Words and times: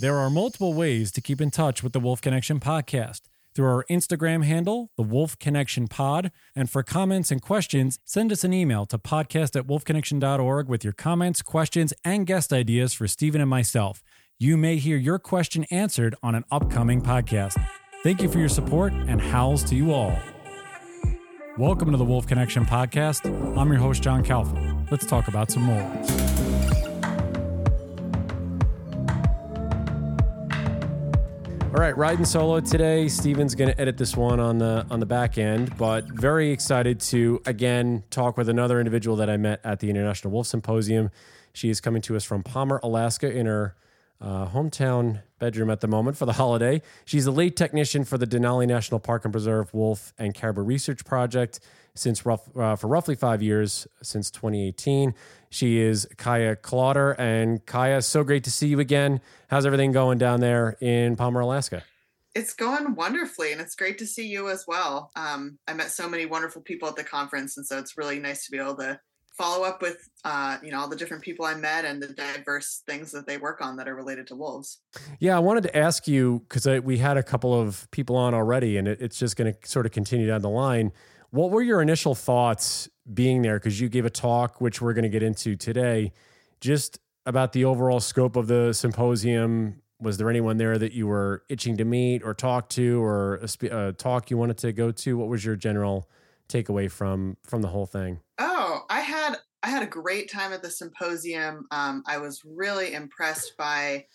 There 0.00 0.16
are 0.16 0.30
multiple 0.30 0.74
ways 0.74 1.10
to 1.10 1.20
keep 1.20 1.40
in 1.40 1.50
touch 1.50 1.82
with 1.82 1.92
the 1.92 1.98
Wolf 1.98 2.20
Connection 2.20 2.60
podcast 2.60 3.22
through 3.52 3.66
our 3.66 3.84
Instagram 3.90 4.44
handle, 4.44 4.92
the 4.96 5.02
Wolf 5.02 5.36
Connection 5.40 5.88
Pod. 5.88 6.30
And 6.54 6.70
for 6.70 6.84
comments 6.84 7.32
and 7.32 7.42
questions, 7.42 7.98
send 8.04 8.30
us 8.30 8.44
an 8.44 8.52
email 8.52 8.86
to 8.86 8.98
podcast 8.98 9.56
at 9.56 9.66
wolfconnection.org 9.66 10.68
with 10.68 10.84
your 10.84 10.92
comments, 10.92 11.42
questions, 11.42 11.92
and 12.04 12.28
guest 12.28 12.52
ideas 12.52 12.94
for 12.94 13.08
Stephen 13.08 13.40
and 13.40 13.50
myself. 13.50 14.00
You 14.38 14.56
may 14.56 14.76
hear 14.76 14.96
your 14.96 15.18
question 15.18 15.64
answered 15.68 16.14
on 16.22 16.36
an 16.36 16.44
upcoming 16.52 17.02
podcast. 17.02 17.60
Thank 18.04 18.22
you 18.22 18.28
for 18.28 18.38
your 18.38 18.48
support 18.48 18.92
and 18.92 19.20
howls 19.20 19.64
to 19.64 19.74
you 19.74 19.92
all. 19.92 20.16
Welcome 21.56 21.90
to 21.90 21.96
the 21.96 22.04
Wolf 22.04 22.28
Connection 22.28 22.64
podcast. 22.64 23.26
I'm 23.58 23.68
your 23.72 23.80
host, 23.80 24.04
John 24.04 24.24
Calfa. 24.24 24.88
Let's 24.92 25.06
talk 25.06 25.26
about 25.26 25.50
some 25.50 25.64
more. 25.64 26.57
All 31.78 31.84
right, 31.84 31.96
riding 31.96 32.24
solo 32.24 32.58
today. 32.58 33.06
Steven's 33.06 33.54
going 33.54 33.70
to 33.70 33.80
edit 33.80 33.96
this 33.96 34.16
one 34.16 34.40
on 34.40 34.58
the 34.58 34.84
on 34.90 34.98
the 34.98 35.06
back 35.06 35.38
end, 35.38 35.76
but 35.76 36.08
very 36.08 36.50
excited 36.50 36.98
to 37.02 37.40
again 37.46 38.02
talk 38.10 38.36
with 38.36 38.48
another 38.48 38.80
individual 38.80 39.14
that 39.18 39.30
I 39.30 39.36
met 39.36 39.60
at 39.62 39.78
the 39.78 39.88
International 39.88 40.32
Wolf 40.32 40.48
Symposium. 40.48 41.12
She 41.52 41.70
is 41.70 41.80
coming 41.80 42.02
to 42.02 42.16
us 42.16 42.24
from 42.24 42.42
Palmer, 42.42 42.80
Alaska, 42.82 43.30
in 43.30 43.46
her 43.46 43.76
uh, 44.20 44.48
hometown 44.48 45.22
bedroom 45.38 45.70
at 45.70 45.80
the 45.80 45.86
moment 45.86 46.16
for 46.16 46.26
the 46.26 46.32
holiday. 46.42 46.82
She's 47.04 47.26
a 47.26 47.30
lead 47.30 47.56
technician 47.56 48.04
for 48.04 48.18
the 48.18 48.26
Denali 48.26 48.66
National 48.66 48.98
Park 48.98 49.24
and 49.24 49.30
Preserve 49.30 49.72
Wolf 49.72 50.12
and 50.18 50.34
Caribou 50.34 50.62
Research 50.62 51.04
Project 51.04 51.60
since 51.94 52.26
rough, 52.26 52.56
uh, 52.56 52.74
for 52.74 52.88
roughly 52.88 53.14
five 53.14 53.40
years 53.40 53.86
since 54.02 54.32
2018. 54.32 55.14
She 55.50 55.78
is 55.78 56.06
Kaija 56.16 56.56
Klauder. 56.56 57.14
And 57.18 57.64
Kaija, 57.66 58.04
so 58.04 58.24
great 58.24 58.44
to 58.44 58.50
see 58.50 58.68
you 58.68 58.80
again. 58.80 59.20
How's 59.48 59.66
everything 59.66 59.92
going 59.92 60.18
down 60.18 60.40
there 60.40 60.76
in 60.80 61.16
Palmer, 61.16 61.40
Alaska? 61.40 61.82
It's 62.34 62.54
going 62.54 62.94
wonderfully, 62.94 63.52
and 63.52 63.60
it's 63.60 63.74
great 63.74 63.98
to 63.98 64.06
see 64.06 64.26
you 64.26 64.48
as 64.48 64.64
well. 64.68 65.10
Um, 65.16 65.58
I 65.66 65.72
met 65.72 65.90
so 65.90 66.08
many 66.08 66.26
wonderful 66.26 66.62
people 66.62 66.88
at 66.88 66.94
the 66.94 67.02
conference, 67.02 67.56
and 67.56 67.66
so 67.66 67.78
it's 67.78 67.96
really 67.96 68.20
nice 68.20 68.44
to 68.44 68.52
be 68.52 68.58
able 68.58 68.76
to 68.76 69.00
follow 69.38 69.64
up 69.64 69.80
with 69.80 70.08
uh, 70.24 70.58
you 70.62 70.70
know 70.70 70.80
all 70.80 70.88
the 70.88 70.96
different 70.96 71.22
people 71.22 71.46
I 71.46 71.54
met 71.54 71.84
and 71.84 72.02
the 72.02 72.08
diverse 72.08 72.82
things 72.86 73.12
that 73.12 73.26
they 73.26 73.38
work 73.38 73.60
on 73.60 73.76
that 73.76 73.88
are 73.88 73.94
related 73.94 74.26
to 74.28 74.36
wolves. 74.36 74.80
Yeah, 75.20 75.36
I 75.36 75.38
wanted 75.38 75.62
to 75.64 75.76
ask 75.76 76.06
you 76.06 76.44
because 76.48 76.66
we 76.82 76.98
had 76.98 77.16
a 77.16 77.22
couple 77.22 77.58
of 77.58 77.88
people 77.92 78.16
on 78.16 78.34
already, 78.34 78.76
and 78.76 78.86
it, 78.86 79.00
it's 79.00 79.18
just 79.18 79.36
going 79.36 79.52
to 79.52 79.68
sort 79.68 79.86
of 79.86 79.92
continue 79.92 80.26
down 80.26 80.42
the 80.42 80.50
line. 80.50 80.92
What 81.30 81.50
were 81.50 81.62
your 81.62 81.80
initial 81.80 82.14
thoughts 82.14 82.88
being 83.12 83.42
there? 83.42 83.58
Because 83.58 83.80
you 83.80 83.88
gave 83.88 84.04
a 84.04 84.10
talk, 84.10 84.60
which 84.60 84.80
we're 84.80 84.92
going 84.92 85.04
to 85.04 85.08
get 85.08 85.22
into 85.22 85.56
today, 85.56 86.12
just 86.60 86.98
about 87.26 87.52
the 87.52 87.64
overall 87.64 88.00
scope 88.00 88.36
of 88.36 88.46
the 88.46 88.72
symposium. 88.72 89.82
Was 90.00 90.16
there 90.16 90.30
anyone 90.30 90.56
there 90.56 90.78
that 90.78 90.92
you 90.92 91.06
were 91.06 91.44
itching 91.48 91.76
to 91.78 91.84
meet 91.84 92.22
or 92.22 92.32
talk 92.32 92.68
to, 92.70 93.02
or 93.02 93.36
a, 93.36 93.88
a 93.88 93.92
talk 93.92 94.30
you 94.30 94.36
wanted 94.36 94.58
to 94.58 94.72
go 94.72 94.90
to? 94.92 95.18
What 95.18 95.28
was 95.28 95.44
your 95.44 95.56
general 95.56 96.08
takeaway 96.48 96.90
from 96.90 97.36
from 97.44 97.62
the 97.62 97.68
whole 97.68 97.86
thing? 97.86 98.20
Oh, 98.38 98.82
I 98.88 99.00
had 99.00 99.36
I 99.62 99.70
had 99.70 99.82
a 99.82 99.86
great 99.86 100.30
time 100.30 100.52
at 100.52 100.62
the 100.62 100.70
symposium. 100.70 101.66
Um, 101.70 102.02
I 102.06 102.18
was 102.18 102.42
really 102.44 102.94
impressed 102.94 103.56
by 103.58 104.06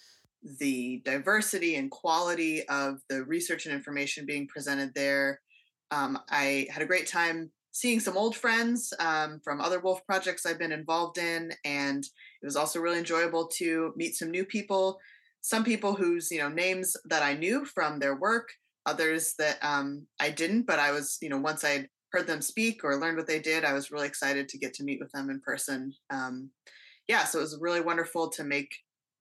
the 0.60 1.02
diversity 1.06 1.76
and 1.76 1.92
quality 1.92 2.68
of 2.68 3.00
the 3.10 3.24
research 3.24 3.66
and 3.66 3.76
information 3.76 4.26
being 4.26 4.48
presented 4.48 4.94
there. 4.94 5.40
Um, 5.92 6.20
I 6.30 6.68
had 6.70 6.82
a 6.82 6.88
great 6.88 7.08
time 7.08 7.52
seeing 7.74 8.00
some 8.00 8.16
old 8.16 8.36
friends 8.36 8.94
um, 9.00 9.42
from 9.44 9.60
other 9.60 9.80
wolf 9.80 10.06
projects 10.06 10.46
I've 10.46 10.60
been 10.60 10.72
involved 10.72 11.18
in, 11.18 11.52
and 11.66 12.04
it 12.04 12.46
was 12.46 12.56
also 12.56 12.80
really 12.80 13.00
enjoyable 13.00 13.48
to 13.58 13.92
meet 13.98 14.16
some 14.16 14.32
new 14.32 14.46
people. 14.46 15.00
Some 15.42 15.66
people 15.66 15.96
whose 15.96 16.32
you 16.32 16.40
know 16.40 16.50
names 16.50 16.96
that 17.06 17.24
I 17.24 17.34
knew 17.34 17.66
from 17.66 18.00
their 18.00 18.16
work, 18.16 18.50
others 18.86 19.34
that 19.40 19.58
um, 19.62 20.08
I 20.20 20.30
didn't, 20.30 20.68
but 20.68 20.80
I 20.80 20.92
was 20.92 21.18
you 21.22 21.30
know 21.30 21.40
once 21.40 21.66
I 21.66 21.88
heard 22.12 22.28
them 22.28 22.42
speak 22.42 22.84
or 22.84 22.96
learned 22.96 23.18
what 23.18 23.28
they 23.28 23.40
did, 23.40 23.66
I 23.66 23.74
was 23.74 23.92
really 23.92 24.08
excited 24.08 24.48
to 24.48 24.60
get 24.60 24.74
to 24.76 24.84
meet 24.84 25.00
with 25.02 25.12
them 25.12 25.32
in 25.32 25.42
person. 25.42 25.94
Um, 26.12 26.52
yeah, 27.08 27.26
so 27.26 27.40
it 27.40 27.42
was 27.42 27.58
really 27.60 27.82
wonderful 27.82 28.30
to 28.30 28.44
make 28.44 28.72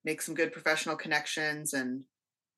make 0.04 0.20
some 0.20 0.34
good 0.34 0.52
professional 0.52 0.96
connections 0.96 1.72
and 1.72 2.04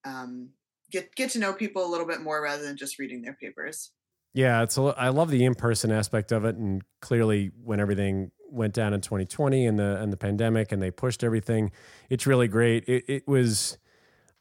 um, 0.05 0.49
get 0.91 1.15
get 1.15 1.31
to 1.31 1.39
know 1.39 1.53
people 1.53 1.87
a 1.87 1.91
little 1.91 2.07
bit 2.07 2.21
more 2.21 2.43
rather 2.43 2.65
than 2.65 2.77
just 2.77 2.99
reading 2.99 3.23
their 3.23 3.39
papers. 3.41 3.93
Yeah, 4.35 4.65
it's 4.65 4.77
a, 4.77 4.83
I 4.99 5.11
love 5.11 5.31
the 5.31 5.45
in 5.45 5.55
person 5.55 5.93
aspect 5.93 6.33
of 6.33 6.45
it, 6.45 6.57
and 6.57 6.83
clearly 7.01 7.53
when 7.63 7.79
everything 7.79 8.33
went 8.51 8.75
down 8.75 8.93
in 8.93 9.01
2020 9.01 9.65
and 9.65 9.79
the 9.79 9.97
and 10.01 10.13
the 10.13 10.17
pandemic, 10.17 10.73
and 10.73 10.83
they 10.83 10.91
pushed 10.91 11.23
everything, 11.23 11.71
it's 12.11 12.27
really 12.27 12.49
great. 12.49 12.85
It, 12.89 13.05
it 13.07 13.29
was, 13.29 13.79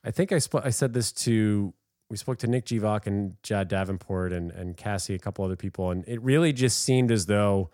I 0.03 0.09
think 0.09 0.31
I 0.31 0.39
sp- 0.41 0.65
I 0.65 0.71
said 0.71 0.93
this 0.93 1.11
to 1.11 1.75
we 2.09 2.17
spoke 2.17 2.39
to 2.39 2.47
Nick 2.47 2.65
Gevock 2.65 3.05
and 3.05 3.35
Jad 3.43 3.67
Davenport 3.67 4.33
and 4.33 4.49
and 4.51 4.75
Cassie, 4.75 5.13
a 5.13 5.19
couple 5.19 5.45
other 5.45 5.55
people, 5.55 5.91
and 5.91 6.03
it 6.07 6.21
really 6.23 6.53
just 6.53 6.81
seemed 6.81 7.11
as 7.11 7.27
though 7.27 7.69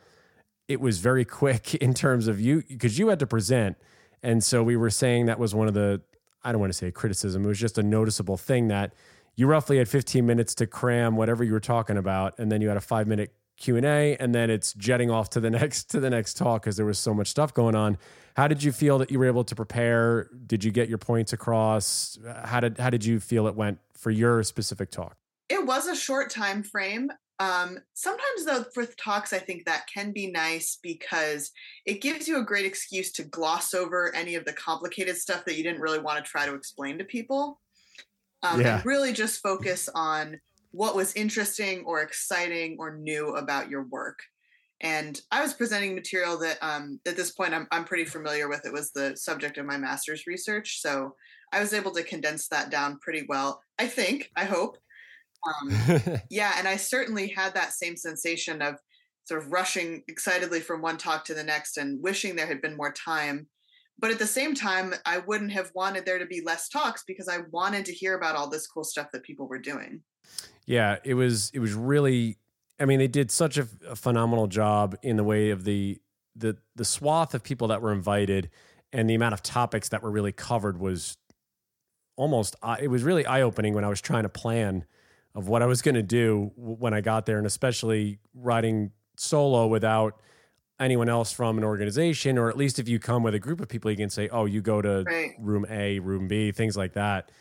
it 0.67 0.81
was 0.81 0.99
very 0.99 1.23
quick 1.23 1.73
in 1.75 1.93
terms 1.93 2.27
of 2.27 2.41
you 2.41 2.63
because 2.67 2.99
you 2.99 3.07
had 3.07 3.19
to 3.19 3.27
present, 3.27 3.77
and 4.21 4.43
so 4.43 4.61
we 4.61 4.75
were 4.75 4.89
saying 4.89 5.27
that 5.27 5.39
was 5.39 5.55
one 5.55 5.69
of 5.69 5.73
the 5.73 6.01
I 6.43 6.51
don't 6.51 6.59
want 6.59 6.73
to 6.73 6.77
say 6.77 6.91
criticism, 6.91 7.45
it 7.45 7.47
was 7.47 7.59
just 7.59 7.77
a 7.77 7.83
noticeable 7.83 8.35
thing 8.35 8.67
that 8.67 8.93
you 9.39 9.47
roughly 9.47 9.77
had 9.77 9.87
15 9.87 10.25
minutes 10.25 10.53
to 10.55 10.67
cram 10.67 11.15
whatever 11.15 11.45
you 11.45 11.53
were 11.53 11.61
talking 11.61 11.95
about 11.95 12.37
and 12.39 12.51
then 12.51 12.59
you 12.59 12.67
had 12.67 12.75
a 12.75 12.81
five 12.81 13.07
minute 13.07 13.33
q&a 13.55 14.17
and 14.17 14.35
then 14.35 14.49
it's 14.49 14.73
jetting 14.73 15.09
off 15.09 15.29
to 15.29 15.39
the 15.39 15.49
next 15.49 15.85
to 15.91 16.01
the 16.01 16.09
next 16.09 16.35
talk 16.35 16.63
because 16.63 16.75
there 16.75 16.85
was 16.85 16.99
so 16.99 17.13
much 17.13 17.27
stuff 17.27 17.53
going 17.53 17.73
on. 17.73 17.97
How 18.35 18.49
did 18.49 18.61
you 18.61 18.73
feel 18.73 18.97
that 18.97 19.11
you 19.11 19.17
were 19.17 19.25
able 19.25 19.45
to 19.45 19.55
prepare? 19.55 20.29
Did 20.45 20.63
you 20.63 20.71
get 20.71 20.89
your 20.89 20.97
points 20.97 21.31
across? 21.31 22.19
How 22.43 22.59
did 22.59 22.77
how 22.77 22.89
did 22.89 23.05
you 23.05 23.21
feel 23.21 23.47
it 23.47 23.55
went 23.55 23.79
for 23.93 24.11
your 24.11 24.43
specific 24.43 24.91
talk? 24.91 25.15
It 25.47 25.65
was 25.65 25.87
a 25.87 25.95
short 25.95 26.29
time 26.29 26.61
frame. 26.61 27.09
Um, 27.39 27.77
sometimes 27.93 28.45
though 28.45 28.65
with 28.75 28.97
talks 28.97 29.31
i 29.31 29.39
think 29.39 29.63
that 29.63 29.87
can 29.87 30.11
be 30.11 30.29
nice 30.29 30.77
because 30.83 31.51
it 31.85 32.01
gives 32.01 32.27
you 32.27 32.37
a 32.37 32.43
great 32.43 32.65
excuse 32.65 33.13
to 33.13 33.23
gloss 33.23 33.73
over 33.73 34.13
any 34.13 34.35
of 34.35 34.43
the 34.43 34.51
complicated 34.51 35.15
stuff 35.15 35.45
that 35.45 35.55
you 35.55 35.63
didn't 35.63 35.79
really 35.79 35.99
want 35.99 36.17
to 36.17 36.29
try 36.29 36.45
to 36.45 36.53
explain 36.53 36.97
to 36.97 37.05
people 37.05 37.61
um, 38.43 38.61
yeah. 38.61 38.77
and 38.77 38.85
really 38.85 39.13
just 39.13 39.41
focus 39.41 39.89
on 39.93 40.39
what 40.71 40.95
was 40.95 41.13
interesting 41.13 41.83
or 41.85 42.01
exciting 42.01 42.77
or 42.79 42.97
new 42.97 43.35
about 43.35 43.69
your 43.69 43.83
work. 43.83 44.19
And 44.81 45.19
I 45.31 45.41
was 45.41 45.53
presenting 45.53 45.93
material 45.93 46.37
that 46.39 46.57
um, 46.61 46.99
at 47.05 47.17
this 47.17 47.31
point 47.31 47.53
I'm, 47.53 47.67
I'm 47.71 47.83
pretty 47.83 48.05
familiar 48.05 48.47
with. 48.47 48.65
It 48.65 48.71
was 48.71 48.91
the 48.91 49.15
subject 49.17 49.57
of 49.57 49.65
my 49.65 49.77
master's 49.77 50.25
research. 50.25 50.79
So 50.81 51.15
I 51.51 51.59
was 51.59 51.73
able 51.73 51.91
to 51.91 52.03
condense 52.03 52.47
that 52.49 52.69
down 52.69 52.99
pretty 52.99 53.25
well, 53.27 53.61
I 53.77 53.87
think, 53.87 54.29
I 54.37 54.45
hope. 54.45 54.77
Um, 55.47 56.21
yeah, 56.29 56.53
and 56.57 56.67
I 56.67 56.77
certainly 56.77 57.27
had 57.29 57.53
that 57.55 57.73
same 57.73 57.97
sensation 57.97 58.61
of 58.61 58.75
sort 59.25 59.43
of 59.43 59.51
rushing 59.51 60.03
excitedly 60.07 60.59
from 60.59 60.81
one 60.81 60.97
talk 60.97 61.25
to 61.25 61.33
the 61.33 61.43
next 61.43 61.77
and 61.77 62.01
wishing 62.01 62.35
there 62.35 62.47
had 62.47 62.61
been 62.61 62.77
more 62.77 62.93
time 62.93 63.47
but 63.99 64.11
at 64.11 64.19
the 64.19 64.27
same 64.27 64.55
time 64.55 64.93
i 65.05 65.17
wouldn't 65.19 65.51
have 65.51 65.71
wanted 65.73 66.05
there 66.05 66.19
to 66.19 66.25
be 66.25 66.41
less 66.41 66.69
talks 66.69 67.03
because 67.05 67.27
i 67.27 67.39
wanted 67.51 67.85
to 67.85 67.93
hear 67.93 68.15
about 68.15 68.35
all 68.35 68.49
this 68.49 68.67
cool 68.67 68.83
stuff 68.83 69.07
that 69.11 69.23
people 69.23 69.47
were 69.47 69.59
doing. 69.59 70.01
Yeah 70.65 70.97
it 71.03 71.13
was 71.15 71.51
it 71.53 71.59
was 71.59 71.73
really 71.73 72.37
i 72.79 72.85
mean 72.85 72.99
they 72.99 73.07
did 73.07 73.31
such 73.31 73.57
a, 73.57 73.67
a 73.87 73.95
phenomenal 73.95 74.47
job 74.47 74.95
in 75.01 75.17
the 75.17 75.23
way 75.23 75.49
of 75.49 75.63
the 75.63 75.99
the 76.35 76.57
the 76.75 76.85
swath 76.85 77.33
of 77.33 77.43
people 77.43 77.67
that 77.69 77.81
were 77.81 77.91
invited 77.91 78.49
and 78.91 79.09
the 79.09 79.15
amount 79.15 79.33
of 79.33 79.43
topics 79.43 79.89
that 79.89 80.01
were 80.01 80.11
really 80.11 80.31
covered 80.31 80.79
was 80.79 81.17
almost 82.15 82.55
uh, 82.63 82.77
it 82.79 82.87
was 82.87 83.03
really 83.03 83.25
eye-opening 83.25 83.73
when 83.73 83.83
i 83.83 83.89
was 83.89 84.01
trying 84.01 84.23
to 84.23 84.29
plan 84.29 84.85
of 85.35 85.47
what 85.47 85.61
i 85.61 85.65
was 85.65 85.81
going 85.81 85.95
to 85.95 86.03
do 86.03 86.51
when 86.55 86.93
i 86.93 87.01
got 87.01 87.25
there 87.25 87.37
and 87.37 87.47
especially 87.47 88.19
riding 88.33 88.91
solo 89.17 89.67
without 89.67 90.21
anyone 90.79 91.09
else 91.09 91.31
from 91.31 91.57
an 91.57 91.63
organization, 91.63 92.37
or 92.37 92.49
at 92.49 92.57
least 92.57 92.79
if 92.79 92.87
you 92.87 92.99
come 92.99 93.23
with 93.23 93.35
a 93.35 93.39
group 93.39 93.59
of 93.59 93.67
people, 93.67 93.91
you 93.91 93.97
can 93.97 94.09
say, 94.09 94.29
"Oh, 94.29 94.45
you 94.45 94.61
go 94.61 94.81
to 94.81 95.03
right. 95.05 95.35
room 95.39 95.65
A, 95.69 95.99
room 95.99 96.27
B, 96.27 96.51
things 96.51 96.77
like 96.77 96.93
that." 96.93 97.31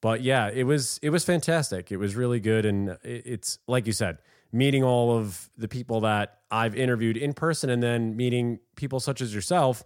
But 0.00 0.22
yeah, 0.22 0.48
it 0.48 0.64
was 0.64 0.98
it 1.02 1.10
was 1.10 1.24
fantastic. 1.24 1.90
It 1.90 1.96
was 1.96 2.14
really 2.14 2.40
good, 2.40 2.64
and 2.64 2.96
it's 3.02 3.58
like 3.66 3.86
you 3.86 3.92
said, 3.92 4.18
meeting 4.52 4.84
all 4.84 5.16
of 5.16 5.50
the 5.56 5.68
people 5.68 6.00
that 6.02 6.38
I've 6.50 6.74
interviewed 6.74 7.16
in 7.16 7.34
person, 7.34 7.68
and 7.70 7.82
then 7.82 8.16
meeting 8.16 8.60
people 8.76 9.00
such 9.00 9.20
as 9.20 9.34
yourself 9.34 9.84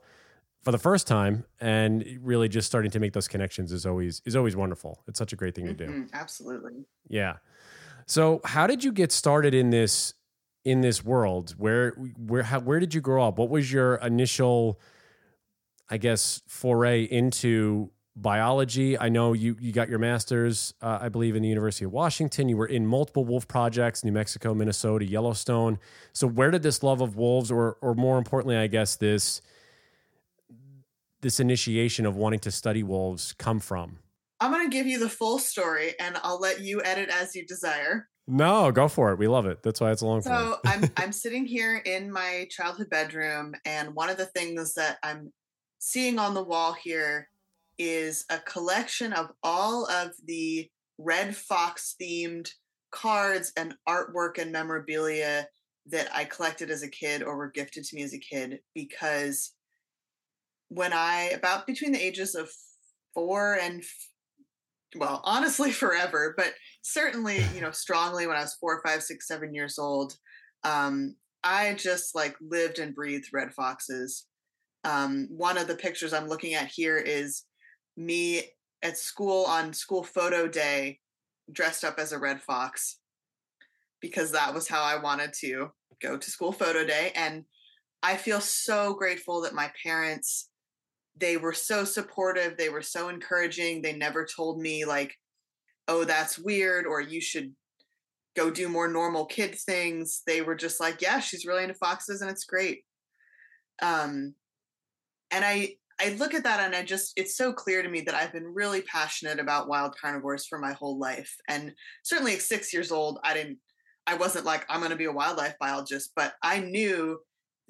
for 0.63 0.71
the 0.71 0.79
first 0.79 1.07
time, 1.07 1.45
and 1.61 2.05
really 2.21 2.49
just 2.49 2.69
starting 2.69 2.91
to 2.93 3.01
make 3.01 3.15
those 3.15 3.27
connections 3.27 3.73
is 3.73 3.87
always 3.87 4.23
is 4.25 4.37
always 4.37 4.55
wonderful. 4.55 5.03
It's 5.09 5.19
such 5.19 5.33
a 5.33 5.37
great 5.37 5.55
thing 5.55 5.65
mm-hmm, 5.65 5.77
to 5.77 5.87
do. 5.87 5.93
Mm-hmm, 5.93 6.15
absolutely. 6.15 6.85
Yeah. 7.09 7.37
So, 8.07 8.41
how 8.45 8.67
did 8.67 8.85
you 8.85 8.93
get 8.93 9.13
started 9.13 9.55
in 9.55 9.71
this 9.71 10.15
in 10.65 10.81
this 10.81 11.05
world? 11.05 11.55
Where 11.59 11.91
where 11.91 12.43
how 12.43 12.61
where 12.61 12.81
did 12.81 12.95
you 12.95 13.01
grow 13.01 13.27
up? 13.27 13.39
What 13.39 13.51
was 13.51 13.73
your 13.73 13.97
initial 13.97 14.81
I 15.89 15.99
guess 15.99 16.43
foray 16.47 17.05
into 17.05 17.91
biology? 18.15 18.99
I 18.99 19.09
know 19.09 19.33
you 19.33 19.57
you 19.61 19.73
got 19.73 19.89
your 19.89 19.99
masters 19.99 20.75
uh, 20.81 20.99
I 21.01 21.09
believe 21.09 21.37
in 21.37 21.43
the 21.43 21.49
University 21.49 21.85
of 21.85 21.93
Washington. 21.93 22.49
You 22.49 22.57
were 22.57 22.67
in 22.67 22.87
multiple 22.87 23.25
wolf 23.25 23.49
projects, 23.49 24.05
New 24.05 24.13
Mexico, 24.13 24.55
Minnesota, 24.55 25.05
Yellowstone. 25.05 25.79
So 26.13 26.27
where 26.27 26.51
did 26.51 26.63
this 26.63 26.83
love 26.83 27.01
of 27.01 27.17
wolves 27.17 27.51
or 27.51 27.77
or 27.81 27.95
more 27.95 28.19
importantly, 28.19 28.57
I 28.57 28.69
guess 28.69 28.97
this 28.97 29.43
this 31.23 31.41
initiation 31.41 32.05
of 32.07 32.17
wanting 32.17 32.41
to 32.41 32.51
study 32.51 32.83
wolves 32.83 33.33
come 33.39 33.61
from? 33.61 33.99
I'm 34.41 34.51
going 34.51 34.69
to 34.69 34.77
give 34.77 34.89
you 34.89 34.99
the 34.99 35.09
full 35.09 35.39
story 35.39 35.95
and 36.01 36.17
I'll 36.25 36.41
let 36.41 36.61
you 36.61 36.83
edit 36.83 37.09
as 37.11 37.37
you 37.37 37.47
desire. 37.47 38.09
No, 38.29 38.71
go 38.71 38.89
for 38.89 39.13
it. 39.13 39.19
We 39.19 39.27
love 39.27 39.47
it. 39.47 39.63
That's 39.63 39.81
why 39.81 39.91
it's 39.91 40.03
a 40.03 40.07
long 40.07 40.23
So 40.23 40.59
I'm 40.65 40.85
I'm 40.97 41.13
sitting 41.13 41.45
here 41.45 41.79
in 41.85 42.11
my 42.11 42.47
childhood 42.51 42.89
bedroom, 42.89 43.55
and 43.65 43.95
one 43.95 44.11
of 44.11 44.17
the 44.17 44.27
things 44.27 44.75
that 44.75 44.99
I'm 45.03 45.33
seeing 45.79 46.19
on 46.19 46.35
the 46.35 46.45
wall 46.45 46.73
here 46.73 47.29
is 47.79 48.25
a 48.31 48.39
collection 48.39 49.13
of 49.13 49.31
all 49.43 49.87
of 49.91 50.13
the 50.25 50.71
Red 50.99 51.35
Fox 51.35 51.97
themed 52.01 52.49
cards 52.93 53.53
and 53.57 53.75
artwork 53.89 54.39
and 54.39 54.53
memorabilia 54.53 55.49
that 55.87 56.09
I 56.15 56.25
collected 56.25 56.71
as 56.71 56.83
a 56.85 56.89
kid 56.89 57.23
or 57.23 57.37
were 57.37 57.51
gifted 57.51 57.85
to 57.85 57.97
me 57.97 58.03
as 58.03 58.15
a 58.15 58.19
kid 58.19 58.61
because 58.75 59.53
when 60.69 60.93
I 60.93 61.31
about 61.35 61.67
between 61.67 61.91
the 61.91 62.03
ages 62.03 62.35
of 62.37 62.51
four 63.15 63.59
and 63.61 63.83
well, 64.97 65.21
honestly, 65.25 65.71
forever, 65.73 66.35
but 66.37 66.53
certainly, 66.83 67.45
you 67.55 67.61
know, 67.61 67.71
strongly 67.71 68.27
when 68.27 68.37
I 68.37 68.43
was 68.43 68.55
four, 68.55 68.81
five, 68.85 69.03
six, 69.03 69.27
seven 69.27 69.55
years 69.55 69.79
old. 69.79 70.17
Um, 70.65 71.17
I 71.45 71.75
just 71.75 72.15
like 72.15 72.37
lived 72.41 72.79
and 72.79 72.95
breathed 72.95 73.29
red 73.33 73.53
foxes. 73.53 74.27
Um, 74.85 75.29
one 75.31 75.59
of 75.59 75.67
the 75.67 75.75
pictures 75.75 76.13
I'm 76.13 76.29
looking 76.29 76.55
at 76.55 76.69
here 76.69 76.99
is 76.99 77.45
me 77.97 78.43
at 78.83 78.97
school 78.97 79.45
on 79.45 79.73
school 79.73 80.03
photo 80.03 80.49
day, 80.49 80.99
dressed 81.53 81.85
up 81.85 81.99
as 81.99 82.13
a 82.13 82.19
red 82.19 82.41
fox, 82.41 82.99
because 84.01 84.33
that 84.33 84.55
was 84.55 84.69
how 84.69 84.83
I 84.83 85.01
wanted 85.01 85.33
to 85.41 85.69
go 86.01 86.17
to 86.17 86.31
school 86.31 86.53
photo 86.53 86.85
day. 86.85 87.13
And 87.15 87.45
I 88.03 88.17
feel 88.17 88.41
so 88.41 88.95
grateful 88.95 89.43
that 89.43 89.55
my 89.55 89.71
parents 89.83 90.49
they 91.17 91.37
were 91.37 91.53
so 91.53 91.85
supportive 91.85 92.57
they 92.57 92.69
were 92.69 92.83
so 92.83 93.09
encouraging 93.09 93.83
they 93.83 93.93
never 93.93 94.25
told 94.25 94.61
me 94.61 94.85
like 94.85 95.15
oh 95.89 96.05
that's 96.05 96.39
weird 96.39 96.87
or 96.87 97.01
you 97.01 97.21
should 97.21 97.53
go 98.35 98.51
do 98.51 98.69
more 98.69 98.89
normal 98.89 99.27
kid 99.27 99.55
things. 99.55 100.23
They 100.27 100.43
were 100.43 100.55
just 100.55 100.81
like 100.81 101.03
yeah 101.03 101.21
she's 101.21 101.47
really 101.47 101.63
into 101.63 101.75
foxes 101.75 102.23
and 102.23 102.31
it's 102.31 102.45
great. 102.45 102.85
Um 103.81 104.35
and 105.31 105.45
i 105.45 105.71
i 105.99 106.11
look 106.19 106.35
at 106.35 106.45
that 106.45 106.61
and 106.61 106.75
i 106.75 106.83
just 106.83 107.13
it's 107.17 107.37
so 107.37 107.53
clear 107.53 107.83
to 107.83 107.89
me 107.89 108.03
that 108.03 108.15
i've 108.15 108.33
been 108.33 108.55
really 108.55 108.83
passionate 108.83 109.41
about 109.41 109.67
wild 109.67 109.97
carnivores 109.99 110.47
for 110.47 110.59
my 110.59 110.73
whole 110.73 110.99
life 110.99 111.35
and 111.49 111.73
certainly 112.03 112.35
at 112.35 112.43
six 112.43 112.73
years 112.73 112.93
old 112.93 113.19
i 113.25 113.33
didn't 113.33 113.59
i 114.07 114.15
wasn't 114.15 114.45
like 114.45 114.67
i'm 114.69 114.81
going 114.81 114.91
to 114.91 114.97
be 114.97 115.07
a 115.07 115.13
wildlife 115.13 115.55
biologist 115.59 116.13
but 116.15 116.35
i 116.43 116.61
knew 116.61 117.19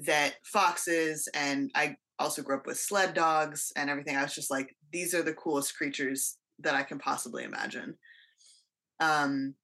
that 0.00 0.34
foxes 0.44 1.28
and 1.34 1.70
i 1.76 1.94
also 2.22 2.42
grew 2.42 2.56
up 2.56 2.66
with 2.66 2.78
sled 2.78 3.14
dogs 3.14 3.72
and 3.76 3.90
everything. 3.90 4.16
I 4.16 4.22
was 4.22 4.34
just 4.34 4.50
like, 4.50 4.74
these 4.92 5.14
are 5.14 5.22
the 5.22 5.34
coolest 5.34 5.76
creatures 5.76 6.36
that 6.60 6.74
I 6.74 6.82
can 6.82 6.98
possibly 6.98 7.44
imagine. 7.44 7.96
Um, 9.00 9.54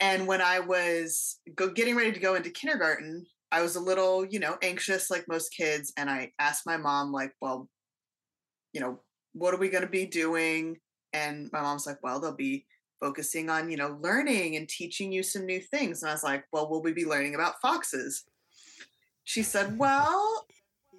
and 0.00 0.26
when 0.26 0.40
I 0.40 0.60
was 0.60 1.38
go, 1.54 1.70
getting 1.70 1.96
ready 1.96 2.12
to 2.12 2.20
go 2.20 2.34
into 2.34 2.50
kindergarten, 2.50 3.26
I 3.52 3.62
was 3.62 3.76
a 3.76 3.80
little, 3.80 4.24
you 4.24 4.40
know, 4.40 4.56
anxious 4.62 5.10
like 5.10 5.28
most 5.28 5.50
kids. 5.50 5.92
And 5.96 6.10
I 6.10 6.32
asked 6.38 6.66
my 6.66 6.76
mom, 6.76 7.12
like, 7.12 7.32
well, 7.40 7.68
you 8.72 8.80
know, 8.80 9.00
what 9.32 9.54
are 9.54 9.58
we 9.58 9.68
going 9.68 9.84
to 9.84 9.88
be 9.88 10.06
doing? 10.06 10.78
And 11.12 11.50
my 11.52 11.60
mom's 11.60 11.86
like, 11.86 12.02
well, 12.02 12.20
they'll 12.20 12.34
be 12.34 12.66
focusing 13.00 13.50
on, 13.50 13.70
you 13.70 13.76
know, 13.76 13.98
learning 14.00 14.56
and 14.56 14.68
teaching 14.68 15.12
you 15.12 15.22
some 15.22 15.46
new 15.46 15.60
things. 15.60 16.02
And 16.02 16.10
I 16.10 16.14
was 16.14 16.24
like, 16.24 16.44
well, 16.52 16.68
will 16.68 16.82
we 16.82 16.92
be 16.92 17.04
learning 17.04 17.34
about 17.34 17.60
foxes? 17.60 18.24
She 19.24 19.42
said, 19.42 19.78
well, 19.78 20.46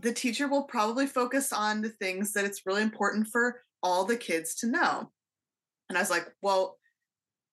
the 0.01 0.13
teacher 0.13 0.47
will 0.47 0.63
probably 0.63 1.07
focus 1.07 1.53
on 1.53 1.81
the 1.81 1.89
things 1.89 2.33
that 2.33 2.45
it's 2.45 2.65
really 2.65 2.81
important 2.81 3.27
for 3.27 3.62
all 3.81 4.06
the 4.06 4.18
kids 4.18 4.56
to 4.56 4.68
know. 4.68 5.12
And 5.89 5.97
I 5.97 6.01
was 6.01 6.09
like, 6.09 6.27
well, 6.42 6.77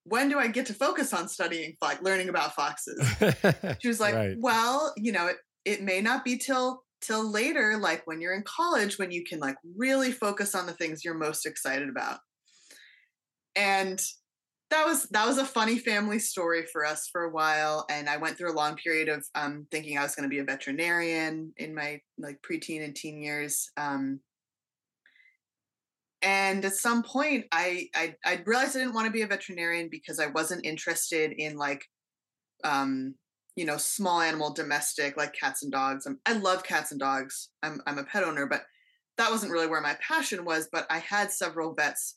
when 0.05 0.29
do 0.29 0.39
I 0.39 0.47
get 0.47 0.65
to 0.67 0.73
focus 0.73 1.13
on 1.13 1.27
studying, 1.29 1.75
like 1.81 2.01
learning 2.01 2.29
about 2.29 2.55
foxes? 2.55 3.07
she 3.79 3.87
was 3.87 3.99
like, 3.99 4.15
right. 4.15 4.35
well, 4.39 4.93
you 4.97 5.11
know, 5.11 5.27
it, 5.27 5.37
it 5.65 5.81
may 5.81 6.01
not 6.01 6.25
be 6.25 6.37
till 6.37 6.83
till 7.01 7.29
later, 7.29 7.77
like 7.77 8.07
when 8.07 8.21
you're 8.21 8.33
in 8.33 8.43
college, 8.43 8.97
when 8.97 9.11
you 9.11 9.23
can 9.23 9.39
like 9.39 9.57
really 9.77 10.11
focus 10.11 10.55
on 10.55 10.65
the 10.65 10.73
things 10.73 11.03
you're 11.03 11.13
most 11.13 11.45
excited 11.45 11.89
about. 11.89 12.19
And 13.55 14.01
that 14.73 14.87
was 14.87 15.03
that 15.09 15.27
was 15.27 15.37
a 15.37 15.45
funny 15.45 15.77
family 15.77 16.17
story 16.17 16.65
for 16.65 16.83
us 16.83 17.07
for 17.11 17.25
a 17.25 17.29
while 17.29 17.85
and 17.91 18.09
i 18.09 18.17
went 18.17 18.35
through 18.35 18.51
a 18.51 18.55
long 18.55 18.75
period 18.75 19.07
of 19.07 19.23
um, 19.35 19.67
thinking 19.71 19.97
i 19.97 20.01
was 20.01 20.15
going 20.15 20.27
to 20.27 20.33
be 20.33 20.39
a 20.39 20.43
veterinarian 20.43 21.53
in 21.57 21.75
my 21.75 22.01
like 22.17 22.39
preteen 22.41 22.83
and 22.83 22.95
teen 22.95 23.21
years 23.21 23.69
um, 23.77 24.19
and 26.23 26.65
at 26.65 26.73
some 26.73 27.03
point 27.03 27.45
I, 27.51 27.87
I 27.93 28.15
i 28.25 28.41
realized 28.45 28.75
i 28.75 28.79
didn't 28.79 28.95
want 28.95 29.05
to 29.05 29.11
be 29.11 29.21
a 29.21 29.27
veterinarian 29.27 29.89
because 29.91 30.19
i 30.19 30.27
wasn't 30.27 30.65
interested 30.65 31.33
in 31.33 31.55
like 31.55 31.85
um 32.63 33.13
you 33.55 33.65
know 33.65 33.77
small 33.77 34.21
animal 34.21 34.53
domestic 34.53 35.17
like 35.17 35.35
cats 35.39 35.61
and 35.61 35.71
dogs 35.71 36.07
I'm, 36.07 36.19
i 36.25 36.33
love 36.33 36.63
cats 36.63 36.91
and 36.91 36.99
dogs 36.99 37.49
I'm, 37.61 37.79
I'm 37.85 37.99
a 37.99 38.05
pet 38.05 38.23
owner 38.23 38.47
but 38.47 38.63
that 39.17 39.29
wasn't 39.29 39.51
really 39.51 39.67
where 39.67 39.81
my 39.81 39.95
passion 40.05 40.43
was 40.45 40.67
but 40.71 40.87
i 40.89 40.97
had 40.97 41.31
several 41.31 41.75
vets 41.75 42.15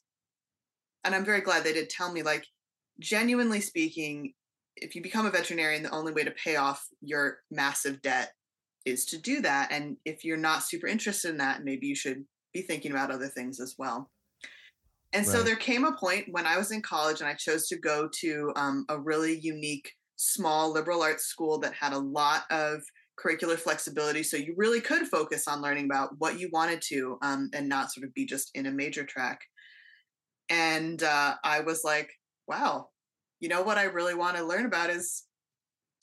and 1.06 1.14
I'm 1.14 1.24
very 1.24 1.40
glad 1.40 1.64
they 1.64 1.72
did 1.72 1.88
tell 1.88 2.12
me, 2.12 2.22
like, 2.22 2.44
genuinely 3.00 3.60
speaking, 3.60 4.34
if 4.76 4.94
you 4.94 5.02
become 5.02 5.24
a 5.24 5.30
veterinarian, 5.30 5.82
the 5.82 5.90
only 5.94 6.12
way 6.12 6.24
to 6.24 6.32
pay 6.32 6.56
off 6.56 6.84
your 7.00 7.38
massive 7.50 8.02
debt 8.02 8.32
is 8.84 9.06
to 9.06 9.18
do 9.18 9.40
that. 9.40 9.72
And 9.72 9.96
if 10.04 10.24
you're 10.24 10.36
not 10.36 10.62
super 10.62 10.86
interested 10.86 11.30
in 11.30 11.38
that, 11.38 11.64
maybe 11.64 11.86
you 11.86 11.94
should 11.94 12.24
be 12.52 12.62
thinking 12.62 12.90
about 12.90 13.10
other 13.10 13.28
things 13.28 13.60
as 13.60 13.74
well. 13.78 14.10
And 15.12 15.26
right. 15.26 15.36
so 15.36 15.42
there 15.42 15.56
came 15.56 15.84
a 15.84 15.96
point 15.96 16.26
when 16.30 16.46
I 16.46 16.58
was 16.58 16.72
in 16.72 16.82
college 16.82 17.20
and 17.20 17.28
I 17.28 17.34
chose 17.34 17.68
to 17.68 17.76
go 17.76 18.08
to 18.20 18.52
um, 18.56 18.84
a 18.88 18.98
really 18.98 19.38
unique, 19.38 19.90
small 20.16 20.72
liberal 20.72 21.02
arts 21.02 21.24
school 21.24 21.58
that 21.60 21.72
had 21.72 21.92
a 21.92 21.98
lot 21.98 22.42
of 22.50 22.82
curricular 23.18 23.56
flexibility. 23.56 24.22
So 24.22 24.36
you 24.36 24.54
really 24.56 24.80
could 24.80 25.06
focus 25.06 25.48
on 25.48 25.62
learning 25.62 25.86
about 25.86 26.10
what 26.18 26.38
you 26.38 26.50
wanted 26.52 26.82
to 26.88 27.18
um, 27.22 27.50
and 27.54 27.68
not 27.68 27.92
sort 27.92 28.06
of 28.06 28.12
be 28.14 28.26
just 28.26 28.50
in 28.54 28.66
a 28.66 28.70
major 28.70 29.04
track. 29.04 29.40
And 30.48 31.02
uh, 31.02 31.34
I 31.42 31.60
was 31.60 31.82
like, 31.84 32.10
wow, 32.46 32.88
you 33.40 33.48
know 33.48 33.62
what 33.62 33.78
I 33.78 33.84
really 33.84 34.14
want 34.14 34.36
to 34.36 34.44
learn 34.44 34.66
about 34.66 34.90
is 34.90 35.24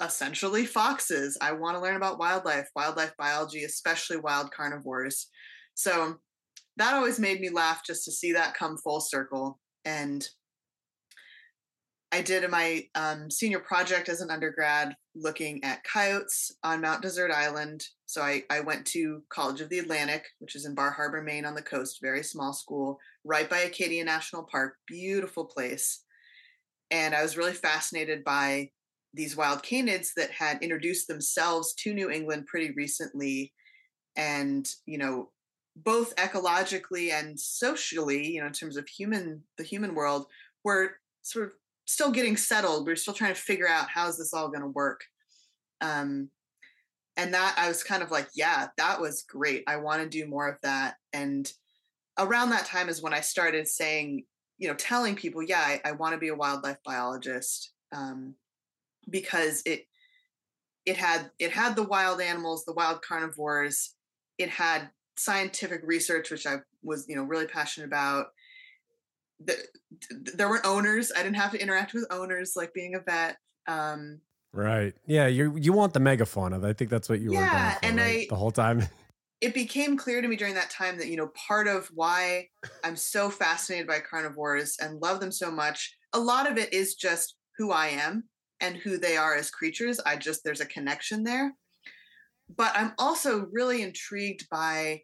essentially 0.01 0.65
foxes. 0.65 1.37
I 1.41 1.53
want 1.53 1.77
to 1.77 1.81
learn 1.81 1.95
about 1.95 2.19
wildlife, 2.19 2.67
wildlife 2.75 3.13
biology, 3.17 3.63
especially 3.63 4.17
wild 4.17 4.51
carnivores. 4.51 5.27
So 5.75 6.17
that 6.77 6.93
always 6.93 7.19
made 7.19 7.39
me 7.39 7.49
laugh 7.49 7.81
just 7.85 8.05
to 8.05 8.11
see 8.11 8.33
that 8.33 8.55
come 8.55 8.77
full 8.77 8.99
circle. 8.99 9.59
And 9.85 10.27
I 12.11 12.21
did 12.21 12.47
my 12.49 12.83
um, 12.93 13.31
senior 13.31 13.59
project 13.59 14.07
as 14.07 14.21
an 14.21 14.29
undergrad 14.29 14.95
looking 15.15 15.63
at 15.63 15.83
coyotes 15.83 16.55
on 16.63 16.81
Mount 16.81 17.01
Desert 17.01 17.31
Island. 17.31 17.83
So 18.05 18.21
I, 18.21 18.43
I 18.51 18.59
went 18.59 18.85
to 18.87 19.23
College 19.29 19.61
of 19.61 19.69
the 19.69 19.79
Atlantic, 19.79 20.23
which 20.37 20.55
is 20.55 20.65
in 20.65 20.75
Bar 20.75 20.91
Harbor, 20.91 21.23
Maine 21.23 21.45
on 21.45 21.55
the 21.55 21.61
coast, 21.61 21.99
very 22.01 22.21
small 22.23 22.53
school, 22.53 22.99
right 23.23 23.49
by 23.49 23.59
Acadia 23.59 24.03
National 24.03 24.43
Park, 24.43 24.75
beautiful 24.87 25.45
place. 25.45 26.03
And 26.91 27.15
I 27.15 27.21
was 27.21 27.37
really 27.37 27.53
fascinated 27.53 28.23
by 28.23 28.69
these 29.13 29.37
wild 29.37 29.63
canids 29.63 30.09
that 30.15 30.31
had 30.31 30.61
introduced 30.61 31.07
themselves 31.07 31.73
to 31.75 31.93
New 31.93 32.09
England 32.09 32.47
pretty 32.47 32.71
recently. 32.71 33.53
And, 34.15 34.67
you 34.85 34.97
know, 34.97 35.31
both 35.75 36.15
ecologically 36.17 37.11
and 37.11 37.39
socially, 37.39 38.27
you 38.27 38.41
know, 38.41 38.47
in 38.47 38.53
terms 38.53 38.77
of 38.77 38.87
human, 38.87 39.43
the 39.57 39.63
human 39.63 39.95
world, 39.95 40.27
were 40.63 40.91
sort 41.23 41.45
of 41.45 41.51
still 41.85 42.11
getting 42.11 42.37
settled. 42.37 42.85
We 42.85 42.93
are 42.93 42.97
still 42.97 43.13
trying 43.13 43.33
to 43.33 43.39
figure 43.39 43.67
out 43.67 43.89
how 43.89 44.07
is 44.07 44.17
this 44.17 44.33
all 44.33 44.49
going 44.49 44.61
to 44.61 44.67
work. 44.67 45.01
Um, 45.81 46.29
and 47.17 47.33
that 47.33 47.55
I 47.57 47.67
was 47.67 47.83
kind 47.83 48.01
of 48.01 48.11
like, 48.11 48.29
yeah, 48.35 48.67
that 48.77 48.99
was 48.99 49.23
great. 49.23 49.63
I 49.67 49.77
want 49.77 50.01
to 50.01 50.09
do 50.09 50.27
more 50.27 50.47
of 50.47 50.57
that. 50.63 50.95
And 51.11 51.51
around 52.17 52.49
that 52.51 52.65
time 52.65 52.89
is 52.89 53.01
when 53.01 53.13
I 53.13 53.21
started 53.21 53.67
saying, 53.67 54.25
you 54.57 54.67
know, 54.67 54.75
telling 54.75 55.15
people, 55.15 55.41
yeah, 55.41 55.59
I, 55.59 55.81
I 55.85 55.91
want 55.93 56.13
to 56.13 56.19
be 56.19 56.29
a 56.29 56.35
wildlife 56.35 56.77
biologist 56.85 57.71
um, 57.93 58.35
because 59.09 59.61
it 59.65 59.85
it 60.85 60.97
had 60.97 61.31
it 61.39 61.51
had 61.51 61.75
the 61.75 61.83
wild 61.83 62.21
animals, 62.21 62.65
the 62.65 62.73
wild 62.73 63.01
carnivores. 63.01 63.95
It 64.37 64.49
had 64.49 64.89
scientific 65.17 65.81
research, 65.83 66.31
which 66.31 66.45
I 66.45 66.57
was, 66.83 67.05
you 67.07 67.15
know, 67.15 67.23
really 67.23 67.47
passionate 67.47 67.87
about 67.87 68.27
the, 69.43 69.57
there 70.35 70.49
weren't 70.49 70.65
owners. 70.65 71.11
I 71.15 71.23
didn't 71.23 71.37
have 71.37 71.51
to 71.51 71.61
interact 71.61 71.93
with 71.93 72.05
owners 72.11 72.53
like 72.55 72.73
being 72.73 72.95
a 72.95 72.99
vet. 72.99 73.37
Um, 73.67 74.19
right. 74.51 74.93
Yeah. 75.05 75.27
You 75.27 75.55
you 75.57 75.73
want 75.73 75.93
the 75.93 75.99
megafauna. 75.99 76.63
I 76.65 76.73
think 76.73 76.89
that's 76.89 77.09
what 77.09 77.21
you 77.21 77.33
yeah, 77.33 77.69
were 77.69 77.79
for, 77.79 77.85
and 77.85 77.97
right? 77.97 78.25
I 78.25 78.27
the 78.29 78.35
whole 78.35 78.51
time. 78.51 78.87
It 79.43 79.53
became 79.53 79.97
clear 79.97 80.21
to 80.21 80.27
me 80.29 80.37
during 80.37 80.53
that 80.53 80.69
time 80.69 80.97
that 80.99 81.09
you 81.09 81.17
know 81.17 81.29
part 81.35 81.67
of 81.67 81.89
why 81.93 82.47
I'm 82.85 82.95
so 82.95 83.29
fascinated 83.29 83.87
by 83.87 83.99
carnivores 83.99 84.77
and 84.79 85.01
love 85.01 85.19
them 85.19 85.33
so 85.33 85.51
much. 85.51 85.97
A 86.13 86.19
lot 86.19 86.49
of 86.49 86.57
it 86.57 86.71
is 86.71 86.95
just 86.95 87.35
who 87.57 87.73
I 87.73 87.87
am 87.87 88.23
and 88.61 88.77
who 88.77 88.97
they 88.97 89.17
are 89.17 89.35
as 89.35 89.51
creatures. 89.51 89.99
I 90.05 90.15
just 90.15 90.45
there's 90.45 90.61
a 90.61 90.65
connection 90.65 91.25
there. 91.25 91.53
But 92.55 92.71
I'm 92.73 92.93
also 92.97 93.47
really 93.51 93.81
intrigued 93.81 94.47
by 94.49 95.01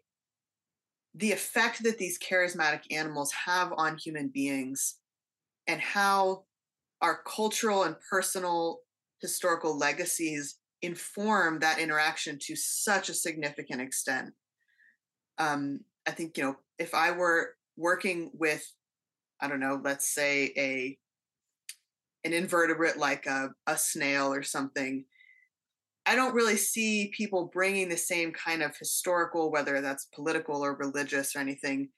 the 1.14 1.32
effect 1.32 1.82
that 1.82 1.98
these 1.98 2.18
charismatic 2.18 2.84
animals 2.90 3.32
have 3.32 3.74
on 3.76 3.98
human 3.98 4.28
beings 4.28 4.96
and 5.66 5.82
how 5.82 6.44
our 7.02 7.20
cultural 7.26 7.82
and 7.82 7.96
personal 8.08 8.78
historical 9.20 9.76
legacies 9.76 10.59
inform 10.82 11.60
that 11.60 11.78
interaction 11.78 12.38
to 12.42 12.56
such 12.56 13.08
a 13.08 13.14
significant 13.14 13.80
extent. 13.80 14.30
Um, 15.38 15.80
I 16.06 16.12
think, 16.12 16.36
you 16.36 16.44
know, 16.44 16.56
if 16.78 16.94
I 16.94 17.10
were 17.10 17.54
working 17.76 18.30
with, 18.34 18.64
I 19.40 19.48
don't 19.48 19.60
know, 19.60 19.80
let's 19.82 20.14
say 20.14 20.52
a 20.56 20.96
an 22.24 22.34
invertebrate 22.34 22.98
like 22.98 23.24
a, 23.24 23.48
a 23.66 23.78
snail 23.78 24.32
or 24.32 24.42
something, 24.42 25.04
I 26.04 26.14
don't 26.14 26.34
really 26.34 26.56
see 26.56 27.12
people 27.16 27.50
bringing 27.52 27.88
the 27.88 27.96
same 27.96 28.32
kind 28.32 28.62
of 28.62 28.76
historical, 28.76 29.50
whether 29.50 29.80
that's 29.80 30.08
political 30.14 30.62
or 30.62 30.74
religious 30.74 31.34
or 31.34 31.38
anything, 31.38 31.88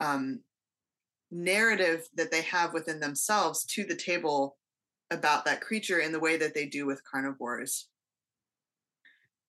um, 0.00 0.40
narrative 1.30 2.08
that 2.14 2.32
they 2.32 2.42
have 2.42 2.72
within 2.72 2.98
themselves 2.98 3.64
to 3.66 3.84
the 3.84 3.94
table 3.94 4.56
about 5.12 5.44
that 5.44 5.60
creature 5.60 6.00
in 6.00 6.10
the 6.10 6.20
way 6.20 6.36
that 6.36 6.54
they 6.54 6.66
do 6.66 6.86
with 6.86 7.02
carnivores. 7.04 7.88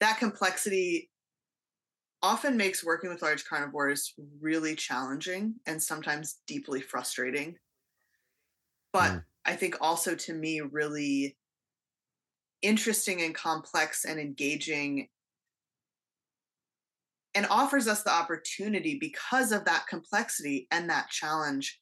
That 0.01 0.17
complexity 0.17 1.09
often 2.23 2.57
makes 2.57 2.83
working 2.83 3.09
with 3.09 3.21
large 3.21 3.45
carnivores 3.45 4.13
really 4.41 4.75
challenging 4.75 5.55
and 5.65 5.81
sometimes 5.81 6.39
deeply 6.47 6.81
frustrating. 6.81 7.55
But 8.93 9.11
mm. 9.11 9.23
I 9.45 9.55
think 9.55 9.77
also 9.81 10.15
to 10.15 10.33
me, 10.33 10.61
really 10.61 11.37
interesting 12.61 13.21
and 13.21 13.33
complex 13.33 14.05
and 14.05 14.19
engaging 14.19 15.07
and 17.33 17.47
offers 17.49 17.87
us 17.87 18.03
the 18.03 18.11
opportunity 18.11 18.97
because 18.99 19.51
of 19.51 19.65
that 19.65 19.87
complexity 19.87 20.67
and 20.71 20.89
that 20.89 21.09
challenge. 21.09 21.79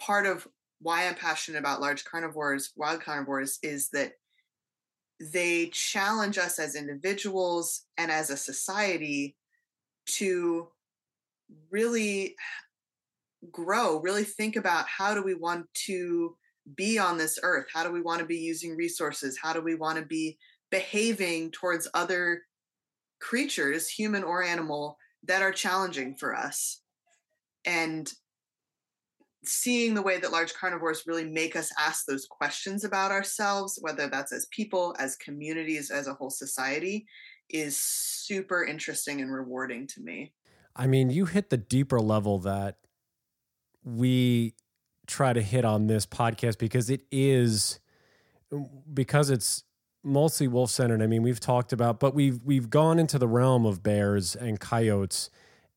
Part 0.00 0.26
of 0.26 0.46
why 0.80 1.06
I'm 1.06 1.14
passionate 1.14 1.58
about 1.58 1.80
large 1.80 2.04
carnivores, 2.04 2.72
wild 2.76 3.00
carnivores, 3.00 3.58
is 3.62 3.88
that 3.90 4.12
they 5.32 5.66
challenge 5.68 6.38
us 6.38 6.58
as 6.58 6.74
individuals 6.74 7.82
and 7.96 8.10
as 8.10 8.30
a 8.30 8.36
society 8.36 9.36
to 10.06 10.68
really 11.70 12.34
grow, 13.50 14.00
really 14.00 14.24
think 14.24 14.56
about 14.56 14.86
how 14.86 15.14
do 15.14 15.22
we 15.22 15.34
want 15.34 15.66
to 15.74 16.36
be 16.74 16.98
on 16.98 17.18
this 17.18 17.38
earth? 17.42 17.66
How 17.72 17.84
do 17.84 17.92
we 17.92 18.00
want 18.00 18.20
to 18.20 18.26
be 18.26 18.38
using 18.38 18.76
resources? 18.76 19.38
How 19.40 19.52
do 19.52 19.60
we 19.60 19.74
want 19.74 19.98
to 19.98 20.04
be 20.04 20.38
behaving 20.70 21.50
towards 21.50 21.88
other 21.94 22.42
creatures, 23.20 23.88
human 23.88 24.24
or 24.24 24.42
animal, 24.42 24.98
that 25.24 25.42
are 25.42 25.52
challenging 25.52 26.16
for 26.16 26.34
us? 26.34 26.80
And 27.64 28.12
seeing 29.44 29.94
the 29.94 30.02
way 30.02 30.18
that 30.18 30.32
large 30.32 30.54
carnivores 30.54 31.04
really 31.06 31.24
make 31.24 31.56
us 31.56 31.70
ask 31.78 32.06
those 32.06 32.26
questions 32.26 32.84
about 32.84 33.10
ourselves, 33.10 33.78
whether 33.80 34.08
that's 34.08 34.32
as 34.32 34.46
people, 34.50 34.94
as 34.98 35.16
communities, 35.16 35.90
as 35.90 36.06
a 36.06 36.14
whole 36.14 36.30
society, 36.30 37.06
is 37.50 37.78
super 37.78 38.64
interesting 38.64 39.20
and 39.20 39.32
rewarding 39.32 39.86
to 39.88 40.00
me. 40.00 40.32
I 40.76 40.86
mean, 40.86 41.10
you 41.10 41.26
hit 41.26 41.50
the 41.50 41.56
deeper 41.56 42.00
level 42.00 42.38
that 42.40 42.78
we 43.84 44.54
try 45.06 45.32
to 45.32 45.42
hit 45.42 45.64
on 45.64 45.86
this 45.86 46.06
podcast 46.06 46.58
because 46.58 46.90
it 46.90 47.02
is 47.12 47.78
because 48.92 49.30
it's 49.30 49.64
mostly 50.02 50.48
wolf 50.48 50.70
centered. 50.70 51.02
I 51.02 51.06
mean, 51.06 51.22
we've 51.22 51.40
talked 51.40 51.72
about, 51.72 52.00
but 52.00 52.14
we've 52.14 52.40
we've 52.42 52.70
gone 52.70 52.98
into 52.98 53.18
the 53.18 53.28
realm 53.28 53.66
of 53.66 53.82
bears 53.82 54.34
and 54.34 54.58
coyotes 54.58 55.30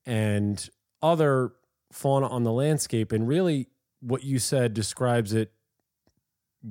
and 0.06 0.68
other 1.02 1.52
fauna 1.92 2.28
on 2.28 2.44
the 2.44 2.52
landscape, 2.52 3.12
and 3.12 3.26
really, 3.26 3.68
what 4.00 4.22
you 4.24 4.38
said 4.38 4.74
describes 4.74 5.32
it 5.32 5.52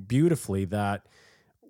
beautifully. 0.06 0.64
That 0.64 1.06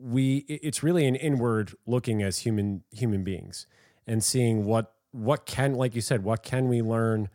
we 0.00 0.38
it's 0.48 0.82
really 0.82 1.06
an 1.06 1.16
inward 1.16 1.74
looking 1.86 2.22
as 2.22 2.38
human 2.38 2.82
human 2.90 3.24
beings 3.24 3.66
and 4.06 4.22
seeing 4.22 4.64
what 4.64 4.94
what 5.10 5.46
can 5.46 5.74
like 5.74 5.94
you 5.94 6.00
said 6.00 6.22
what 6.22 6.42
can 6.42 6.68
we 6.68 6.82
learn 6.82 7.28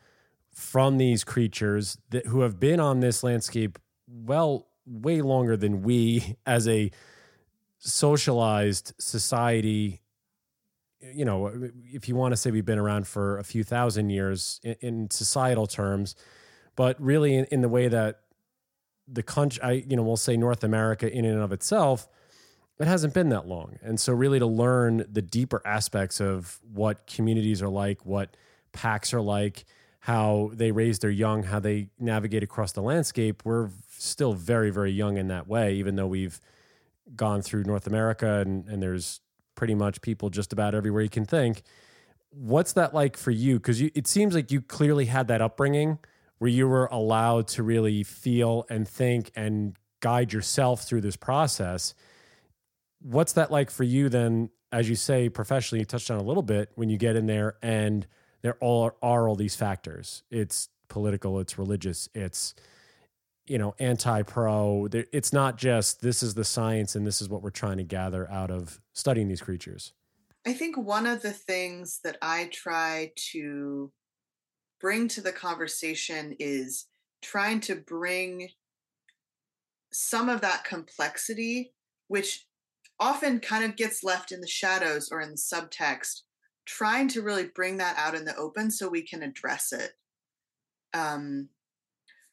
from 0.51 0.97
these 0.97 1.23
creatures 1.23 1.97
that 2.09 2.27
who 2.27 2.41
have 2.41 2.59
been 2.59 2.79
on 2.79 2.99
this 2.99 3.23
landscape 3.23 3.79
well 4.07 4.67
way 4.85 5.21
longer 5.21 5.57
than 5.57 5.81
we 5.81 6.35
as 6.45 6.67
a 6.67 6.91
socialized 7.79 8.93
society 8.97 10.01
you 11.13 11.25
know 11.25 11.69
if 11.91 12.07
you 12.07 12.15
want 12.15 12.31
to 12.31 12.37
say 12.37 12.51
we've 12.51 12.65
been 12.65 12.79
around 12.79 13.07
for 13.07 13.37
a 13.37 13.43
few 13.43 13.63
thousand 13.63 14.09
years 14.09 14.59
in, 14.63 14.75
in 14.81 15.11
societal 15.11 15.67
terms 15.67 16.15
but 16.75 16.99
really 17.01 17.35
in, 17.35 17.45
in, 17.45 17.61
the 17.61 17.69
way 17.69 17.87
that 17.87 18.21
the 19.07 19.23
country 19.23 19.61
I, 19.61 19.71
you 19.87 19.95
know 19.95 20.03
we'll 20.03 20.17
say 20.17 20.37
north 20.37 20.63
america 20.63 21.11
in 21.11 21.25
and 21.25 21.41
of 21.41 21.51
itself 21.51 22.07
it 22.79 22.87
hasn't 22.87 23.13
been 23.13 23.29
that 23.29 23.47
long. 23.47 23.77
And 23.83 23.99
so 23.99 24.13
really 24.13 24.39
to 24.39 24.47
learn 24.47 25.05
the 25.09 25.21
deeper 25.21 25.61
aspects 25.63 26.19
of 26.19 26.59
what 26.73 27.05
communities 27.07 27.61
are 27.61 27.69
like 27.69 28.05
what 28.05 28.35
packs 28.71 29.13
are 29.13 29.21
like 29.21 29.65
how 30.03 30.51
they 30.51 30.69
raise 30.69 30.99
their 30.99 31.09
young, 31.09 31.43
how 31.43 31.61
they 31.61 31.87
navigate 31.97 32.43
across 32.43 32.73
the 32.73 32.81
landscape, 32.81 33.41
we're 33.45 33.69
still 33.87 34.33
very, 34.33 34.69
very 34.69 34.91
young 34.91 35.15
in 35.15 35.29
that 35.29 35.47
way, 35.47 35.75
even 35.75 35.95
though 35.95 36.07
we've 36.07 36.41
gone 37.15 37.41
through 37.41 37.63
North 37.63 37.87
America 37.87 38.41
and, 38.41 38.67
and 38.67 38.83
there's 38.83 39.21
pretty 39.55 39.75
much 39.75 40.01
people 40.01 40.29
just 40.29 40.53
about 40.53 40.75
everywhere 40.75 41.01
you 41.01 41.09
can 41.09 41.25
think. 41.25 41.63
What's 42.31 42.73
that 42.73 42.93
like 42.93 43.17
for 43.17 43.31
you? 43.31 43.55
Because 43.55 43.81
it 43.81 44.07
seems 44.07 44.33
like 44.33 44.51
you 44.51 44.61
clearly 44.61 45.05
had 45.05 45.27
that 45.27 45.41
upbringing 45.41 45.99
where 46.39 46.49
you 46.49 46.67
were 46.67 46.87
allowed 46.91 47.47
to 47.49 47.63
really 47.63 48.03
feel 48.03 48.65
and 48.69 48.87
think 48.87 49.31
and 49.35 49.75
guide 49.99 50.33
yourself 50.33 50.83
through 50.83 51.01
this 51.01 51.15
process. 51.15 51.93
What's 53.01 53.33
that 53.33 53.51
like 53.51 53.69
for 53.69 53.83
you 53.83 54.09
then, 54.09 54.49
as 54.71 54.89
you 54.89 54.95
say, 54.95 55.29
professionally, 55.29 55.79
you 55.81 55.85
touched 55.85 56.09
on 56.09 56.19
a 56.19 56.23
little 56.23 56.43
bit 56.43 56.71
when 56.75 56.89
you 56.89 56.97
get 56.97 57.15
in 57.15 57.27
there 57.27 57.55
and– 57.61 58.07
there 58.43 58.57
all 58.59 58.91
are 59.01 59.27
all 59.27 59.35
these 59.35 59.55
factors. 59.55 60.21
It's 60.29 60.69
political, 60.89 61.39
it's 61.39 61.57
religious, 61.57 62.07
it's 62.13 62.53
you 63.45 63.57
know 63.57 63.75
anti-pro. 63.79 64.87
It's 65.11 65.33
not 65.33 65.57
just 65.57 66.01
this 66.01 66.23
is 66.23 66.33
the 66.33 66.45
science 66.45 66.95
and 66.95 67.05
this 67.05 67.21
is 67.21 67.29
what 67.29 67.41
we're 67.41 67.49
trying 67.49 67.77
to 67.77 67.83
gather 67.83 68.29
out 68.31 68.51
of 68.51 68.79
studying 68.93 69.27
these 69.27 69.41
creatures. 69.41 69.93
I 70.45 70.53
think 70.53 70.77
one 70.77 71.05
of 71.05 71.21
the 71.21 71.31
things 71.31 71.99
that 72.03 72.17
I 72.21 72.49
try 72.51 73.11
to 73.31 73.91
bring 74.81 75.07
to 75.09 75.21
the 75.21 75.31
conversation 75.31 76.35
is 76.39 76.87
trying 77.21 77.61
to 77.61 77.75
bring 77.75 78.49
some 79.93 80.27
of 80.27 80.41
that 80.41 80.65
complexity, 80.65 81.73
which 82.07 82.45
often 82.99 83.39
kind 83.39 83.63
of 83.63 83.77
gets 83.77 84.03
left 84.03 84.31
in 84.31 84.41
the 84.41 84.47
shadows 84.47 85.09
or 85.11 85.21
in 85.21 85.31
the 85.31 85.37
subtext, 85.37 86.21
trying 86.65 87.07
to 87.09 87.21
really 87.21 87.45
bring 87.55 87.77
that 87.77 87.95
out 87.97 88.15
in 88.15 88.25
the 88.25 88.35
open 88.35 88.69
so 88.69 88.89
we 88.89 89.01
can 89.01 89.23
address 89.23 89.71
it. 89.71 89.91
Um, 90.93 91.49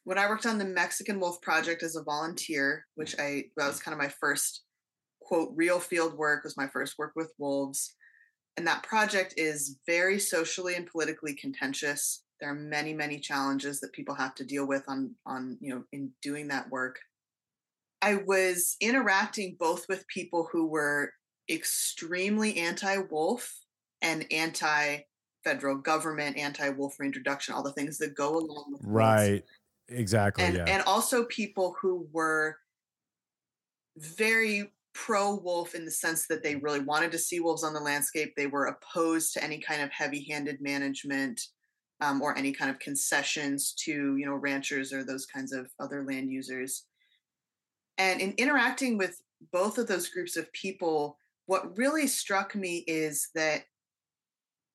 when 0.03 0.17
I 0.17 0.27
worked 0.27 0.45
on 0.45 0.57
the 0.57 0.65
Mexican 0.65 1.19
Wolf 1.19 1.41
Project 1.41 1.83
as 1.83 1.95
a 1.95 2.03
volunteer, 2.03 2.85
which 2.95 3.15
I 3.19 3.45
that 3.57 3.67
was 3.67 3.79
kind 3.79 3.93
of 3.93 3.99
my 3.99 4.09
first 4.09 4.63
quote 5.21 5.51
real 5.55 5.79
field 5.79 6.17
work 6.17 6.43
was 6.43 6.57
my 6.57 6.67
first 6.67 6.97
work 6.97 7.13
with 7.15 7.31
wolves, 7.37 7.93
and 8.57 8.65
that 8.67 8.83
project 8.83 9.35
is 9.37 9.77
very 9.85 10.19
socially 10.19 10.75
and 10.75 10.87
politically 10.87 11.35
contentious. 11.35 12.23
There 12.39 12.49
are 12.49 12.55
many 12.55 12.93
many 12.93 13.19
challenges 13.19 13.79
that 13.81 13.93
people 13.93 14.15
have 14.15 14.35
to 14.35 14.45
deal 14.45 14.67
with 14.67 14.83
on 14.87 15.15
on 15.25 15.57
you 15.61 15.73
know 15.73 15.83
in 15.91 16.11
doing 16.21 16.47
that 16.47 16.69
work. 16.69 16.99
I 18.01 18.15
was 18.15 18.77
interacting 18.81 19.57
both 19.59 19.87
with 19.87 20.07
people 20.07 20.49
who 20.51 20.65
were 20.65 21.13
extremely 21.49 22.57
anti-wolf 22.57 23.59
and 24.01 24.25
anti 24.31 25.01
federal 25.43 25.75
government, 25.75 26.37
anti 26.37 26.69
wolf 26.69 26.99
reintroduction, 26.99 27.53
all 27.53 27.63
the 27.63 27.73
things 27.73 27.97
that 27.99 28.15
go 28.15 28.37
along 28.37 28.65
with 28.71 28.81
right. 28.83 29.43
Exactly. 29.91 30.43
And 30.43 30.55
yeah. 30.55 30.65
and 30.67 30.83
also 30.83 31.25
people 31.25 31.75
who 31.81 32.07
were 32.11 32.57
very 33.97 34.71
pro 34.93 35.35
wolf 35.35 35.75
in 35.75 35.85
the 35.85 35.91
sense 35.91 36.27
that 36.27 36.43
they 36.43 36.55
really 36.55 36.79
wanted 36.79 37.11
to 37.11 37.17
see 37.17 37.39
wolves 37.39 37.63
on 37.63 37.73
the 37.73 37.79
landscape. 37.79 38.33
They 38.35 38.47
were 38.47 38.65
opposed 38.65 39.33
to 39.33 39.43
any 39.43 39.59
kind 39.59 39.81
of 39.81 39.91
heavy 39.91 40.25
handed 40.29 40.61
management 40.61 41.41
um, 42.01 42.21
or 42.21 42.37
any 42.37 42.51
kind 42.51 42.71
of 42.71 42.79
concessions 42.79 43.73
to 43.85 44.17
you 44.17 44.25
know 44.25 44.33
ranchers 44.35 44.91
or 44.91 45.03
those 45.03 45.25
kinds 45.25 45.53
of 45.53 45.69
other 45.79 46.03
land 46.03 46.31
users. 46.31 46.85
And 47.97 48.21
in 48.21 48.33
interacting 48.37 48.97
with 48.97 49.21
both 49.51 49.77
of 49.77 49.87
those 49.87 50.09
groups 50.09 50.37
of 50.37 50.51
people, 50.53 51.17
what 51.45 51.77
really 51.77 52.07
struck 52.07 52.55
me 52.55 52.83
is 52.87 53.29
that 53.35 53.63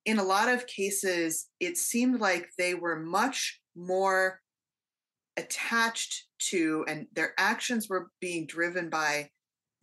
in 0.04 0.18
a 0.18 0.24
lot 0.24 0.48
of 0.48 0.66
cases, 0.66 1.48
it 1.58 1.76
seemed 1.76 2.20
like 2.20 2.48
they 2.56 2.74
were 2.74 3.00
much 3.00 3.60
more 3.74 4.40
attached 5.36 6.24
to, 6.50 6.84
and 6.88 7.06
their 7.14 7.32
actions 7.38 7.88
were 7.88 8.10
being 8.20 8.46
driven 8.46 8.88
by 8.88 9.30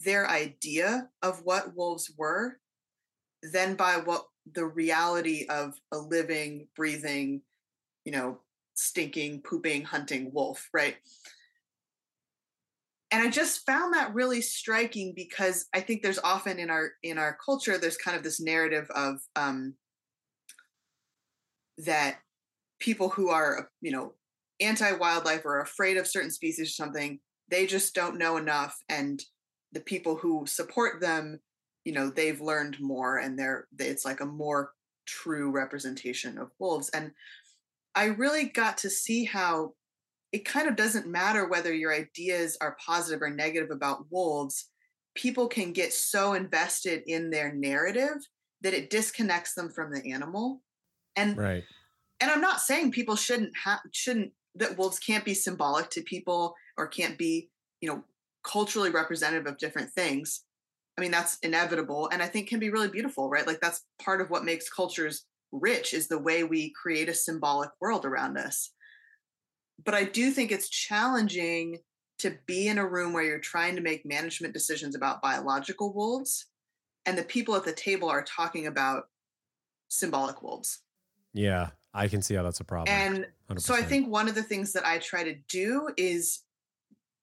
their 0.03 0.29
idea 0.29 1.10
of 1.22 1.41
what 1.43 1.75
wolves 1.75 2.12
were 2.17 2.60
than 3.51 3.75
by 3.75 3.98
what 3.98 4.25
the 4.53 4.65
reality 4.65 5.45
of 5.50 5.74
a 5.91 5.98
living, 5.98 6.67
breathing, 6.75 7.41
you 8.05 8.12
know, 8.12 8.39
stinking, 8.75 9.41
pooping, 9.41 9.83
hunting 9.83 10.31
wolf, 10.33 10.69
right? 10.74 10.95
And 13.12 13.22
I 13.22 13.29
just 13.29 13.65
found 13.65 13.93
that 13.93 14.13
really 14.13 14.41
striking 14.41 15.13
because 15.15 15.67
I 15.74 15.81
think 15.81 16.01
there's 16.01 16.19
often 16.24 16.57
in 16.57 16.72
our 16.72 16.93
in 17.03 17.19
our 17.19 17.38
culture 17.45 17.77
there's 17.77 17.98
kind 17.98 18.17
of 18.17 18.24
this 18.24 18.41
narrative 18.41 18.89
of 18.95 19.19
um, 19.36 19.75
that 21.77 22.17
people 22.79 23.10
who 23.10 23.29
are 23.29 23.69
you 23.81 23.91
know 23.91 24.13
anti-wildlife 24.63 25.46
or 25.46 25.60
afraid 25.60 25.98
of 25.98 26.08
certain 26.08 26.32
species 26.32 26.67
or 26.67 26.72
something 26.72 27.20
they 27.50 27.65
just 27.65 27.93
don't 27.93 28.17
know 28.17 28.38
enough 28.38 28.75
and 28.89 29.24
the 29.72 29.82
people 29.82 30.15
who 30.15 30.46
support 30.46 31.01
them 31.01 31.39
you 31.86 31.93
know 31.93 32.10
they've 32.10 32.41
learned 32.41 32.79
more 32.79 33.17
and 33.17 33.38
they're 33.38 33.67
it's 33.79 34.05
like 34.05 34.22
a 34.22 34.25
more 34.25 34.72
true 35.05 35.51
representation 35.51 36.38
of 36.38 36.51
wolves. 36.60 36.89
And 36.89 37.12
i 37.96 38.05
really 38.05 38.46
got 38.46 38.77
to 38.79 38.89
see 38.89 39.25
how 39.25 39.74
it 40.32 40.46
kind 40.46 40.67
of 40.67 40.75
doesn't 40.75 41.08
matter 41.08 41.48
whether 41.48 41.74
your 41.74 41.93
ideas 41.93 42.58
are 42.60 42.77
positive 42.84 43.22
or 43.22 43.29
negative 43.29 43.70
about 43.70 44.05
wolves 44.10 44.70
people 45.15 45.48
can 45.48 45.74
get 45.74 45.93
so 45.93 46.34
invested 46.34 47.03
in 47.05 47.29
their 47.29 47.53
narrative 47.53 48.17
that 48.62 48.74
it 48.74 48.89
disconnects 48.89 49.53
them 49.53 49.70
from 49.70 49.93
the 49.93 50.12
animal. 50.12 50.62
And 51.15 51.38
right. 51.38 51.63
and 52.20 52.32
i'm 52.32 52.41
not 52.41 52.62
saying 52.62 52.91
people 52.91 53.15
shouldn't 53.15 53.55
have 53.65 53.82
shouldn't 53.91 54.32
that 54.55 54.77
wolves 54.77 55.00
can't 55.00 55.25
be 55.25 55.33
symbolic 55.33 55.89
to 55.91 56.01
people 56.01 56.55
or 56.77 56.88
can't 56.88 57.17
be 57.17 57.50
you 57.81 57.89
know 57.89 58.03
culturally 58.43 58.89
representative 58.89 59.48
of 59.48 59.57
different 59.57 59.91
things. 59.91 60.43
I 60.98 61.01
mean 61.01 61.12
that's 61.12 61.39
inevitable 61.39 62.10
and 62.12 62.22
i 62.22 62.27
think 62.27 62.48
can 62.48 62.60
be 62.60 62.69
really 62.69 62.88
beautiful 62.88 63.29
right? 63.29 63.48
Like 63.48 63.60
that's 63.62 63.83
part 64.01 64.22
of 64.22 64.29
what 64.29 64.45
makes 64.45 64.69
cultures 64.69 65.25
rich 65.51 65.93
is 65.93 66.07
the 66.07 66.19
way 66.19 66.43
we 66.43 66.74
create 66.81 67.10
a 67.10 67.13
symbolic 67.13 67.69
world 67.79 68.05
around 68.05 68.38
us. 68.38 68.72
But 69.83 69.95
i 69.95 70.03
do 70.03 70.31
think 70.31 70.51
it's 70.51 70.69
challenging 70.69 71.79
to 72.19 72.38
be 72.45 72.67
in 72.67 72.77
a 72.77 72.88
room 72.88 73.12
where 73.12 73.24
you're 73.24 73.39
trying 73.39 73.75
to 73.75 73.81
make 73.81 74.05
management 74.05 74.53
decisions 74.53 74.95
about 74.95 75.22
biological 75.22 75.93
wolves 75.93 76.45
and 77.05 77.17
the 77.17 77.24
people 77.24 77.55
at 77.55 77.65
the 77.65 77.74
table 77.74 78.07
are 78.07 78.24
talking 78.24 78.67
about 78.67 79.05
symbolic 79.89 80.41
wolves. 80.41 80.79
Yeah 81.33 81.72
I 81.93 82.07
can 82.07 82.21
see 82.21 82.33
how 82.33 82.43
that's 82.43 82.59
a 82.59 82.63
problem. 82.63 82.95
And 82.95 83.27
100%. 83.50 83.62
so 83.62 83.73
I 83.73 83.81
think 83.81 84.07
one 84.07 84.27
of 84.27 84.35
the 84.35 84.43
things 84.43 84.73
that 84.73 84.85
I 84.85 84.97
try 84.97 85.23
to 85.23 85.35
do 85.50 85.89
is 85.97 86.41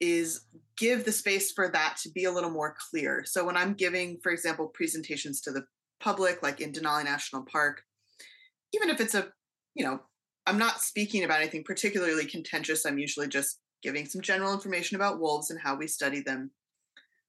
is 0.00 0.46
give 0.78 1.04
the 1.04 1.12
space 1.12 1.52
for 1.52 1.68
that 1.68 1.98
to 2.02 2.10
be 2.10 2.24
a 2.24 2.32
little 2.32 2.50
more 2.50 2.74
clear. 2.90 3.22
So 3.26 3.44
when 3.44 3.56
I'm 3.56 3.74
giving, 3.74 4.18
for 4.22 4.32
example, 4.32 4.68
presentations 4.68 5.42
to 5.42 5.50
the 5.50 5.64
public, 6.00 6.42
like 6.42 6.60
in 6.60 6.72
Denali 6.72 7.04
National 7.04 7.42
Park, 7.42 7.82
even 8.72 8.88
if 8.88 8.98
it's 8.98 9.14
a, 9.14 9.28
you 9.74 9.84
know, 9.84 10.00
I'm 10.46 10.56
not 10.56 10.80
speaking 10.80 11.22
about 11.24 11.40
anything 11.40 11.64
particularly 11.64 12.24
contentious. 12.24 12.86
I'm 12.86 12.98
usually 12.98 13.28
just 13.28 13.60
giving 13.82 14.06
some 14.06 14.22
general 14.22 14.54
information 14.54 14.96
about 14.96 15.20
wolves 15.20 15.50
and 15.50 15.60
how 15.60 15.76
we 15.76 15.86
study 15.86 16.20
them. 16.20 16.50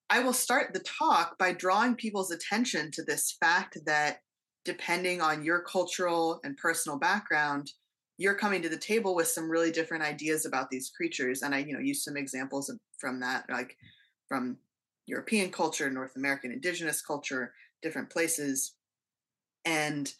I 0.09 0.19
will 0.19 0.33
start 0.33 0.73
the 0.73 0.79
talk 0.79 1.37
by 1.37 1.53
drawing 1.53 1.95
people's 1.95 2.31
attention 2.31 2.91
to 2.91 3.03
this 3.03 3.35
fact 3.39 3.77
that 3.85 4.19
depending 4.65 5.21
on 5.21 5.43
your 5.43 5.61
cultural 5.61 6.39
and 6.43 6.57
personal 6.57 6.97
background, 6.97 7.71
you're 8.17 8.35
coming 8.35 8.61
to 8.61 8.69
the 8.69 8.77
table 8.77 9.15
with 9.15 9.27
some 9.27 9.49
really 9.49 9.71
different 9.71 10.03
ideas 10.03 10.45
about 10.45 10.69
these 10.69 10.91
creatures. 10.95 11.41
And 11.41 11.55
I, 11.55 11.59
you 11.59 11.73
know, 11.73 11.79
use 11.79 12.03
some 12.03 12.17
examples 12.17 12.71
from 12.99 13.19
that, 13.21 13.45
like 13.49 13.75
from 14.27 14.57
European 15.07 15.51
culture, 15.51 15.89
North 15.89 16.15
American 16.15 16.51
indigenous 16.51 17.01
culture, 17.01 17.53
different 17.81 18.09
places, 18.09 18.75
and 19.65 20.13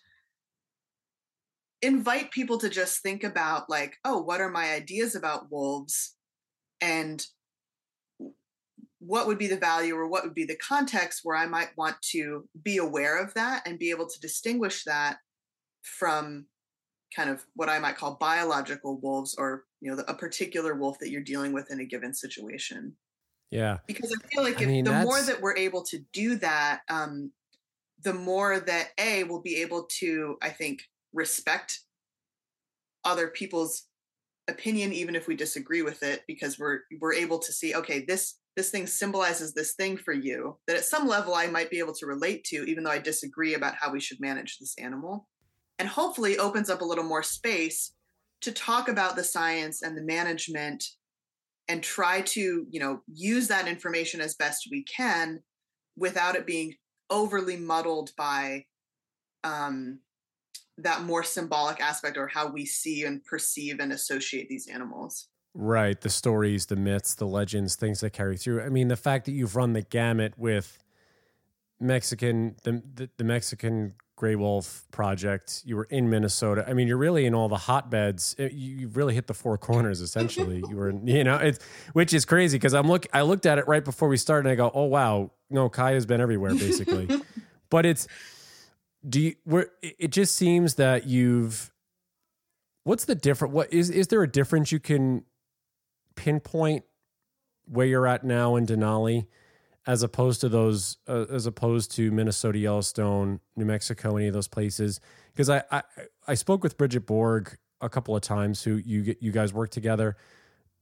invite 1.82 2.32
people 2.32 2.58
to 2.60 2.70
just 2.70 3.02
think 3.02 3.24
about 3.24 3.70
like, 3.70 3.98
oh, 4.06 4.22
what 4.22 4.42
are 4.42 4.50
my 4.50 4.74
ideas 4.74 5.16
about 5.16 5.52
wolves? 5.52 6.16
And 6.82 7.26
what 9.02 9.26
would 9.26 9.40
be 9.40 9.48
the 9.48 9.58
value 9.58 9.96
or 9.96 10.08
what 10.08 10.24
would 10.24 10.36
be 10.36 10.46
the 10.46 10.58
context 10.58 11.22
where 11.24 11.36
I 11.36 11.48
might 11.48 11.76
want 11.76 11.96
to 12.12 12.48
be 12.64 12.78
aware 12.78 13.22
of 13.22 13.34
that 13.34 13.68
and 13.68 13.80
be 13.80 13.90
able 13.90 14.08
to 14.08 14.20
distinguish 14.20 14.84
that 14.84 15.18
from 15.82 16.46
kind 17.16 17.30
of 17.30 17.44
what 17.56 17.68
I 17.68 17.80
might 17.80 17.98
call 17.98 18.16
biological 18.16 19.00
wolves 19.02 19.36
or 19.38 19.64
you 19.82 19.90
know 19.90 19.98
the, 19.98 20.10
a 20.10 20.14
particular 20.14 20.76
wolf 20.76 21.00
that 21.00 21.10
you're 21.10 21.22
dealing 21.24 21.52
with 21.52 21.72
in 21.72 21.80
a 21.80 21.86
given 21.86 22.14
situation. 22.14 22.96
Yeah, 23.50 23.80
because 23.88 24.16
I 24.16 24.28
feel 24.28 24.44
like 24.44 24.60
I 24.60 24.64
if 24.64 24.70
mean, 24.70 24.86
the 24.86 24.92
that's... 24.92 25.06
more 25.06 25.22
that 25.22 25.42
we're 25.42 25.58
able 25.58 25.84
to 25.86 26.00
do 26.14 26.36
that, 26.36 26.82
um, 26.88 27.32
the 28.04 28.14
more 28.14 28.60
that 28.60 28.90
a 29.00 29.24
will 29.24 29.42
be 29.42 29.58
able 29.58 29.88
to 30.00 30.38
I 30.44 30.50
think 30.50 30.84
respect 31.12 31.80
other 33.04 33.30
people's 33.30 33.88
opinion 34.48 34.94
even 34.94 35.16
if 35.16 35.28
we 35.28 35.36
disagree 35.36 35.82
with 35.82 36.04
it 36.04 36.22
because 36.28 36.60
we're 36.60 36.82
we're 37.00 37.14
able 37.14 37.40
to 37.40 37.52
see 37.52 37.76
okay 37.76 38.06
this 38.06 38.36
this 38.56 38.70
thing 38.70 38.86
symbolizes 38.86 39.54
this 39.54 39.74
thing 39.74 39.98
for 39.98 40.14
you 40.14 40.58
that 40.68 40.76
at 40.76 40.86
some 40.86 41.08
level 41.08 41.34
I 41.34 41.48
might 41.48 41.70
be 41.70 41.80
able 41.80 41.94
to 41.96 42.06
relate 42.06 42.44
to, 42.46 42.64
even 42.66 42.84
though 42.84 42.92
I 42.92 43.00
disagree 43.00 43.54
about 43.54 43.76
how 43.76 43.92
we 43.92 44.02
should 44.02 44.20
manage 44.20 44.58
this 44.58 44.76
animal. 44.78 45.28
And 45.80 45.88
hopefully 45.88 46.38
opens 46.38 46.70
up 46.70 46.82
a 46.82 46.86
little 46.86 47.04
more 47.04 47.24
space 47.24 47.94
to 48.42 48.52
talk 48.52 48.90
about 48.90 49.16
the 49.16 49.24
science 49.24 49.82
and 49.82 49.98
the 49.98 50.04
management 50.04 50.84
and 51.68 51.82
try 51.82 52.22
to, 52.22 52.66
you 52.70 52.80
know, 52.80 53.02
use 53.12 53.48
that 53.48 53.68
information 53.68 54.20
as 54.20 54.36
best 54.36 54.68
we 54.70 54.84
can 54.84 55.42
without 55.96 56.36
it 56.36 56.46
being 56.46 56.76
overly 57.10 57.58
muddled 57.58 58.12
by 58.18 58.66
um, 59.44 60.00
that 60.78 61.04
more 61.04 61.24
symbolic 61.24 61.80
aspect 61.80 62.18
or 62.18 62.28
how 62.28 62.48
we 62.48 62.66
see 62.66 63.06
and 63.06 63.24
perceive 63.24 63.80
and 63.80 63.92
associate 63.92 64.50
these 64.50 64.68
animals. 64.68 65.30
Right. 65.54 66.00
The 66.00 66.10
stories, 66.10 66.68
the 66.68 66.76
myths, 66.76 67.16
the 67.16 67.26
legends, 67.26 67.76
things 67.76 68.00
that 68.02 68.12
carry 68.12 68.38
through. 68.38 68.62
I 68.62 68.70
mean, 68.70 68.88
the 68.88 68.96
fact 68.96 69.26
that 69.26 69.34
you've 69.34 69.56
run 69.56 69.74
the 69.74 69.82
gamut 69.82 70.38
with 70.38 70.78
Mexican, 71.80 72.56
the, 72.64 72.82
the, 72.94 73.10
the 73.18 73.24
Mexican 73.24 73.96
Gray 74.16 74.36
Wolf 74.36 74.86
project, 74.92 75.64
you 75.66 75.76
were 75.76 75.86
in 75.86 76.10
Minnesota. 76.10 76.64
I 76.68 76.74
mean, 76.74 76.88
you're 76.88 76.96
really 76.96 77.26
in 77.26 77.34
all 77.34 77.50
the 77.50 77.58
hotbeds. 77.58 78.36
Eh, 78.38 78.50
you 78.54 78.88
really 78.90 79.16
hit 79.16 79.26
the 79.26 79.34
four 79.34 79.58
corners 79.58 80.00
essentially. 80.00 80.64
you 80.70 80.76
were, 80.76 80.92
you 81.04 81.24
know, 81.24 81.38
it's 81.38 81.58
which 81.94 82.14
is 82.14 82.24
crazy 82.24 82.58
because 82.58 82.76
I'm 82.76 82.88
look. 82.88 83.08
I 83.14 83.24
looked 83.24 83.48
at 83.48 83.58
it 83.58 83.68
right 83.68 83.84
before 83.84 84.08
we 84.08 84.18
started, 84.18 84.48
and 84.48 84.54
I 84.54 84.56
go, 84.56 84.72
"Oh 84.76 84.84
wow, 84.84 85.32
no, 85.50 85.70
Kai 85.70 85.94
has 85.94 86.06
been 86.06 86.22
everywhere 86.22 86.54
basically." 86.54 87.10
but 87.72 87.88
it's 87.88 88.08
do 89.10 89.20
you? 89.20 89.36
Where 89.44 89.70
it 89.82 90.12
just 90.12 90.36
seems 90.36 90.76
that 90.76 91.08
you've. 91.08 91.72
What's 92.84 93.06
the 93.06 93.16
different? 93.16 93.56
What 93.56 93.74
is 93.74 93.90
is 93.90 94.10
there 94.10 94.22
a 94.22 94.30
difference 94.30 94.72
you 94.72 94.80
can 94.80 95.24
pinpoint 96.16 96.84
where 97.66 97.86
you're 97.86 98.08
at 98.08 98.24
now 98.24 98.56
in 98.56 98.66
Denali 98.66 99.28
as 99.88 100.04
opposed 100.04 100.42
to 100.42 100.50
those 100.50 100.98
uh, 101.08 101.26
as 101.32 101.46
opposed 101.46 101.92
to 101.92 102.12
Minnesota 102.12 102.60
Yellowstone, 102.60 103.40
New 103.56 103.66
Mexico, 103.66 104.16
any 104.18 104.28
of 104.28 104.34
those 104.34 104.48
places? 104.48 105.00
Because 105.34 105.50
I, 105.50 105.64
I 105.72 105.84
I 106.28 106.34
spoke 106.36 106.64
with 106.64 106.78
Bridget 106.78 107.06
Borg 107.06 107.58
a 107.82 107.90
couple 107.90 108.16
of 108.16 108.22
times 108.22 108.64
who 108.64 108.76
you 108.76 109.04
get 109.04 109.22
you 109.22 109.32
guys 109.32 109.54
work 109.54 109.72
together 109.72 110.16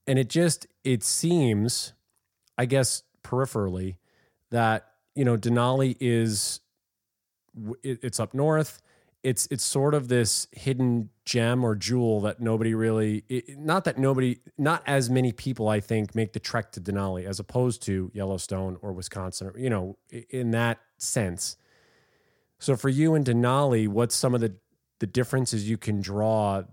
and 0.09 0.17
it 0.17 0.27
just 0.27 0.65
it 0.83 1.03
seems 1.03 1.93
I 2.57 2.65
guess 2.65 3.03
peripherally 3.23 3.97
that 4.49 4.87
you 5.15 5.23
know 5.23 5.37
Denali 5.37 5.95
is 5.99 6.61
it's 7.83 8.19
up 8.19 8.33
north 8.33 8.81
it's 9.23 9.47
it's 9.51 9.65
sort 9.65 9.93
of 9.93 10.07
this 10.07 10.47
hidden 10.51 11.09
gem 11.25 11.63
or 11.63 11.75
jewel 11.75 12.21
that 12.21 12.39
nobody 12.39 12.73
really 12.73 13.23
it, 13.27 13.57
not 13.57 13.83
that 13.83 13.97
nobody 13.97 14.39
not 14.57 14.81
as 14.85 15.09
many 15.09 15.31
people 15.31 15.67
I 15.67 15.79
think 15.79 16.15
make 16.15 16.33
the 16.33 16.39
trek 16.39 16.71
to 16.73 16.81
Denali 16.81 17.25
as 17.25 17.39
opposed 17.39 17.83
to 17.83 18.11
Yellowstone 18.13 18.77
or 18.81 18.93
Wisconsin 18.93 19.47
or 19.47 19.57
you 19.57 19.69
know 19.69 19.97
in 20.29 20.51
that 20.51 20.79
sense. 20.97 21.57
So 22.59 22.75
for 22.75 22.89
you 22.89 23.15
in 23.15 23.23
Denali, 23.23 23.87
what's 23.87 24.15
some 24.15 24.33
of 24.33 24.41
the 24.41 24.55
the 24.99 25.07
differences 25.07 25.69
you 25.69 25.77
can 25.77 26.01
draw 26.01 26.63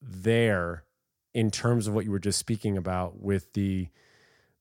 there 0.00 0.84
in 1.34 1.50
terms 1.50 1.86
of 1.86 1.94
what 1.94 2.04
you 2.04 2.10
were 2.10 2.18
just 2.18 2.38
speaking 2.38 2.76
about 2.76 3.20
with 3.20 3.52
the 3.52 3.88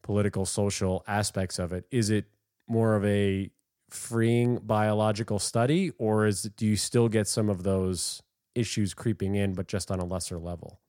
political 0.01 0.45
social 0.45 1.04
aspects 1.08 1.60
of 1.60 1.71
it? 1.71 1.86
Is 1.91 2.10
it 2.10 2.25
more 2.67 2.95
of 2.95 3.06
a 3.06 3.49
freeing 3.89 4.58
biological 4.58 5.39
study, 5.39 5.91
or 5.98 6.26
is 6.26 6.43
do 6.43 6.65
you 6.65 6.76
still 6.76 7.10
get 7.10 7.28
some 7.28 7.50
of 7.50 7.63
those 7.63 8.21
issues 8.54 8.93
creeping 8.93 9.36
in, 9.36 9.54
but 9.54 9.67
just 9.67 9.91
on 9.91 10.00
a 10.00 10.06
lesser 10.06 10.38
level? 10.38 10.80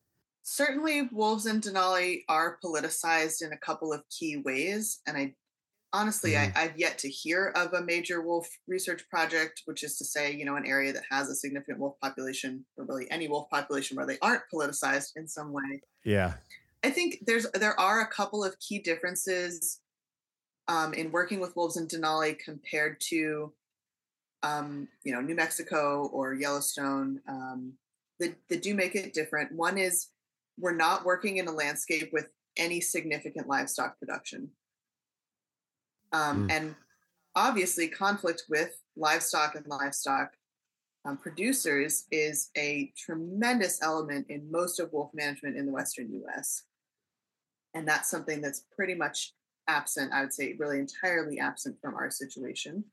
Certainly, 0.43 1.09
wolves 1.13 1.47
in 1.47 1.61
Denali 1.61 2.23
are 2.29 2.59
politicized 2.65 3.43
in 3.43 3.53
a 3.53 3.59
couple 3.59 3.93
of 3.93 4.03
key 4.09 4.37
ways, 4.37 5.01
and 5.07 5.17
I 5.17 5.35
honestly 5.93 6.33
mm. 6.33 6.57
I, 6.57 6.61
have 6.61 6.79
yet 6.79 6.99
to 6.99 7.09
hear 7.09 7.53
of 7.57 7.73
a 7.73 7.83
major 7.83 8.23
wolf 8.23 8.49
research 8.69 9.09
project, 9.09 9.63
which 9.65 9.83
is 9.83 9.99
to 9.99 10.05
say, 10.05 10.33
you 10.33 10.45
know, 10.45 10.57
an 10.57 10.67
area 10.67 10.93
that 10.93 11.05
has 11.11 11.29
a 11.29 11.35
significant 11.35 11.79
wolf 11.79 11.97
population, 12.01 12.65
or 12.77 12.85
really 12.85 13.11
any 13.11 13.29
wolf 13.29 13.49
population 13.51 13.97
where 13.97 14.07
they 14.07 14.19
aren't 14.23 14.43
politicized 14.53 15.17
in 15.17 15.27
some 15.27 15.53
way. 15.53 15.81
Yeah. 16.05 16.35
I 16.85 16.91
think 16.91 17.25
there's 17.27 17.51
there 17.53 17.79
are 17.81 18.03
a 18.03 18.07
couple 18.07 18.45
of 18.45 18.59
key 18.61 18.79
differences 18.79 19.81
um, 20.69 20.95
in 20.95 21.13
working 21.13 21.41
with 21.41 21.57
wolves 21.57 21.77
in 21.77 21.87
Denali 21.87 22.39
compared 22.39 23.01
to, 23.09 23.53
um, 24.43 24.89
you 25.05 25.13
know, 25.13 25.21
New 25.21 25.35
Mexico 25.35 26.09
or 26.13 26.35
Yellowstone. 26.35 27.21
Um, 27.29 27.75
that, 28.19 28.35
that 28.49 28.63
do 28.63 28.75
make 28.75 28.95
it 28.95 29.13
different. 29.13 29.53
One 29.53 29.77
is 29.77 30.09
we're 30.59 30.75
not 30.75 31.05
working 31.05 31.37
in 31.37 31.49
a 31.49 31.53
landscape 31.53 32.11
with 32.13 32.29
any 32.57 32.81
significant 32.81 33.47
livestock 33.47 33.99
production. 33.99 34.51
Um, 36.13 36.49
mm. 36.49 36.53
And 36.53 36.75
obviously, 37.35 37.89
conflict 37.89 38.45
with 38.49 38.79
livestock 38.97 39.55
and 39.55 39.67
livestock 39.67 40.33
um, 41.05 41.17
producers 41.19 42.05
is 42.11 42.51
a 42.57 42.93
tremendous 42.97 43.83
element 43.83 44.27
in 44.29 44.51
most 44.51 44.81
of 44.81 44.93
wolf 44.93 45.11
management 45.15 45.57
in 45.57 45.67
the 45.67 45.73
Western 45.73 46.11
US. 46.25 46.65
And 47.75 47.87
that's 47.87 48.11
something 48.11 48.41
that's 48.41 48.65
pretty 48.75 48.95
much 48.95 49.35
absent, 49.69 50.13
I 50.13 50.23
would 50.23 50.33
say, 50.33 50.55
really 50.59 50.79
entirely 50.79 51.39
absent 51.39 51.77
from 51.81 51.95
our 51.95 52.11
situation. 52.11 52.85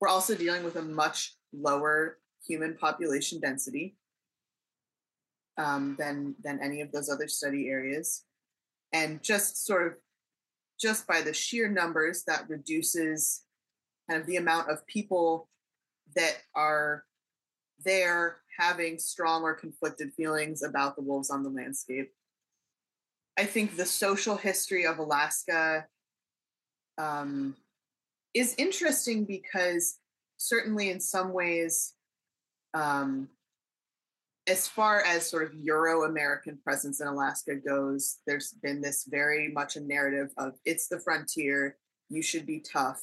We're 0.00 0.08
also 0.08 0.34
dealing 0.34 0.64
with 0.64 0.76
a 0.76 0.82
much 0.82 1.36
lower 1.52 2.18
human 2.46 2.74
population 2.76 3.40
density 3.40 3.96
um, 5.58 5.96
than 5.98 6.34
than 6.42 6.60
any 6.62 6.80
of 6.80 6.90
those 6.92 7.08
other 7.08 7.28
study 7.28 7.68
areas, 7.68 8.24
and 8.92 9.22
just 9.22 9.64
sort 9.64 9.86
of 9.86 9.94
just 10.80 11.06
by 11.06 11.20
the 11.20 11.32
sheer 11.32 11.68
numbers 11.68 12.24
that 12.26 12.48
reduces 12.48 13.42
kind 14.08 14.20
of 14.20 14.26
the 14.26 14.36
amount 14.36 14.68
of 14.70 14.84
people 14.86 15.48
that 16.16 16.38
are 16.56 17.04
there 17.84 18.38
having 18.58 18.98
strong 18.98 19.42
or 19.42 19.54
conflicted 19.54 20.12
feelings 20.14 20.62
about 20.62 20.96
the 20.96 21.02
wolves 21.02 21.30
on 21.30 21.42
the 21.42 21.48
landscape. 21.48 22.12
I 23.38 23.44
think 23.44 23.76
the 23.76 23.86
social 23.86 24.36
history 24.36 24.86
of 24.86 24.98
Alaska 24.98 25.86
um, 26.98 27.56
is 28.34 28.54
interesting 28.58 29.24
because 29.24 29.98
certainly 30.36 30.90
in 30.90 31.00
some 31.00 31.32
ways, 31.32 31.94
um, 32.74 33.28
as 34.48 34.66
far 34.66 35.02
as 35.02 35.28
sort 35.28 35.44
of 35.44 35.54
Euro 35.54 36.04
American 36.04 36.58
presence 36.62 37.00
in 37.00 37.06
Alaska 37.06 37.54
goes, 37.54 38.18
there's 38.26 38.52
been 38.62 38.80
this 38.80 39.04
very 39.08 39.48
much 39.48 39.76
a 39.76 39.80
narrative 39.80 40.32
of 40.36 40.54
it's 40.64 40.88
the 40.88 40.98
frontier, 40.98 41.76
you 42.10 42.22
should 42.22 42.44
be 42.44 42.60
tough. 42.60 43.00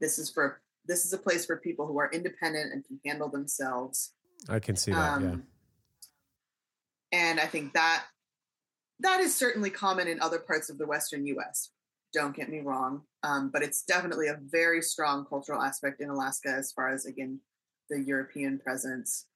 This 0.00 0.18
is 0.18 0.30
for 0.30 0.60
this 0.86 1.04
is 1.04 1.12
a 1.12 1.18
place 1.18 1.46
for 1.46 1.58
people 1.58 1.86
who 1.86 1.98
are 1.98 2.10
independent 2.10 2.72
and 2.72 2.84
can 2.84 2.98
handle 3.04 3.28
themselves. 3.28 4.14
I 4.48 4.58
can 4.58 4.74
see 4.74 4.90
that, 4.90 5.12
um, 5.12 5.22
yeah. 5.22 7.20
And 7.20 7.38
I 7.38 7.46
think 7.46 7.74
that 7.74 8.04
that 9.02 9.20
is 9.20 9.34
certainly 9.34 9.70
common 9.70 10.08
in 10.08 10.20
other 10.20 10.38
parts 10.38 10.70
of 10.70 10.78
the 10.78 10.86
Western 10.86 11.26
US. 11.26 11.70
Don't 12.12 12.36
get 12.36 12.48
me 12.48 12.60
wrong. 12.60 13.02
Um, 13.22 13.50
but 13.52 13.62
it's 13.62 13.82
definitely 13.82 14.28
a 14.28 14.38
very 14.50 14.82
strong 14.82 15.24
cultural 15.24 15.62
aspect 15.62 16.00
in 16.00 16.08
Alaska 16.08 16.48
as 16.48 16.72
far 16.72 16.88
as, 16.90 17.06
again, 17.06 17.40
the 17.90 18.00
European 18.00 18.58
presence. 18.58 19.26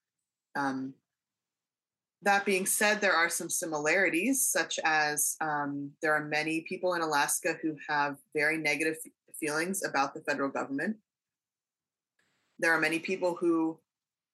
Um, 0.55 0.95
that 2.23 2.45
being 2.45 2.67
said, 2.67 3.01
there 3.01 3.13
are 3.13 3.29
some 3.29 3.51
similarities, 3.51 4.45
such 4.45 4.79
as 4.85 5.37
um, 5.41 5.91
there 6.03 6.15
are 6.15 6.25
many 6.25 6.63
people 6.63 6.95
in 6.95 7.03
Alaska 7.03 7.57
who 7.61 7.77
have 7.89 8.17
very 8.35 8.57
negative 8.57 8.97
feelings 9.39 9.85
about 9.85 10.15
the 10.15 10.21
federal 10.21 10.49
government. 10.49 10.97
There 12.59 12.73
are 12.73 12.81
many 12.81 12.99
people 12.99 13.37
who 13.39 13.79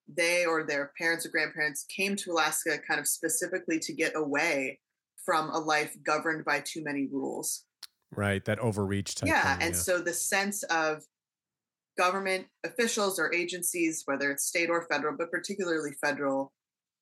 they 0.07 0.45
or 0.45 0.63
their 0.63 0.91
parents 0.97 1.25
or 1.25 1.29
grandparents 1.29 1.85
came 1.85 2.15
to 2.17 2.31
Alaska 2.31 2.77
kind 2.87 2.99
of 2.99 3.07
specifically 3.07 3.79
to 3.79 3.93
get 3.93 4.15
away 4.15 4.79
from 5.25 5.49
a 5.49 5.57
life 5.57 5.95
governed 6.03 6.45
by 6.45 6.61
too 6.61 6.83
many 6.83 7.07
rules. 7.11 7.65
Right, 8.15 8.43
that 8.45 8.59
overreach 8.59 9.15
type. 9.15 9.29
Yeah, 9.29 9.55
thing, 9.55 9.67
and 9.67 9.75
yeah. 9.75 9.81
so 9.81 9.99
the 9.99 10.13
sense 10.13 10.63
of 10.63 11.03
government 11.97 12.47
officials 12.63 13.19
or 13.19 13.33
agencies, 13.33 14.03
whether 14.05 14.31
it's 14.31 14.45
state 14.45 14.69
or 14.69 14.85
federal, 14.91 15.15
but 15.17 15.31
particularly 15.31 15.91
federal, 16.01 16.51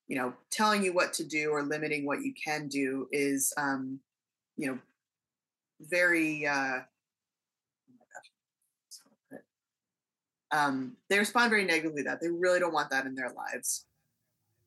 you 0.07 0.17
know, 0.17 0.33
telling 0.51 0.83
you 0.83 0.93
what 0.93 1.13
to 1.13 1.23
do 1.23 1.51
or 1.51 1.63
limiting 1.63 2.05
what 2.05 2.21
you 2.21 2.33
can 2.43 2.67
do 2.67 3.07
is, 3.11 3.53
um, 3.57 3.99
you 4.57 4.67
know, 4.67 4.79
very. 5.81 6.45
Uh, 6.45 6.79
oh 9.31 9.37
um, 10.51 10.97
they 11.09 11.17
respond 11.17 11.49
very 11.49 11.63
negatively 11.63 12.03
to 12.03 12.09
that 12.09 12.21
they 12.21 12.27
really 12.27 12.59
don't 12.59 12.73
want 12.73 12.89
that 12.89 13.05
in 13.05 13.15
their 13.15 13.31
lives, 13.31 13.85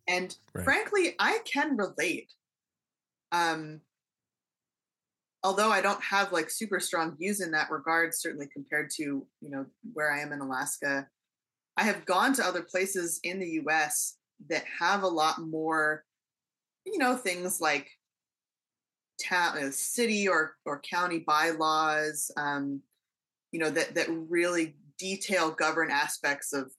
and 0.08 0.36
right. 0.54 0.64
frankly, 0.64 1.14
I 1.18 1.40
can 1.44 1.76
relate. 1.76 2.32
Um, 3.34 3.80
although 5.42 5.70
I 5.70 5.80
don't 5.80 6.02
have 6.02 6.32
like 6.32 6.50
super 6.50 6.78
strong 6.78 7.16
views 7.16 7.40
in 7.40 7.50
that 7.50 7.70
regard, 7.70 8.14
certainly 8.14 8.48
compared 8.52 8.90
to 8.96 9.02
you 9.02 9.50
know 9.50 9.66
where 9.92 10.12
I 10.12 10.20
am 10.20 10.32
in 10.32 10.40
Alaska, 10.40 11.08
I 11.76 11.82
have 11.84 12.06
gone 12.06 12.32
to 12.34 12.44
other 12.44 12.62
places 12.62 13.18
in 13.24 13.40
the 13.40 13.48
U.S. 13.62 14.16
that 14.48 14.64
have 14.78 15.02
a 15.02 15.08
lot 15.08 15.40
more, 15.40 16.04
you 16.86 16.98
know, 16.98 17.16
things 17.16 17.60
like 17.60 17.90
town, 19.20 19.58
uh, 19.58 19.70
city 19.72 20.28
or 20.28 20.54
or 20.64 20.80
county 20.80 21.18
bylaws, 21.18 22.30
um, 22.36 22.80
you 23.50 23.58
know, 23.58 23.70
that 23.70 23.96
that 23.96 24.06
really 24.10 24.76
detail 24.96 25.50
govern 25.50 25.90
aspects 25.90 26.52
of 26.52 26.70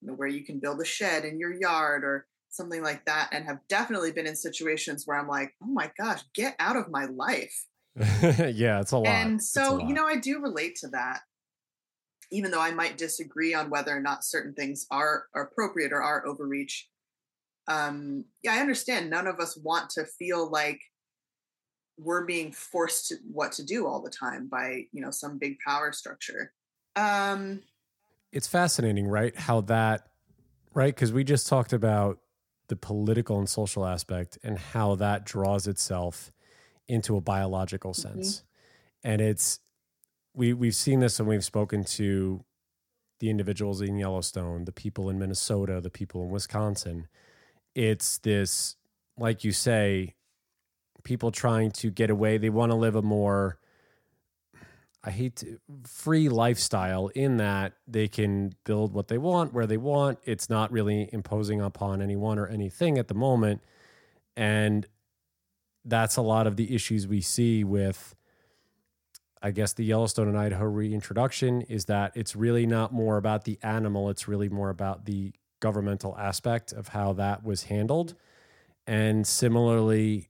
you 0.00 0.08
know, 0.08 0.14
where 0.14 0.28
you 0.28 0.44
can 0.44 0.60
build 0.60 0.80
a 0.80 0.84
shed 0.84 1.26
in 1.26 1.38
your 1.38 1.52
yard 1.52 2.04
or 2.04 2.26
something 2.50 2.82
like 2.82 3.04
that 3.06 3.30
and 3.32 3.44
have 3.46 3.60
definitely 3.68 4.12
been 4.12 4.26
in 4.26 4.36
situations 4.36 5.06
where 5.06 5.18
I'm 5.18 5.28
like, 5.28 5.54
oh 5.62 5.68
my 5.68 5.90
gosh, 5.98 6.20
get 6.34 6.56
out 6.58 6.76
of 6.76 6.90
my 6.90 7.06
life. 7.06 7.64
yeah, 8.22 8.80
it's 8.80 8.92
a 8.92 8.98
lot. 8.98 9.06
And 9.06 9.42
so, 9.42 9.74
lot. 9.74 9.88
you 9.88 9.94
know, 9.94 10.06
I 10.06 10.16
do 10.16 10.40
relate 10.40 10.76
to 10.76 10.88
that, 10.88 11.20
even 12.30 12.50
though 12.50 12.60
I 12.60 12.72
might 12.72 12.98
disagree 12.98 13.54
on 13.54 13.70
whether 13.70 13.96
or 13.96 14.00
not 14.00 14.24
certain 14.24 14.52
things 14.54 14.86
are, 14.90 15.24
are 15.34 15.44
appropriate 15.44 15.92
or 15.92 16.02
are 16.02 16.26
overreach. 16.26 16.88
Um, 17.68 18.24
yeah, 18.42 18.54
I 18.54 18.58
understand. 18.58 19.10
None 19.10 19.28
of 19.28 19.38
us 19.38 19.56
want 19.56 19.90
to 19.90 20.04
feel 20.04 20.50
like 20.50 20.80
we're 21.98 22.24
being 22.24 22.50
forced 22.50 23.08
to 23.08 23.16
what 23.30 23.52
to 23.52 23.64
do 23.64 23.86
all 23.86 24.02
the 24.02 24.10
time 24.10 24.48
by, 24.48 24.86
you 24.92 25.00
know, 25.00 25.10
some 25.10 25.38
big 25.38 25.58
power 25.64 25.92
structure. 25.92 26.52
Um, 26.96 27.60
it's 28.32 28.48
fascinating, 28.48 29.06
right? 29.06 29.36
How 29.36 29.60
that, 29.62 30.08
right? 30.74 30.94
Because 30.94 31.12
we 31.12 31.22
just 31.22 31.46
talked 31.46 31.72
about 31.72 32.18
the 32.70 32.76
political 32.76 33.38
and 33.38 33.48
social 33.48 33.84
aspect 33.84 34.38
and 34.42 34.58
how 34.58 34.94
that 34.94 35.26
draws 35.26 35.66
itself 35.66 36.32
into 36.88 37.16
a 37.16 37.20
biological 37.20 37.92
mm-hmm. 37.92 38.08
sense. 38.08 38.36
Mm-hmm. 38.36 39.10
And 39.10 39.20
it's 39.20 39.60
we 40.34 40.52
we've 40.54 40.74
seen 40.74 41.00
this 41.00 41.18
when 41.18 41.28
we've 41.28 41.44
spoken 41.44 41.84
to 41.84 42.44
the 43.18 43.28
individuals 43.28 43.82
in 43.82 43.98
Yellowstone, 43.98 44.64
the 44.64 44.72
people 44.72 45.10
in 45.10 45.18
Minnesota, 45.18 45.80
the 45.80 45.90
people 45.90 46.22
in 46.22 46.30
Wisconsin. 46.30 47.08
It's 47.74 48.18
this, 48.18 48.76
like 49.18 49.44
you 49.44 49.52
say, 49.52 50.14
people 51.02 51.30
trying 51.30 51.70
to 51.72 51.90
get 51.90 52.08
away. 52.08 52.38
They 52.38 52.50
want 52.50 52.70
to 52.72 52.76
live 52.76 52.96
a 52.96 53.02
more 53.02 53.58
I 55.02 55.10
hate 55.10 55.36
to, 55.36 55.58
free 55.86 56.28
lifestyle 56.28 57.08
in 57.08 57.38
that 57.38 57.72
they 57.86 58.06
can 58.06 58.54
build 58.64 58.92
what 58.92 59.08
they 59.08 59.18
want 59.18 59.54
where 59.54 59.66
they 59.66 59.78
want. 59.78 60.18
It's 60.24 60.50
not 60.50 60.70
really 60.70 61.08
imposing 61.12 61.60
upon 61.60 62.02
anyone 62.02 62.38
or 62.38 62.46
anything 62.46 62.98
at 62.98 63.08
the 63.08 63.14
moment. 63.14 63.62
And 64.36 64.86
that's 65.84 66.16
a 66.16 66.22
lot 66.22 66.46
of 66.46 66.56
the 66.56 66.74
issues 66.74 67.08
we 67.08 67.20
see 67.22 67.64
with 67.64 68.14
I 69.42 69.52
guess 69.52 69.72
the 69.72 69.84
Yellowstone 69.84 70.28
and 70.28 70.36
Idaho 70.36 70.66
reintroduction 70.66 71.62
is 71.62 71.86
that 71.86 72.12
it's 72.14 72.36
really 72.36 72.66
not 72.66 72.92
more 72.92 73.16
about 73.16 73.44
the 73.44 73.58
animal, 73.62 74.10
it's 74.10 74.28
really 74.28 74.50
more 74.50 74.68
about 74.68 75.06
the 75.06 75.32
governmental 75.60 76.16
aspect 76.18 76.72
of 76.72 76.88
how 76.88 77.14
that 77.14 77.42
was 77.42 77.64
handled. 77.64 78.14
And 78.86 79.26
similarly, 79.26 80.28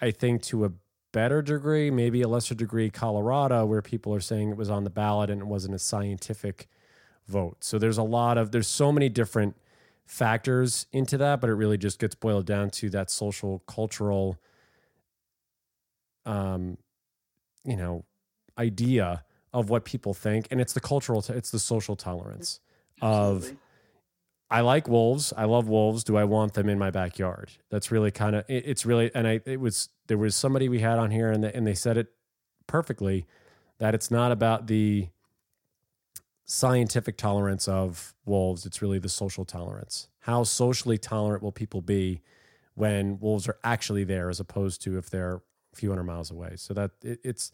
I 0.00 0.10
think 0.10 0.42
to 0.44 0.64
a 0.64 0.72
better 1.12 1.42
degree, 1.42 1.90
maybe 1.90 2.22
a 2.22 2.28
lesser 2.28 2.54
degree, 2.54 2.90
Colorado, 2.90 3.66
where 3.66 3.82
people 3.82 4.14
are 4.14 4.20
saying 4.20 4.50
it 4.50 4.56
was 4.56 4.70
on 4.70 4.84
the 4.84 4.90
ballot 4.90 5.30
and 5.30 5.40
it 5.40 5.46
wasn't 5.46 5.74
a 5.74 5.78
scientific 5.78 6.68
vote. 7.26 7.58
So 7.64 7.78
there's 7.78 7.98
a 7.98 8.02
lot 8.02 8.38
of, 8.38 8.52
there's 8.52 8.68
so 8.68 8.92
many 8.92 9.08
different 9.08 9.56
factors 10.06 10.86
into 10.92 11.16
that, 11.18 11.40
but 11.40 11.50
it 11.50 11.54
really 11.54 11.78
just 11.78 11.98
gets 11.98 12.14
boiled 12.14 12.46
down 12.46 12.70
to 12.70 12.90
that 12.90 13.10
social, 13.10 13.60
cultural, 13.66 14.38
um, 16.26 16.76
you 17.64 17.76
know, 17.76 18.04
idea 18.58 19.24
of 19.52 19.70
what 19.70 19.84
people 19.84 20.14
think. 20.14 20.46
And 20.50 20.60
it's 20.60 20.72
the 20.72 20.80
cultural, 20.80 21.22
t- 21.22 21.32
it's 21.32 21.50
the 21.50 21.58
social 21.58 21.96
tolerance 21.96 22.60
Absolutely. 23.02 23.50
of, 23.50 23.56
I 24.50 24.62
like 24.62 24.88
wolves. 24.88 25.32
I 25.36 25.44
love 25.44 25.68
wolves. 25.68 26.02
Do 26.02 26.16
I 26.16 26.24
want 26.24 26.54
them 26.54 26.68
in 26.68 26.78
my 26.78 26.90
backyard? 26.90 27.50
That's 27.70 27.90
really 27.90 28.10
kind 28.10 28.34
of 28.34 28.44
it, 28.48 28.64
it's 28.66 28.84
really 28.84 29.10
and 29.14 29.26
I 29.26 29.40
it 29.46 29.60
was 29.60 29.90
there 30.08 30.18
was 30.18 30.34
somebody 30.34 30.68
we 30.68 30.80
had 30.80 30.98
on 30.98 31.10
here 31.10 31.30
and 31.30 31.44
they, 31.44 31.52
and 31.52 31.66
they 31.66 31.74
said 31.74 31.96
it 31.96 32.08
perfectly 32.66 33.26
that 33.78 33.94
it's 33.94 34.10
not 34.10 34.32
about 34.32 34.66
the 34.66 35.08
scientific 36.44 37.16
tolerance 37.16 37.68
of 37.68 38.12
wolves. 38.24 38.66
It's 38.66 38.82
really 38.82 38.98
the 38.98 39.08
social 39.08 39.44
tolerance. 39.44 40.08
How 40.20 40.42
socially 40.42 40.98
tolerant 40.98 41.42
will 41.42 41.52
people 41.52 41.80
be 41.80 42.20
when 42.74 43.20
wolves 43.20 43.48
are 43.48 43.58
actually 43.62 44.02
there 44.02 44.28
as 44.28 44.40
opposed 44.40 44.82
to 44.82 44.98
if 44.98 45.10
they're 45.10 45.42
a 45.72 45.76
few 45.76 45.90
hundred 45.90 46.04
miles 46.04 46.30
away? 46.32 46.54
So 46.56 46.74
that 46.74 46.90
it, 47.04 47.20
it's 47.22 47.52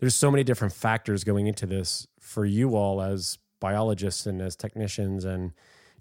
there's 0.00 0.14
so 0.14 0.30
many 0.30 0.44
different 0.44 0.72
factors 0.72 1.24
going 1.24 1.46
into 1.46 1.66
this 1.66 2.06
for 2.18 2.46
you 2.46 2.74
all 2.74 3.02
as 3.02 3.36
biologists 3.60 4.24
and 4.24 4.40
as 4.40 4.56
technicians 4.56 5.26
and 5.26 5.52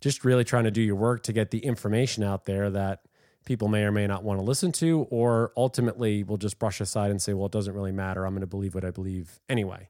just 0.02 0.26
really 0.26 0.44
trying 0.44 0.66
to 0.66 0.72
do 0.72 0.82
your 0.82 0.96
work 0.96 1.24
to 1.24 1.34
get 1.34 1.52
the 1.52 1.60
information 1.60 2.24
out 2.24 2.46
there 2.46 2.70
that 2.70 3.02
people 3.46 3.68
may 3.68 3.84
or 3.84 3.92
may 3.92 4.06
not 4.06 4.24
want 4.24 4.40
to 4.40 4.44
listen 4.44 4.72
to, 4.74 5.08
or 5.10 5.52
ultimately 5.56 6.24
will 6.24 6.38
just 6.38 6.60
brush 6.60 6.82
aside 6.82 7.12
and 7.12 7.22
say, 7.22 7.34
well, 7.34 7.46
it 7.46 7.52
doesn't 7.52 7.74
really 7.74 7.94
matter. 7.94 8.26
I'm 8.26 8.34
going 8.34 8.42
to 8.42 8.48
believe 8.48 8.76
what 8.76 8.84
I 8.84 8.92
believe 8.92 9.40
anyway. 9.48 9.90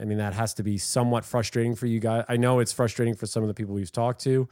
I 0.00 0.04
mean, 0.04 0.18
that 0.18 0.34
has 0.34 0.54
to 0.54 0.62
be 0.62 0.76
somewhat 0.76 1.24
frustrating 1.24 1.74
for 1.74 1.86
you 1.86 2.00
guys. 2.00 2.24
I 2.28 2.36
know 2.36 2.58
it's 2.58 2.72
frustrating 2.72 3.14
for 3.14 3.26
some 3.26 3.42
of 3.42 3.48
the 3.48 3.54
people 3.54 3.74
we've 3.74 3.92
talked 3.92 4.20
to. 4.22 4.48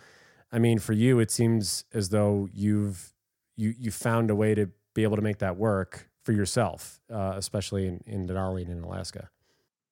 I 0.50 0.58
mean, 0.58 0.78
for 0.78 0.92
you, 0.92 1.18
it 1.18 1.30
seems 1.30 1.84
as 1.92 2.10
though 2.10 2.48
you've 2.52 3.12
you 3.56 3.74
you 3.78 3.90
found 3.90 4.30
a 4.30 4.34
way 4.34 4.54
to 4.54 4.70
be 4.94 5.02
able 5.02 5.16
to 5.16 5.22
make 5.22 5.38
that 5.38 5.56
work 5.56 6.08
for 6.24 6.32
yourself, 6.32 7.00
uh, 7.12 7.34
especially 7.36 7.86
in, 7.86 8.02
in 8.06 8.26
Denali 8.26 8.62
and 8.62 8.70
in 8.70 8.82
Alaska. 8.82 9.30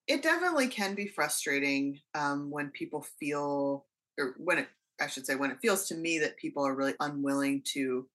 It 0.07 0.23
definitely 0.23 0.69
can 0.69 0.95
be 0.95 1.07
frustrating 1.07 2.01
um, 2.15 2.51
when 2.51 2.71
people 2.71 3.03
feel, 3.03 3.87
or 4.19 4.35
when 4.39 4.59
it, 4.59 4.69
I 5.01 5.07
should 5.07 5.27
say, 5.27 5.35
when 5.35 5.51
it 5.51 5.61
feels 5.61 5.87
to 5.89 5.95
me 5.95 6.19
that 6.19 6.37
people 6.37 6.67
are 6.67 6.75
really 6.75 6.95
unwilling 7.01 7.63
to 7.73 8.07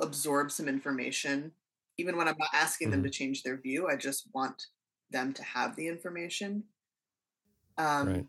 absorb 0.00 0.50
some 0.50 0.68
information. 0.68 1.52
Even 1.98 2.16
when 2.16 2.28
I'm 2.28 2.38
not 2.38 2.48
asking 2.54 2.88
mm-hmm. 2.88 3.02
them 3.02 3.04
to 3.04 3.10
change 3.10 3.42
their 3.42 3.56
view, 3.56 3.88
I 3.88 3.96
just 3.96 4.28
want 4.32 4.66
them 5.10 5.32
to 5.34 5.42
have 5.42 5.76
the 5.76 5.88
information. 5.88 6.64
Um, 7.76 8.08
right. 8.08 8.26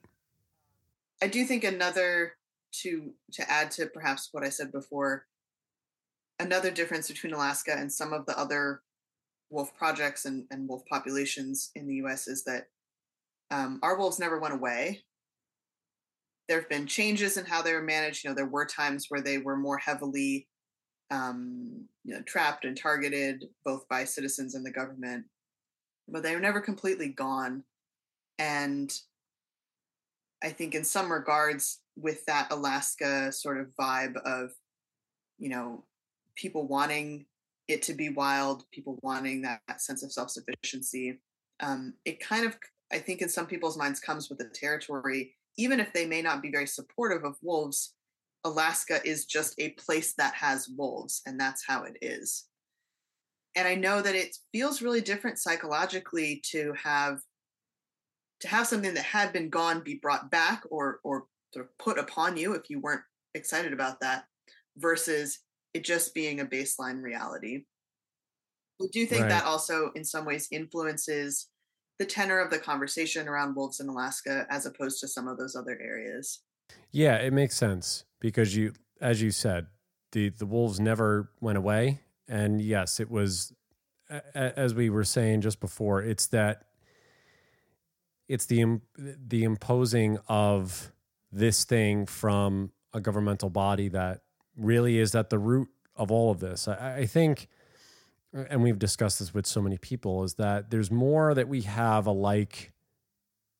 I 1.22 1.28
do 1.28 1.46
think 1.46 1.64
another 1.64 2.34
to 2.82 3.14
to 3.34 3.50
add 3.50 3.72
to 3.72 3.86
perhaps 3.86 4.30
what 4.32 4.44
I 4.44 4.50
said 4.50 4.72
before 4.72 5.26
another 6.40 6.72
difference 6.72 7.08
between 7.08 7.34
Alaska 7.34 7.76
and 7.78 7.92
some 7.92 8.14
of 8.14 8.26
the 8.26 8.38
other 8.38 8.82
wolf 9.50 9.76
projects 9.78 10.26
and, 10.26 10.46
and 10.52 10.68
wolf 10.68 10.84
populations 10.90 11.70
in 11.76 11.88
the 11.88 11.96
US 11.96 12.28
is 12.28 12.44
that 12.44 12.68
um, 13.52 13.80
our 13.84 13.98
wolves 13.98 14.20
never 14.20 14.40
went 14.40 14.54
away. 14.54 15.04
There 16.48 16.60
have 16.60 16.70
been 16.70 16.88
changes 16.88 17.38
in 17.38 17.46
how 17.46 17.62
they 17.62 17.74
were 17.74 17.82
managed. 17.82 18.24
You 18.24 18.30
know, 18.30 18.36
there 18.36 18.46
were 18.46 18.66
times 18.66 19.06
where 19.10 19.22
they 19.22 19.38
were 19.38 19.56
more 19.56 19.78
heavily 19.78 20.48
um, 21.12 21.86
you 22.04 22.14
know, 22.14 22.22
trapped 22.24 22.66
and 22.66 22.76
targeted 22.76 23.46
both 23.64 23.88
by 23.88 24.04
citizens 24.04 24.56
and 24.56 24.66
the 24.66 24.72
government, 24.72 25.26
but 26.08 26.24
they 26.24 26.34
were 26.34 26.42
never 26.42 26.60
completely 26.60 27.10
gone. 27.10 27.64
And 28.40 28.94
I 30.44 30.50
think 30.50 30.76
in 30.76 30.84
some 30.84 31.12
regards, 31.12 31.80
with 31.96 32.26
that 32.26 32.52
Alaska 32.52 33.32
sort 33.32 33.60
of 33.60 33.68
vibe 33.80 34.18
of, 34.26 34.52
you 35.38 35.50
know, 35.50 35.84
people 36.36 36.68
wanting 36.68 37.26
it 37.68 37.84
to 37.84 37.94
be 37.94 38.10
wild, 38.10 38.64
people 38.72 39.00
wanting 39.04 39.44
that, 39.44 39.62
that 39.68 39.82
sense 39.82 40.04
of 40.04 40.12
self 40.12 40.32
sufficiency. 40.32 41.20
Um, 41.60 41.94
it 42.04 42.20
kind 42.20 42.46
of, 42.46 42.58
I 42.92 42.98
think, 42.98 43.22
in 43.22 43.30
some 43.30 43.46
people's 43.46 43.78
minds, 43.78 44.00
comes 44.00 44.30
with 44.30 44.40
the 44.40 44.50
territory. 44.50 45.36
Even 45.58 45.80
if 45.80 45.94
they 45.94 46.06
may 46.06 46.22
not 46.22 46.42
be 46.42 46.52
very 46.52 46.68
supportive 46.68 47.24
of 47.24 47.38
wolves, 47.42 47.94
Alaska 48.44 49.00
is 49.06 49.26
just 49.26 49.56
a 49.60 49.70
place 49.72 50.14
that 50.18 50.34
has 50.34 50.70
wolves, 50.70 51.22
and 51.26 51.40
that's 51.40 51.64
how 51.66 51.84
it 51.84 51.98
is. 52.02 52.46
And 53.56 53.68
I 53.68 53.76
know 53.76 54.02
that 54.02 54.16
it 54.16 54.36
feels 54.52 54.82
really 54.82 55.02
different 55.02 55.40
psychologically 55.40 56.42
to 56.52 56.74
have 56.82 57.20
to 58.42 58.48
have 58.48 58.68
something 58.68 58.94
that 58.94 59.06
had 59.06 59.32
been 59.32 59.50
gone 59.50 59.82
be 59.84 60.00
brought 60.02 60.30
back 60.30 60.64
or 60.70 61.00
or 61.04 61.26
sort 61.54 61.66
of 61.66 61.78
put 61.78 61.98
upon 61.98 62.36
you 62.36 62.54
if 62.54 62.70
you 62.70 62.80
weren't 62.80 63.04
excited 63.36 63.72
about 63.72 64.00
that 64.02 64.26
versus 64.78 65.40
it 65.74 65.84
just 65.84 66.14
being 66.14 66.40
a 66.40 66.46
baseline 66.46 67.02
reality. 67.02 67.64
I 68.82 68.86
do 68.92 69.06
think 69.06 69.22
right. 69.22 69.30
that 69.30 69.46
also 69.46 69.92
in 69.96 70.04
some 70.04 70.26
ways 70.26 70.48
influences 70.52 71.48
the 72.00 72.06
tenor 72.06 72.40
of 72.40 72.50
the 72.50 72.60
conversation 72.60 73.28
around 73.28 73.56
wolves 73.56 73.80
in 73.80 73.88
Alaska 73.88 74.46
as 74.50 74.66
opposed 74.66 75.00
to 75.02 75.08
some 75.08 75.28
of 75.28 75.38
those 75.38 75.56
other 75.56 75.80
areas. 75.82 76.42
Yeah, 76.92 77.16
it 77.16 77.34
makes 77.34 77.56
sense 77.56 78.06
because 78.20 78.56
you 78.56 78.74
as 79.02 79.22
you 79.22 79.32
said, 79.32 79.68
the 80.12 80.30
the 80.30 80.46
wolves 80.46 80.80
never 80.80 81.30
went 81.40 81.58
away 81.58 82.00
and 82.28 82.62
yes, 82.62 83.00
it 83.00 83.12
was 83.12 83.54
as 84.34 84.74
we 84.74 84.90
were 84.90 85.04
saying 85.04 85.42
just 85.42 85.60
before, 85.60 86.02
it's 86.02 86.28
that 86.28 86.64
it's 88.28 88.46
the 88.46 88.80
the 88.96 89.44
imposing 89.44 90.18
of 90.28 90.92
this 91.32 91.64
thing 91.64 92.06
from 92.06 92.72
a 92.94 93.02
governmental 93.02 93.50
body 93.50 93.90
that 93.90 94.22
really 94.56 95.00
is 95.00 95.16
at 95.16 95.30
the 95.30 95.40
root 95.40 95.68
of 95.96 96.12
all 96.12 96.32
of 96.32 96.40
this. 96.40 96.68
I, 96.68 96.98
I 97.00 97.06
think, 97.06 97.48
and 98.34 98.64
we've 98.64 98.80
discussed 98.80 99.20
this 99.20 99.34
with 99.34 99.46
so 99.46 99.62
many 99.62 99.78
people, 99.78 100.24
is 100.24 100.36
that 100.36 100.72
there's 100.72 100.92
more 100.92 101.34
that 101.34 101.48
we 101.48 101.62
have 101.62 102.08
alike 102.08 102.74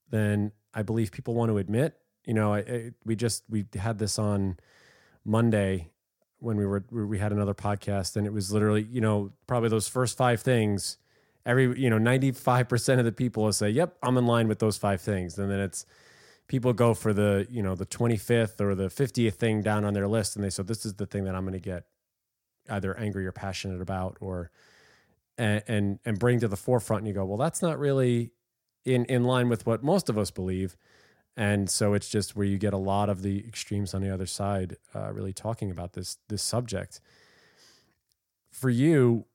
than 0.10 0.52
I 0.74 0.82
believe 0.82 1.12
people 1.12 1.34
want 1.34 1.50
to 1.52 1.58
admit. 1.58 1.96
You 2.26 2.34
know, 2.34 2.54
I, 2.54 2.60
I, 2.60 2.92
we 3.06 3.16
just 3.16 3.44
we 3.50 3.66
had 3.76 4.00
this 4.00 4.18
on 4.18 4.58
Monday 5.26 5.92
when 6.40 6.58
we 6.58 6.66
were 6.66 6.84
we 6.92 7.20
had 7.20 7.32
another 7.32 7.54
podcast, 7.54 8.16
and 8.16 8.26
it 8.26 8.34
was 8.34 8.52
literally 8.52 8.88
you 8.90 9.02
know 9.02 9.32
probably 9.48 9.70
those 9.70 9.88
first 9.88 10.18
five 10.18 10.42
things. 10.42 10.98
Every 11.46 11.80
you 11.80 11.90
know 11.90 11.98
ninety 11.98 12.32
five 12.32 12.68
percent 12.70 13.00
of 13.00 13.06
the 13.06 13.12
people 13.12 13.44
will 13.44 13.54
say, 13.54 13.70
"Yep, 13.70 13.98
I'm 14.02 14.18
in 14.18 14.26
line 14.26 14.48
with 14.48 14.60
those 14.60 14.78
five 14.78 15.02
things," 15.02 15.38
and 15.38 15.52
then 15.52 15.60
it's 15.60 15.86
people 16.48 16.74
go 16.74 16.94
for 16.94 17.14
the 17.14 17.48
you 17.50 17.64
know 17.64 17.76
the 17.76 17.86
25th 17.86 18.60
or 18.60 18.76
the 18.76 18.88
50th 18.88 19.36
thing 19.36 19.62
down 19.62 19.86
on 19.86 19.94
their 19.94 20.08
list 20.08 20.36
and 20.36 20.44
they 20.44 20.50
say 20.50 20.62
this 20.64 20.86
is 20.86 20.94
the 20.96 21.06
thing 21.06 21.24
that 21.24 21.36
i'm 21.36 21.44
going 21.44 21.54
to 21.54 21.60
get 21.60 21.86
either 22.70 22.98
angry 22.98 23.26
or 23.26 23.32
passionate 23.32 23.82
about 23.82 24.18
or 24.22 24.52
and, 25.38 25.64
and 25.68 26.00
and 26.06 26.20
bring 26.20 26.40
to 26.40 26.48
the 26.48 26.58
forefront 26.58 27.02
and 27.02 27.08
you 27.08 27.14
go 27.14 27.26
well 27.26 27.38
that's 27.38 27.62
not 27.62 27.80
really 27.80 28.32
in 28.86 29.06
in 29.06 29.24
line 29.24 29.50
with 29.50 29.66
what 29.66 29.84
most 29.84 30.10
of 30.10 30.18
us 30.18 30.32
believe. 30.32 30.76
And 31.36 31.70
so 31.70 31.94
it's 31.94 32.10
just 32.10 32.36
where 32.36 32.46
you 32.46 32.58
get 32.58 32.74
a 32.74 32.78
lot 32.78 33.10
of 33.10 33.24
the 33.24 33.40
extremes 33.40 33.94
on 33.94 34.02
the 34.02 34.14
other 34.14 34.28
side 34.28 34.78
uh, 34.94 35.12
really 35.12 35.34
talking 35.34 35.72
about 35.72 35.94
this 35.94 36.18
this 36.30 36.44
subject. 36.44 37.00
For 38.52 38.70
you 38.70 39.26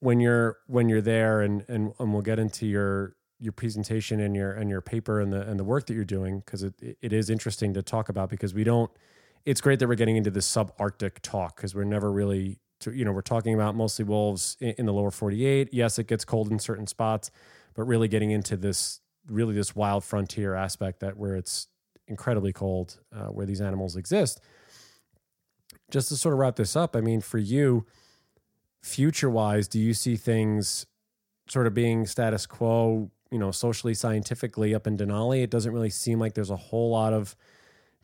when 0.00 0.20
you're 0.20 0.58
when 0.66 0.88
you're 0.88 1.02
there 1.02 1.40
and 1.42 1.64
and, 1.68 1.92
and 1.98 2.12
we'll 2.12 2.22
get 2.22 2.38
into 2.38 2.66
your 2.66 3.16
your 3.40 3.52
presentation 3.52 4.20
and 4.20 4.34
your 4.34 4.52
and 4.52 4.70
your 4.70 4.80
paper 4.80 5.20
and 5.20 5.32
the 5.32 5.42
and 5.42 5.60
the 5.60 5.64
work 5.64 5.86
that 5.86 5.94
you're 5.94 6.04
doing 6.04 6.40
because 6.40 6.62
it 6.62 6.74
it 7.02 7.12
is 7.12 7.28
interesting 7.28 7.74
to 7.74 7.82
talk 7.82 8.08
about 8.08 8.30
because 8.30 8.54
we 8.54 8.64
don't 8.64 8.90
it's 9.48 9.62
great 9.62 9.78
that 9.78 9.88
we're 9.88 9.94
getting 9.94 10.18
into 10.18 10.30
this 10.30 10.46
subarctic 10.46 11.20
talk 11.22 11.56
because 11.56 11.74
we're 11.74 11.84
never 11.84 12.12
really 12.12 12.58
to, 12.80 12.92
you 12.92 13.02
know 13.02 13.12
we're 13.12 13.22
talking 13.22 13.54
about 13.54 13.74
mostly 13.74 14.04
wolves 14.04 14.58
in, 14.60 14.74
in, 14.76 14.86
the 14.86 14.92
lower 14.92 15.10
48 15.10 15.70
yes 15.72 15.98
it 15.98 16.06
gets 16.06 16.22
cold 16.22 16.52
in 16.52 16.58
certain 16.58 16.86
spots 16.86 17.30
but 17.74 17.84
really 17.84 18.08
getting 18.08 18.30
into 18.30 18.58
this 18.58 19.00
really 19.26 19.54
this 19.54 19.74
wild 19.74 20.04
frontier 20.04 20.54
aspect 20.54 21.00
that 21.00 21.16
where 21.16 21.34
it's 21.34 21.68
incredibly 22.08 22.52
cold 22.52 23.00
uh, 23.14 23.26
where 23.26 23.46
these 23.46 23.60
animals 23.60 23.96
exist. 23.96 24.40
Just 25.90 26.08
to 26.08 26.16
sort 26.16 26.34
of 26.34 26.38
wrap 26.38 26.56
this 26.56 26.76
up 26.76 26.94
i 26.94 27.00
mean 27.00 27.22
for 27.22 27.38
you 27.38 27.86
future 28.82 29.30
wise 29.30 29.66
do 29.66 29.80
you 29.80 29.94
see 29.94 30.16
things 30.16 30.84
sort 31.48 31.66
of 31.66 31.72
being 31.72 32.06
status 32.06 32.44
quo 32.44 33.10
you 33.30 33.38
know, 33.38 33.50
socially, 33.50 33.94
scientifically 33.94 34.74
up 34.74 34.86
in 34.86 34.96
Denali, 34.96 35.42
it 35.42 35.50
doesn't 35.50 35.72
really 35.72 35.90
seem 35.90 36.18
like 36.18 36.34
there's 36.34 36.50
a 36.50 36.56
whole 36.56 36.90
lot 36.90 37.12
of 37.12 37.36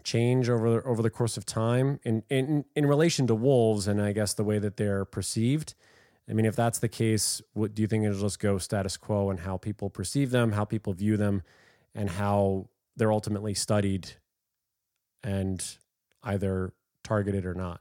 change 0.05 0.49
over 0.49 0.87
over 0.87 1.03
the 1.03 1.11
course 1.11 1.37
of 1.37 1.45
time 1.45 1.99
in 2.05 2.23
in 2.29 2.65
in 2.77 2.87
relation 2.87 3.27
to 3.27 3.35
wolves 3.35 3.89
and 3.89 4.01
I 4.01 4.13
guess 4.13 4.35
the 4.35 4.45
way 4.45 4.59
that 4.59 4.77
they're 4.77 5.05
perceived. 5.05 5.75
I 6.29 6.33
mean, 6.33 6.47
if 6.47 6.57
that's 6.57 6.79
the 6.79 6.89
case, 6.89 7.43
what 7.53 7.75
do 7.75 7.83
you 7.83 7.89
think 7.89 8.05
it'll 8.05 8.21
just 8.21 8.39
go 8.39 8.57
status 8.59 8.97
quo 8.97 9.31
and 9.31 9.41
how 9.41 9.59
people 9.59 9.91
perceive 9.91 10.31
them, 10.31 10.53
how 10.53 10.65
people 10.65 10.95
view 10.95 11.17
them, 11.17 11.43
and 11.95 12.09
how 12.09 12.69
they're 12.97 13.13
ultimately 13.13 13.53
studied 13.53 14.09
and 15.23 15.77
either 16.23 16.73
targeted 17.03 17.45
or 17.45 17.55
not? 17.55 17.81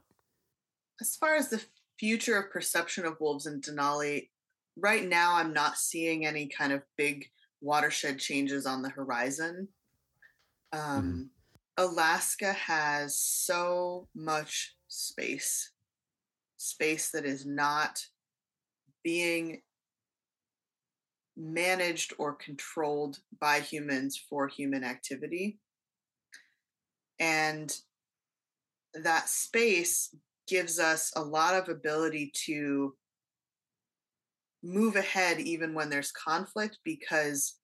As 1.00 1.16
far 1.16 1.36
as 1.36 1.48
the 1.48 1.62
future 1.98 2.38
of 2.38 2.50
perception 2.50 3.06
of 3.06 3.18
wolves 3.18 3.46
in 3.46 3.60
Denali, 3.62 4.28
right 4.76 5.08
now 5.08 5.36
I'm 5.36 5.54
not 5.54 5.78
seeing 5.78 6.26
any 6.26 6.46
kind 6.46 6.72
of 6.72 6.82
big 6.96 7.30
watershed 7.62 8.18
changes 8.18 8.66
on 8.66 8.82
the 8.82 8.90
horizon. 8.90 9.68
Um, 10.72 10.80
mm-hmm. 10.80 11.22
Alaska 11.76 12.52
has 12.52 13.18
so 13.18 14.08
much 14.14 14.74
space, 14.88 15.72
space 16.56 17.10
that 17.10 17.24
is 17.24 17.44
not 17.44 18.04
being 19.02 19.60
managed 21.36 22.14
or 22.18 22.34
controlled 22.34 23.18
by 23.40 23.58
humans 23.60 24.16
for 24.16 24.46
human 24.46 24.84
activity. 24.84 25.58
And 27.18 27.76
that 28.94 29.28
space 29.28 30.14
gives 30.46 30.78
us 30.78 31.12
a 31.16 31.22
lot 31.22 31.54
of 31.54 31.68
ability 31.68 32.32
to 32.46 32.94
move 34.62 34.96
ahead 34.96 35.40
even 35.40 35.74
when 35.74 35.90
there's 35.90 36.12
conflict 36.12 36.78
because 36.84 37.58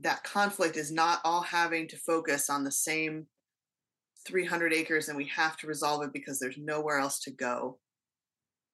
that 0.00 0.24
conflict 0.24 0.76
is 0.76 0.90
not 0.90 1.20
all 1.24 1.42
having 1.42 1.88
to 1.88 1.96
focus 1.96 2.50
on 2.50 2.64
the 2.64 2.72
same 2.72 3.26
300 4.26 4.72
acres 4.72 5.08
and 5.08 5.16
we 5.16 5.26
have 5.26 5.56
to 5.58 5.66
resolve 5.66 6.02
it 6.02 6.12
because 6.12 6.38
there's 6.38 6.58
nowhere 6.58 6.98
else 6.98 7.20
to 7.20 7.30
go. 7.30 7.78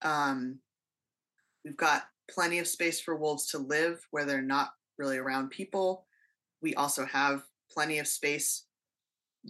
Um, 0.02 0.60
we've 1.64 1.76
got 1.76 2.04
plenty 2.30 2.58
of 2.58 2.66
space 2.66 3.00
for 3.00 3.16
wolves 3.16 3.48
to 3.50 3.58
live 3.58 4.00
where 4.10 4.24
they're 4.24 4.42
not 4.42 4.70
really 4.98 5.18
around 5.18 5.50
people. 5.50 6.06
We 6.62 6.74
also 6.74 7.04
have 7.04 7.42
plenty 7.70 7.98
of 7.98 8.06
space 8.06 8.66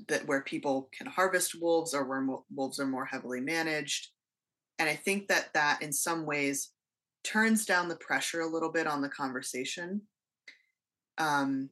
that 0.09 0.27
where 0.27 0.43
people 0.43 0.89
can 0.97 1.07
harvest 1.07 1.61
wolves 1.61 1.95
or 1.95 2.05
where 2.05 2.21
mo- 2.21 2.45
wolves 2.55 2.79
are 2.79 2.87
more 2.87 3.05
heavily 3.05 3.41
managed. 3.41 4.09
And 4.79 4.89
I 4.89 4.95
think 4.95 5.29
that 5.29 5.53
that 5.55 5.83
in 5.83 5.93
some 5.93 6.25
ways 6.25 6.71
turns 7.25 7.67
down 7.67 7.89
the 7.89 7.97
pressure 7.97 8.41
a 8.41 8.47
little 8.47 8.73
bit 8.73 8.87
on 8.87 9.03
the 9.03 9.09
conversation 9.09 10.03
um, 11.21 11.69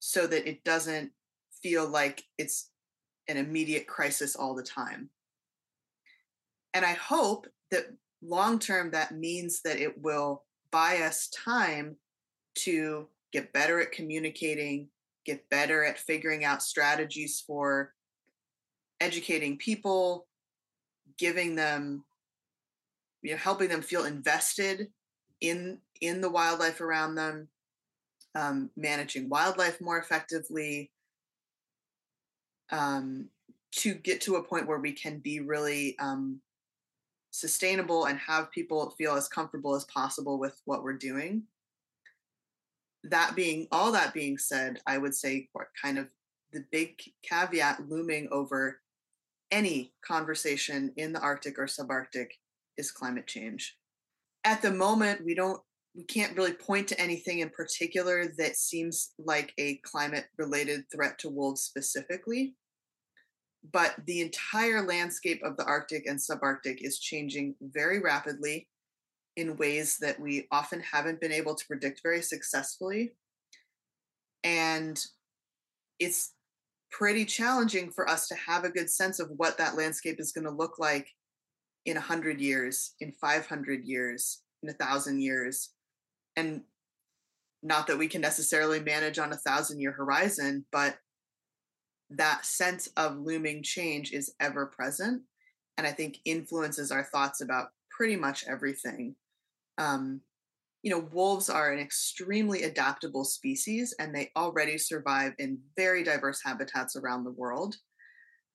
so 0.00 0.26
that 0.26 0.46
it 0.46 0.62
doesn't 0.64 1.12
feel 1.62 1.88
like 1.88 2.22
it's 2.36 2.70
an 3.28 3.36
immediate 3.36 3.86
crisis 3.86 4.36
all 4.36 4.54
the 4.54 4.62
time. 4.62 5.08
And 6.74 6.84
I 6.84 6.92
hope 6.92 7.46
that 7.70 7.86
long 8.20 8.58
term, 8.58 8.90
that 8.90 9.12
means 9.12 9.62
that 9.62 9.78
it 9.78 10.02
will 10.02 10.44
buy 10.70 10.98
us 10.98 11.28
time 11.28 11.96
to 12.56 13.08
get 13.32 13.52
better 13.52 13.80
at 13.80 13.92
communicating, 13.92 14.88
get 15.24 15.48
better 15.48 15.84
at 15.84 15.98
figuring 15.98 16.44
out 16.44 16.62
strategies 16.62 17.42
for 17.46 17.94
educating 19.00 19.56
people, 19.56 20.26
giving 21.18 21.54
them, 21.54 22.04
you 23.22 23.32
know, 23.32 23.36
helping 23.36 23.68
them 23.68 23.82
feel 23.82 24.04
invested 24.04 24.88
in 25.40 25.78
in 26.00 26.20
the 26.20 26.30
wildlife 26.30 26.80
around 26.80 27.14
them, 27.14 27.48
um, 28.38 28.70
managing 28.76 29.28
wildlife 29.28 29.80
more 29.80 29.98
effectively, 29.98 30.92
um, 32.70 33.28
to 33.72 33.94
get 33.94 34.20
to 34.22 34.36
a 34.36 34.42
point 34.42 34.66
where 34.66 34.78
we 34.78 34.92
can 34.92 35.18
be 35.18 35.40
really 35.40 35.96
um, 35.98 36.40
sustainable 37.30 38.06
and 38.06 38.18
have 38.18 38.50
people 38.52 38.94
feel 38.96 39.14
as 39.14 39.28
comfortable 39.28 39.74
as 39.74 39.84
possible 39.84 40.38
with 40.38 40.60
what 40.64 40.82
we're 40.82 40.96
doing. 40.96 41.42
That 43.04 43.34
being 43.34 43.66
all 43.72 43.92
that 43.92 44.14
being 44.14 44.38
said, 44.38 44.80
I 44.86 44.98
would 44.98 45.14
say 45.14 45.48
kind 45.80 45.98
of 45.98 46.08
the 46.52 46.64
big 46.70 47.00
caveat 47.22 47.88
looming 47.88 48.28
over 48.30 48.80
any 49.50 49.92
conversation 50.04 50.92
in 50.96 51.12
the 51.12 51.20
Arctic 51.20 51.58
or 51.58 51.66
subarctic 51.66 52.28
is 52.76 52.90
climate 52.92 53.26
change. 53.26 53.76
At 54.44 54.62
the 54.62 54.72
moment, 54.72 55.24
we 55.24 55.34
don't 55.34 55.60
we 55.94 56.04
can't 56.04 56.36
really 56.36 56.52
point 56.52 56.86
to 56.88 57.00
anything 57.00 57.40
in 57.40 57.50
particular 57.50 58.26
that 58.38 58.56
seems 58.56 59.12
like 59.18 59.52
a 59.58 59.76
climate 59.78 60.26
related 60.38 60.84
threat 60.92 61.18
to 61.18 61.28
wolves 61.28 61.62
specifically 61.62 62.54
but 63.72 63.94
the 64.06 64.20
entire 64.20 64.86
landscape 64.86 65.42
of 65.44 65.56
the 65.56 65.64
Arctic 65.64 66.06
and 66.06 66.18
subarctic 66.18 66.78
is 66.80 66.98
changing 66.98 67.54
very 67.60 67.98
rapidly 67.98 68.68
in 69.36 69.56
ways 69.56 69.98
that 70.00 70.18
we 70.18 70.46
often 70.50 70.80
haven't 70.80 71.20
been 71.20 71.32
able 71.32 71.54
to 71.54 71.66
predict 71.66 72.00
very 72.02 72.22
successfully. 72.22 73.12
And 74.44 74.98
it's 75.98 76.32
pretty 76.90 77.24
challenging 77.24 77.90
for 77.90 78.08
us 78.08 78.28
to 78.28 78.34
have 78.34 78.64
a 78.64 78.70
good 78.70 78.90
sense 78.90 79.20
of 79.20 79.30
what 79.36 79.58
that 79.58 79.76
landscape 79.76 80.18
is 80.18 80.32
going 80.32 80.46
to 80.46 80.50
look 80.50 80.78
like 80.78 81.08
in 81.84 81.94
100 81.94 82.40
years, 82.40 82.94
in 83.00 83.12
500 83.12 83.84
years, 83.84 84.42
in 84.62 84.70
a 84.70 84.74
thousand 84.74 85.20
years. 85.20 85.70
And 86.38 86.62
not 87.64 87.88
that 87.88 87.98
we 87.98 88.06
can 88.06 88.20
necessarily 88.20 88.78
manage 88.78 89.18
on 89.18 89.32
a 89.32 89.36
thousand 89.36 89.80
year 89.80 89.90
horizon, 89.90 90.64
but 90.70 90.96
that 92.10 92.46
sense 92.46 92.88
of 92.96 93.18
looming 93.18 93.64
change 93.64 94.12
is 94.12 94.32
ever 94.38 94.66
present. 94.66 95.22
And 95.76 95.86
i 95.86 95.90
think 95.90 96.18
influences 96.24 96.92
our 96.92 97.02
thoughts 97.02 97.40
about 97.40 97.70
pretty 97.90 98.14
much 98.14 98.46
everything. 98.46 99.16
Um, 99.78 100.20
you 100.84 100.92
know 100.92 101.08
wolves 101.12 101.50
are 101.50 101.72
an 101.72 101.80
extremely 101.80 102.62
adaptable 102.62 103.24
species 103.24 103.92
and 103.98 104.14
they 104.14 104.30
already 104.36 104.78
survive 104.78 105.32
in 105.40 105.58
very 105.76 106.04
diverse 106.04 106.40
habitats 106.44 106.94
around 106.94 107.24
the 107.24 107.32
world. 107.32 107.74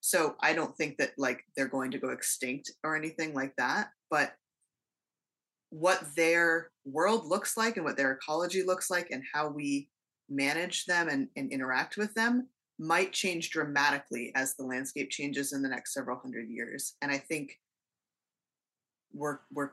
So 0.00 0.36
i 0.40 0.54
don't 0.54 0.74
think 0.74 0.96
that 0.96 1.12
like 1.18 1.44
they're 1.54 1.68
going 1.68 1.90
to 1.90 1.98
go 1.98 2.08
extinct 2.08 2.72
or 2.82 2.96
anything 2.96 3.34
like 3.34 3.54
that 3.56 3.88
but 4.10 4.32
what 5.70 6.04
their 6.16 6.70
world 6.84 7.26
looks 7.26 7.56
like 7.56 7.76
and 7.76 7.84
what 7.84 7.96
their 7.96 8.12
ecology 8.12 8.62
looks 8.62 8.90
like 8.90 9.10
and 9.10 9.22
how 9.32 9.48
we 9.48 9.88
manage 10.28 10.84
them 10.86 11.08
and, 11.08 11.28
and 11.36 11.52
interact 11.52 11.96
with 11.96 12.14
them 12.14 12.48
might 12.78 13.12
change 13.12 13.50
dramatically 13.50 14.32
as 14.34 14.54
the 14.54 14.64
landscape 14.64 15.10
changes 15.10 15.52
in 15.52 15.62
the 15.62 15.68
next 15.68 15.94
several 15.94 16.18
hundred 16.18 16.48
years. 16.48 16.94
And 17.02 17.10
I 17.10 17.18
think 17.18 17.58
we're 19.12 19.38
we're 19.52 19.70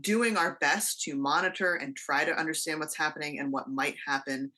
doing 0.00 0.36
our 0.36 0.56
best 0.60 1.02
to 1.02 1.14
monitor 1.14 1.74
and 1.74 1.94
try 1.94 2.24
to 2.24 2.38
understand 2.38 2.80
what's 2.80 2.96
happening 2.96 3.38
and 3.38 3.52
what 3.52 3.68
might 3.68 3.96
happen. 4.06 4.50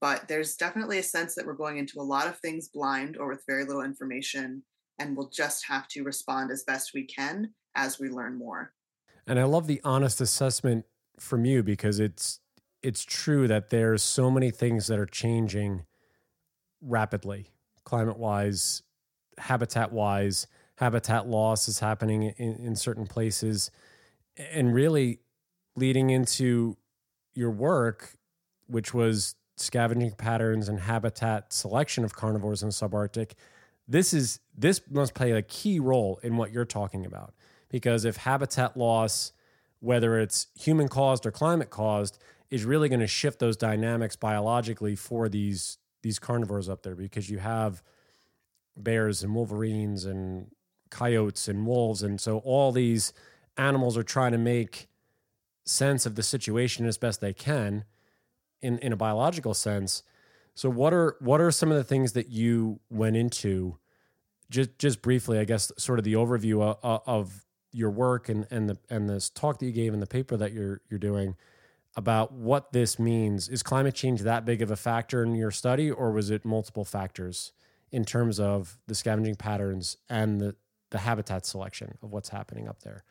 But 0.00 0.28
there's 0.28 0.56
definitely 0.56 0.98
a 0.98 1.02
sense 1.02 1.34
that 1.34 1.46
we're 1.46 1.54
going 1.54 1.78
into 1.78 2.00
a 2.00 2.02
lot 2.02 2.26
of 2.26 2.38
things 2.38 2.68
blind 2.68 3.16
or 3.16 3.28
with 3.28 3.42
very 3.46 3.64
little 3.64 3.82
information, 3.82 4.62
and 4.98 5.16
we'll 5.16 5.30
just 5.30 5.66
have 5.66 5.88
to 5.88 6.02
respond 6.02 6.50
as 6.50 6.64
best 6.64 6.92
we 6.92 7.04
can 7.04 7.54
as 7.74 7.98
we 7.98 8.10
learn 8.10 8.36
more. 8.36 8.74
And 9.28 9.38
I 9.38 9.44
love 9.44 9.66
the 9.66 9.80
honest 9.84 10.20
assessment 10.20 10.86
from 11.18 11.44
you 11.44 11.62
because 11.62 12.00
it's 12.00 12.40
it's 12.82 13.04
true 13.04 13.46
that 13.48 13.70
there's 13.70 14.02
so 14.02 14.30
many 14.30 14.50
things 14.50 14.86
that 14.86 14.98
are 14.98 15.06
changing 15.06 15.84
rapidly, 16.80 17.50
climate 17.84 18.18
wise, 18.18 18.82
habitat 19.36 19.92
wise. 19.92 20.46
Habitat 20.76 21.26
loss 21.26 21.66
is 21.66 21.80
happening 21.80 22.22
in, 22.22 22.54
in 22.54 22.76
certain 22.76 23.04
places. 23.04 23.72
And 24.36 24.72
really 24.72 25.18
leading 25.74 26.10
into 26.10 26.76
your 27.34 27.50
work, 27.50 28.12
which 28.68 28.94
was 28.94 29.34
scavenging 29.56 30.12
patterns 30.12 30.68
and 30.68 30.78
habitat 30.78 31.52
selection 31.52 32.04
of 32.04 32.14
carnivores 32.14 32.62
in 32.62 32.68
the 32.68 32.72
subarctic 32.72 33.32
this 33.88 34.12
is 34.12 34.38
this 34.56 34.80
must 34.90 35.14
play 35.14 35.32
a 35.32 35.42
key 35.42 35.80
role 35.80 36.20
in 36.22 36.36
what 36.36 36.52
you're 36.52 36.64
talking 36.66 37.06
about 37.06 37.32
because 37.68 38.04
if 38.04 38.16
habitat 38.18 38.76
loss 38.76 39.32
whether 39.80 40.18
it's 40.18 40.48
human 40.58 40.88
caused 40.88 41.24
or 41.24 41.30
climate 41.30 41.70
caused 41.70 42.18
is 42.50 42.64
really 42.64 42.88
going 42.88 43.00
to 43.00 43.06
shift 43.06 43.38
those 43.38 43.56
dynamics 43.56 44.16
biologically 44.16 44.96
for 44.96 45.28
these 45.28 45.78
these 46.02 46.18
carnivores 46.18 46.68
up 46.68 46.82
there 46.82 46.94
because 46.94 47.28
you 47.30 47.38
have 47.38 47.82
bears 48.76 49.22
and 49.22 49.34
wolverines 49.34 50.04
and 50.04 50.50
coyotes 50.90 51.48
and 51.48 51.66
wolves 51.66 52.02
and 52.02 52.20
so 52.20 52.38
all 52.38 52.72
these 52.72 53.12
animals 53.56 53.96
are 53.96 54.02
trying 54.02 54.32
to 54.32 54.38
make 54.38 54.88
sense 55.64 56.06
of 56.06 56.14
the 56.14 56.22
situation 56.22 56.86
as 56.86 56.96
best 56.96 57.20
they 57.20 57.32
can 57.32 57.84
in 58.62 58.78
in 58.78 58.92
a 58.92 58.96
biological 58.96 59.54
sense. 59.54 60.02
So 60.54 60.70
what 60.70 60.92
are 60.94 61.16
what 61.20 61.40
are 61.40 61.50
some 61.50 61.70
of 61.70 61.76
the 61.76 61.84
things 61.84 62.12
that 62.12 62.28
you 62.28 62.80
went 62.90 63.16
into? 63.16 63.78
Just 64.50 64.78
just 64.78 65.02
briefly 65.02 65.38
i 65.38 65.44
guess 65.44 65.70
sort 65.76 65.98
of 65.98 66.06
the 66.06 66.14
overview 66.14 66.62
of, 66.62 67.02
of 67.06 67.44
your 67.72 67.90
work 67.90 68.28
and 68.28 68.46
and 68.50 68.68
the 68.68 68.78
and 68.90 69.08
this 69.08 69.28
talk 69.30 69.58
that 69.58 69.66
you 69.66 69.72
gave 69.72 69.94
in 69.94 70.00
the 70.00 70.06
paper 70.06 70.36
that 70.36 70.52
you're 70.52 70.80
you're 70.90 70.98
doing 70.98 71.36
about 71.96 72.32
what 72.32 72.72
this 72.72 72.98
means. 72.98 73.48
Is 73.48 73.62
climate 73.62 73.94
change 73.94 74.22
that 74.22 74.44
big 74.44 74.62
of 74.62 74.70
a 74.70 74.76
factor 74.76 75.22
in 75.22 75.34
your 75.34 75.50
study, 75.50 75.90
or 75.90 76.12
was 76.12 76.30
it 76.30 76.44
multiple 76.44 76.84
factors 76.84 77.52
in 77.90 78.04
terms 78.04 78.38
of 78.38 78.78
the 78.86 78.94
scavenging 78.94 79.34
patterns 79.34 79.96
and 80.08 80.40
the, 80.40 80.54
the 80.90 80.98
habitat 80.98 81.46
selection 81.46 81.96
of 82.02 82.12
what's 82.12 82.28
happening 82.28 82.68
up 82.68 82.82
there? 82.82 83.04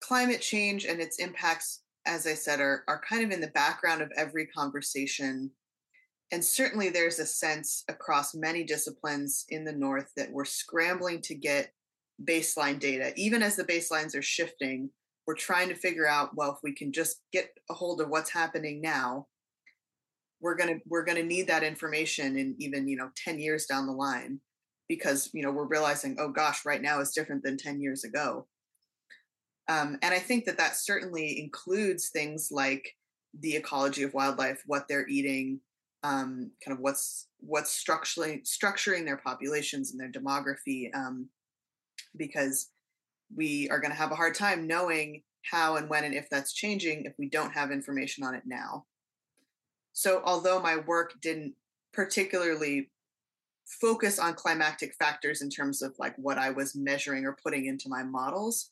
Climate 0.00 0.40
change 0.40 0.84
and 0.84 1.00
its 1.00 1.18
impacts, 1.18 1.80
as 2.06 2.26
I 2.26 2.34
said, 2.34 2.60
are, 2.60 2.84
are 2.86 3.02
kind 3.08 3.24
of 3.24 3.30
in 3.30 3.40
the 3.40 3.48
background 3.48 4.02
of 4.02 4.12
every 4.16 4.46
conversation. 4.46 5.50
And 6.30 6.44
certainly 6.44 6.90
there's 6.90 7.18
a 7.18 7.26
sense 7.26 7.84
across 7.88 8.34
many 8.34 8.62
disciplines 8.62 9.46
in 9.48 9.64
the 9.64 9.72
North 9.72 10.12
that 10.16 10.30
we're 10.30 10.44
scrambling 10.44 11.22
to 11.22 11.34
get 11.34 11.72
baseline 12.24 12.78
data, 12.78 13.12
even 13.16 13.42
as 13.42 13.56
the 13.56 13.64
baselines 13.64 14.16
are 14.16 14.22
shifting 14.22 14.90
we're 15.28 15.34
trying 15.34 15.68
to 15.68 15.74
figure 15.74 16.08
out 16.08 16.34
well 16.34 16.52
if 16.52 16.58
we 16.62 16.72
can 16.72 16.90
just 16.90 17.20
get 17.34 17.50
a 17.70 17.74
hold 17.74 18.00
of 18.00 18.08
what's 18.08 18.32
happening 18.32 18.80
now 18.80 19.26
we're 20.40 20.56
going 20.56 20.74
to 20.74 20.80
we're 20.88 21.04
going 21.04 21.18
to 21.18 21.22
need 21.22 21.46
that 21.46 21.62
information 21.62 22.38
in 22.38 22.56
even 22.58 22.88
you 22.88 22.96
know 22.96 23.10
10 23.24 23.38
years 23.38 23.66
down 23.66 23.86
the 23.86 23.92
line 23.92 24.40
because 24.88 25.28
you 25.34 25.42
know 25.42 25.52
we're 25.52 25.66
realizing 25.66 26.16
oh 26.18 26.30
gosh 26.30 26.64
right 26.64 26.80
now 26.80 27.00
is 27.00 27.12
different 27.12 27.42
than 27.44 27.58
10 27.58 27.80
years 27.80 28.04
ago. 28.04 28.46
Um, 29.68 29.98
and 30.00 30.14
i 30.14 30.18
think 30.18 30.46
that 30.46 30.56
that 30.56 30.76
certainly 30.76 31.38
includes 31.40 32.08
things 32.08 32.48
like 32.50 32.88
the 33.38 33.54
ecology 33.54 34.02
of 34.02 34.14
wildlife 34.14 34.62
what 34.64 34.88
they're 34.88 35.06
eating 35.08 35.60
um, 36.04 36.52
kind 36.64 36.74
of 36.74 36.80
what's 36.80 37.26
what's 37.40 37.84
structuring 37.84 38.48
structuring 38.48 39.04
their 39.04 39.18
populations 39.18 39.90
and 39.90 40.00
their 40.00 40.10
demography 40.10 40.88
um, 40.94 41.28
because 42.16 42.70
we 43.34 43.68
are 43.70 43.80
going 43.80 43.90
to 43.90 43.96
have 43.96 44.12
a 44.12 44.16
hard 44.16 44.34
time 44.34 44.66
knowing 44.66 45.22
how 45.42 45.76
and 45.76 45.88
when 45.88 46.04
and 46.04 46.14
if 46.14 46.28
that's 46.30 46.52
changing 46.52 47.04
if 47.04 47.14
we 47.18 47.28
don't 47.28 47.52
have 47.52 47.70
information 47.70 48.24
on 48.24 48.34
it 48.34 48.42
now. 48.46 48.84
So, 49.92 50.22
although 50.24 50.60
my 50.60 50.76
work 50.76 51.14
didn't 51.20 51.54
particularly 51.92 52.90
focus 53.66 54.18
on 54.18 54.34
climactic 54.34 54.94
factors 54.94 55.42
in 55.42 55.50
terms 55.50 55.82
of 55.82 55.94
like 55.98 56.14
what 56.16 56.38
I 56.38 56.50
was 56.50 56.74
measuring 56.74 57.24
or 57.24 57.36
putting 57.42 57.66
into 57.66 57.88
my 57.88 58.02
models, 58.02 58.70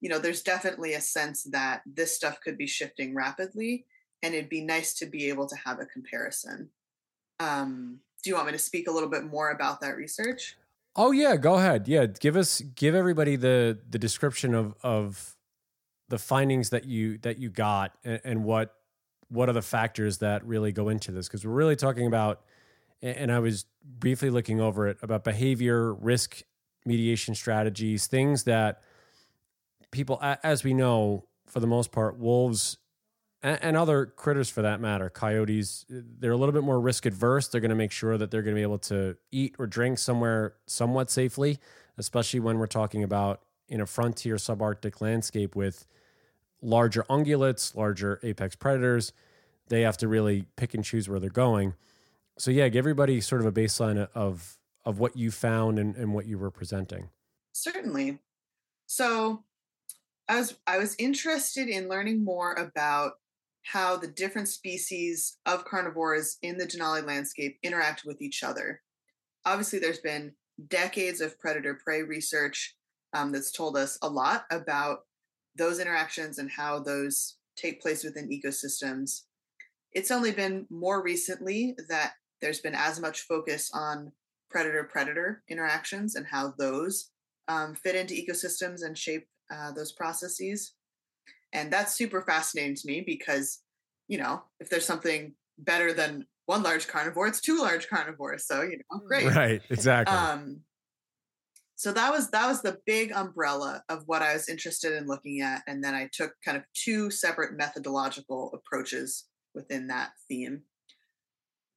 you 0.00 0.08
know, 0.08 0.18
there's 0.18 0.42
definitely 0.42 0.94
a 0.94 1.00
sense 1.00 1.42
that 1.44 1.82
this 1.84 2.14
stuff 2.14 2.40
could 2.40 2.56
be 2.56 2.66
shifting 2.66 3.14
rapidly, 3.14 3.84
and 4.22 4.34
it'd 4.34 4.48
be 4.48 4.64
nice 4.64 4.94
to 4.94 5.06
be 5.06 5.28
able 5.28 5.46
to 5.48 5.56
have 5.56 5.80
a 5.80 5.86
comparison. 5.86 6.70
Um, 7.40 8.00
do 8.22 8.30
you 8.30 8.36
want 8.36 8.46
me 8.46 8.52
to 8.52 8.58
speak 8.58 8.88
a 8.88 8.92
little 8.92 9.08
bit 9.08 9.24
more 9.24 9.50
about 9.50 9.80
that 9.80 9.96
research? 9.96 10.56
Oh 10.96 11.12
yeah, 11.12 11.36
go 11.36 11.54
ahead. 11.54 11.86
Yeah, 11.88 12.06
give 12.06 12.36
us 12.36 12.60
give 12.60 12.94
everybody 12.94 13.36
the 13.36 13.78
the 13.88 13.98
description 13.98 14.54
of 14.54 14.74
of 14.82 15.36
the 16.08 16.18
findings 16.18 16.70
that 16.70 16.84
you 16.84 17.18
that 17.18 17.38
you 17.38 17.50
got 17.50 17.92
and, 18.04 18.20
and 18.24 18.44
what 18.44 18.74
what 19.28 19.48
are 19.48 19.52
the 19.52 19.62
factors 19.62 20.18
that 20.18 20.44
really 20.46 20.72
go 20.72 20.88
into 20.88 21.12
this 21.12 21.28
because 21.28 21.46
we're 21.46 21.52
really 21.52 21.76
talking 21.76 22.06
about 22.06 22.40
and 23.02 23.30
I 23.30 23.38
was 23.38 23.64
briefly 23.84 24.30
looking 24.30 24.60
over 24.60 24.88
it 24.88 24.98
about 25.02 25.22
behavior, 25.22 25.94
risk 25.94 26.42
mediation 26.84 27.34
strategies, 27.34 28.06
things 28.06 28.44
that 28.44 28.80
people 29.90 30.18
as 30.42 30.64
we 30.64 30.74
know 30.74 31.26
for 31.46 31.60
the 31.60 31.66
most 31.66 31.92
part 31.92 32.18
wolves 32.18 32.78
and, 33.42 33.58
and 33.62 33.76
other 33.76 34.06
critters 34.06 34.50
for 34.50 34.62
that 34.62 34.80
matter, 34.80 35.10
coyotes, 35.10 35.84
they're 35.88 36.32
a 36.32 36.36
little 36.36 36.52
bit 36.52 36.64
more 36.64 36.80
risk 36.80 37.06
adverse. 37.06 37.48
They're 37.48 37.60
going 37.60 37.70
to 37.70 37.76
make 37.76 37.92
sure 37.92 38.18
that 38.18 38.30
they're 38.30 38.42
going 38.42 38.54
to 38.54 38.58
be 38.58 38.62
able 38.62 38.78
to 38.78 39.16
eat 39.30 39.54
or 39.58 39.66
drink 39.66 39.98
somewhere 39.98 40.54
somewhat 40.66 41.10
safely, 41.10 41.58
especially 41.96 42.40
when 42.40 42.58
we're 42.58 42.66
talking 42.66 43.02
about 43.02 43.42
in 43.68 43.80
a 43.80 43.86
frontier 43.86 44.36
subarctic 44.36 45.00
landscape 45.00 45.54
with 45.54 45.86
larger 46.62 47.04
ungulates, 47.04 47.74
larger 47.74 48.18
apex 48.22 48.56
predators. 48.56 49.12
They 49.68 49.82
have 49.82 49.98
to 49.98 50.08
really 50.08 50.46
pick 50.56 50.74
and 50.74 50.84
choose 50.84 51.08
where 51.08 51.20
they're 51.20 51.30
going. 51.30 51.74
So 52.38 52.50
yeah, 52.50 52.68
give 52.68 52.80
everybody 52.80 53.20
sort 53.20 53.40
of 53.40 53.46
a 53.46 53.52
baseline 53.52 54.08
of 54.14 54.58
of 54.84 54.98
what 54.98 55.16
you 55.16 55.30
found 55.30 55.78
and, 55.78 55.94
and 55.96 56.14
what 56.14 56.24
you 56.24 56.38
were 56.38 56.50
presenting. 56.50 57.10
Certainly. 57.52 58.20
So 58.86 59.44
I 60.28 60.38
was 60.38 60.56
I 60.66 60.78
was 60.78 60.94
interested 60.98 61.68
in 61.68 61.88
learning 61.88 62.24
more 62.24 62.54
about 62.54 63.18
how 63.70 63.98
the 63.98 64.08
different 64.08 64.48
species 64.48 65.36
of 65.44 65.64
carnivores 65.66 66.38
in 66.40 66.56
the 66.56 66.66
Denali 66.66 67.06
landscape 67.06 67.58
interact 67.62 68.02
with 68.06 68.22
each 68.22 68.42
other. 68.42 68.80
Obviously, 69.44 69.78
there's 69.78 70.00
been 70.00 70.32
decades 70.68 71.20
of 71.20 71.38
predator 71.38 71.78
prey 71.84 72.02
research 72.02 72.74
um, 73.12 73.30
that's 73.30 73.52
told 73.52 73.76
us 73.76 73.98
a 74.00 74.08
lot 74.08 74.46
about 74.50 75.00
those 75.54 75.80
interactions 75.80 76.38
and 76.38 76.50
how 76.50 76.78
those 76.78 77.36
take 77.56 77.82
place 77.82 78.02
within 78.02 78.30
ecosystems. 78.30 79.24
It's 79.92 80.10
only 80.10 80.32
been 80.32 80.66
more 80.70 81.02
recently 81.02 81.76
that 81.90 82.12
there's 82.40 82.60
been 82.60 82.74
as 82.74 82.98
much 82.98 83.22
focus 83.22 83.70
on 83.74 84.12
predator 84.50 84.84
predator 84.84 85.42
interactions 85.50 86.14
and 86.14 86.26
how 86.26 86.54
those 86.58 87.10
um, 87.48 87.74
fit 87.74 87.96
into 87.96 88.14
ecosystems 88.14 88.82
and 88.82 88.96
shape 88.96 89.26
uh, 89.52 89.72
those 89.72 89.92
processes 89.92 90.72
and 91.52 91.72
that's 91.72 91.94
super 91.94 92.22
fascinating 92.22 92.74
to 92.74 92.86
me 92.86 93.02
because 93.04 93.60
you 94.08 94.18
know 94.18 94.42
if 94.60 94.70
there's 94.70 94.86
something 94.86 95.34
better 95.58 95.92
than 95.92 96.26
one 96.46 96.62
large 96.62 96.88
carnivore 96.88 97.26
it's 97.26 97.40
two 97.40 97.58
large 97.58 97.88
carnivores 97.88 98.46
so 98.46 98.62
you 98.62 98.78
know 98.78 99.00
great. 99.06 99.26
Right 99.26 99.60
exactly. 99.70 100.14
Um 100.16 100.60
so 101.76 101.92
that 101.92 102.10
was 102.10 102.30
that 102.30 102.46
was 102.46 102.62
the 102.62 102.78
big 102.86 103.12
umbrella 103.12 103.84
of 103.88 104.02
what 104.06 104.20
i 104.20 104.32
was 104.32 104.48
interested 104.48 104.94
in 104.94 105.06
looking 105.06 105.42
at 105.42 105.62
and 105.68 105.82
then 105.82 105.94
i 105.94 106.08
took 106.12 106.32
kind 106.44 106.56
of 106.56 106.64
two 106.74 107.08
separate 107.10 107.56
methodological 107.56 108.52
approaches 108.52 109.26
within 109.58 109.88
that 109.88 110.10
theme. 110.28 110.62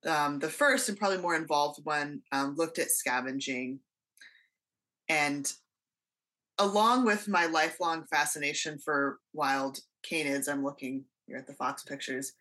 Um, 0.05 0.39
the 0.39 0.49
first 0.49 0.89
and 0.89 0.97
probably 0.97 1.17
more 1.17 1.35
involved 1.35 1.81
one 1.83 2.21
um, 2.31 2.55
looked 2.55 2.79
at 2.79 2.91
scavenging. 2.91 3.79
And 5.09 5.51
along 6.61 7.05
with 7.05 7.27
my 7.27 7.47
lifelong 7.47 8.05
fascination 8.05 8.77
for 8.77 9.19
wild 9.33 9.79
canids, 10.09 10.47
I'm 10.47 10.63
looking 10.63 11.05
here 11.25 11.37
at 11.37 11.47
the 11.47 11.53
fox 11.53 11.83
pictures, 11.83 12.33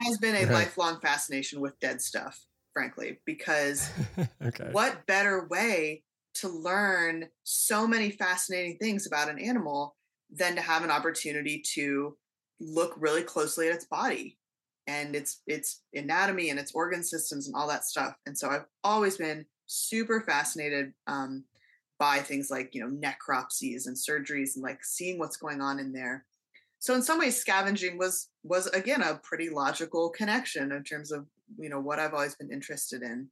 has 0.00 0.16
been 0.18 0.34
a 0.34 0.44
right. 0.44 0.50
lifelong 0.50 1.00
fascination 1.00 1.60
with 1.60 1.78
dead 1.80 2.00
stuff, 2.00 2.40
frankly, 2.72 3.18
because 3.26 3.90
okay. 4.44 4.68
what 4.72 5.06
better 5.06 5.46
way 5.50 6.02
to 6.34 6.48
learn 6.48 7.28
so 7.44 7.86
many 7.86 8.10
fascinating 8.10 8.78
things 8.78 9.06
about 9.06 9.28
an 9.28 9.38
animal 9.38 9.96
than 10.30 10.54
to 10.54 10.62
have 10.62 10.82
an 10.82 10.90
opportunity 10.90 11.62
to 11.74 12.16
look 12.60 12.94
really 12.96 13.22
closely 13.22 13.68
at 13.68 13.74
its 13.74 13.86
body 13.86 14.38
and 14.86 15.14
its 15.14 15.42
its 15.46 15.82
anatomy 15.94 16.50
and 16.50 16.58
its 16.58 16.72
organ 16.72 17.02
systems 17.02 17.46
and 17.46 17.56
all 17.56 17.68
that 17.68 17.84
stuff. 17.84 18.14
And 18.24 18.36
so 18.36 18.48
I've 18.48 18.66
always 18.82 19.18
been 19.18 19.44
super 19.66 20.22
fascinated 20.22 20.94
um, 21.06 21.44
by 21.98 22.18
things 22.18 22.50
like 22.50 22.74
you 22.74 22.80
know 22.80 22.90
necropsies 22.90 23.86
and 23.86 23.96
surgeries 23.96 24.54
and 24.54 24.62
like 24.62 24.84
seeing 24.84 25.18
what's 25.18 25.36
going 25.36 25.60
on 25.60 25.78
in 25.78 25.92
there. 25.92 26.24
So 26.78 26.94
in 26.94 27.02
some 27.02 27.18
ways 27.18 27.36
scavenging 27.36 27.98
was 27.98 28.28
was 28.44 28.66
again 28.68 29.02
a 29.02 29.20
pretty 29.22 29.50
logical 29.50 30.10
connection 30.10 30.72
in 30.72 30.84
terms 30.84 31.10
of 31.10 31.26
you 31.58 31.68
know 31.68 31.80
what 31.80 31.98
i've 31.98 32.14
always 32.14 32.36
been 32.36 32.52
interested 32.52 33.02
in. 33.02 33.28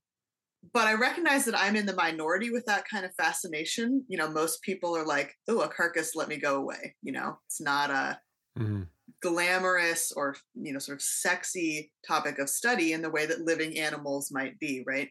But 0.73 0.89
i 0.89 0.95
recognize 0.95 1.45
that 1.45 1.59
i'm 1.59 1.77
in 1.77 1.87
the 1.87 1.95
minority 1.95 2.51
with 2.51 2.67
that 2.67 2.89
kind 2.89 3.05
of 3.05 3.15
fascination. 3.15 4.05
You 4.09 4.19
know 4.19 4.29
most 4.29 4.63
people 4.63 4.97
are 4.97 5.07
like 5.07 5.35
oh 5.49 5.61
a 5.61 5.69
carcass 5.69 6.17
let 6.17 6.29
me 6.29 6.37
go 6.37 6.57
away. 6.57 6.97
You 7.03 7.13
know 7.13 7.39
it's 7.47 7.61
not 7.61 7.91
a 7.91 8.19
mm-hmm. 8.59 8.83
glamorous 9.23 10.11
or 10.11 10.37
you 10.55 10.73
know 10.73 10.81
sort 10.81 10.97
of 10.97 11.03
sexy 11.03 11.93
topic 12.07 12.41
of 12.41 12.49
study 12.49 12.93
in 12.93 13.03
the 13.03 13.11
way 13.11 13.27
that 13.27 13.43
living 13.43 13.79
animals 13.79 14.33
might 14.33 14.59
be 14.59 14.83
right 14.87 15.11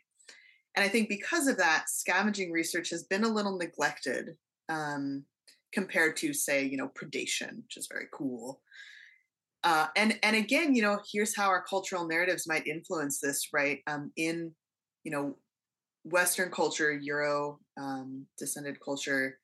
and 0.75 0.83
I 0.83 0.87
think 0.87 1.09
because 1.09 1.47
of 1.47 1.57
that, 1.57 1.89
scavenging 1.89 2.51
research 2.51 2.89
has 2.89 3.03
been 3.03 3.23
a 3.23 3.29
little 3.29 3.57
neglected 3.57 4.35
um, 4.69 5.23
compared 5.71 6.17
to, 6.17 6.33
say, 6.33 6.65
you 6.65 6.77
know, 6.77 6.89
predation, 6.89 7.63
which 7.63 7.77
is 7.77 7.87
very 7.91 8.07
cool. 8.11 8.61
Uh, 9.63 9.87
and 9.95 10.19
and 10.21 10.35
again, 10.35 10.75
you 10.75 10.81
know, 10.81 10.99
here's 11.11 11.35
how 11.35 11.47
our 11.47 11.63
cultural 11.63 12.07
narratives 12.07 12.47
might 12.47 12.67
influence 12.67 13.19
this, 13.19 13.49
right? 13.51 13.79
Um, 13.87 14.11
in 14.15 14.53
you 15.05 15.11
know, 15.11 15.37
Western 16.03 16.51
culture, 16.51 16.91
Euro 16.91 17.59
um, 17.79 18.25
descended 18.37 18.77
culture, 18.83 19.39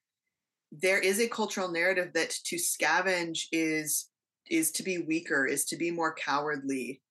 there 0.71 0.99
is 0.99 1.19
a 1.19 1.27
cultural 1.29 1.71
narrative 1.71 2.11
that 2.13 2.31
to 2.45 2.57
scavenge 2.57 3.45
is 3.51 4.09
is 4.49 4.71
to 4.71 4.83
be 4.83 4.97
weaker, 4.97 5.45
is 5.45 5.65
to 5.65 5.77
be 5.77 5.91
more 5.91 6.13
cowardly, 6.13 7.01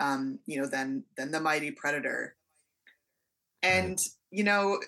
um, 0.00 0.38
you 0.46 0.60
know, 0.60 0.66
than 0.66 1.04
than 1.16 1.30
the 1.30 1.40
mighty 1.40 1.70
predator. 1.70 2.34
And, 3.62 3.98
you 4.30 4.44
know, 4.44 4.78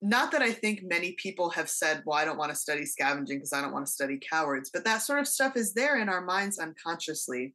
not 0.00 0.30
that 0.32 0.42
I 0.42 0.52
think 0.52 0.82
many 0.82 1.12
people 1.12 1.50
have 1.50 1.68
said, 1.68 2.02
well, 2.06 2.18
I 2.18 2.24
don't 2.24 2.38
want 2.38 2.50
to 2.50 2.56
study 2.56 2.86
scavenging 2.86 3.38
because 3.38 3.52
I 3.52 3.60
don't 3.60 3.72
want 3.72 3.86
to 3.86 3.92
study 3.92 4.18
cowards, 4.30 4.70
but 4.72 4.84
that 4.84 4.98
sort 4.98 5.18
of 5.18 5.26
stuff 5.26 5.56
is 5.56 5.74
there 5.74 6.00
in 6.00 6.08
our 6.08 6.20
minds 6.20 6.58
unconsciously. 6.58 7.54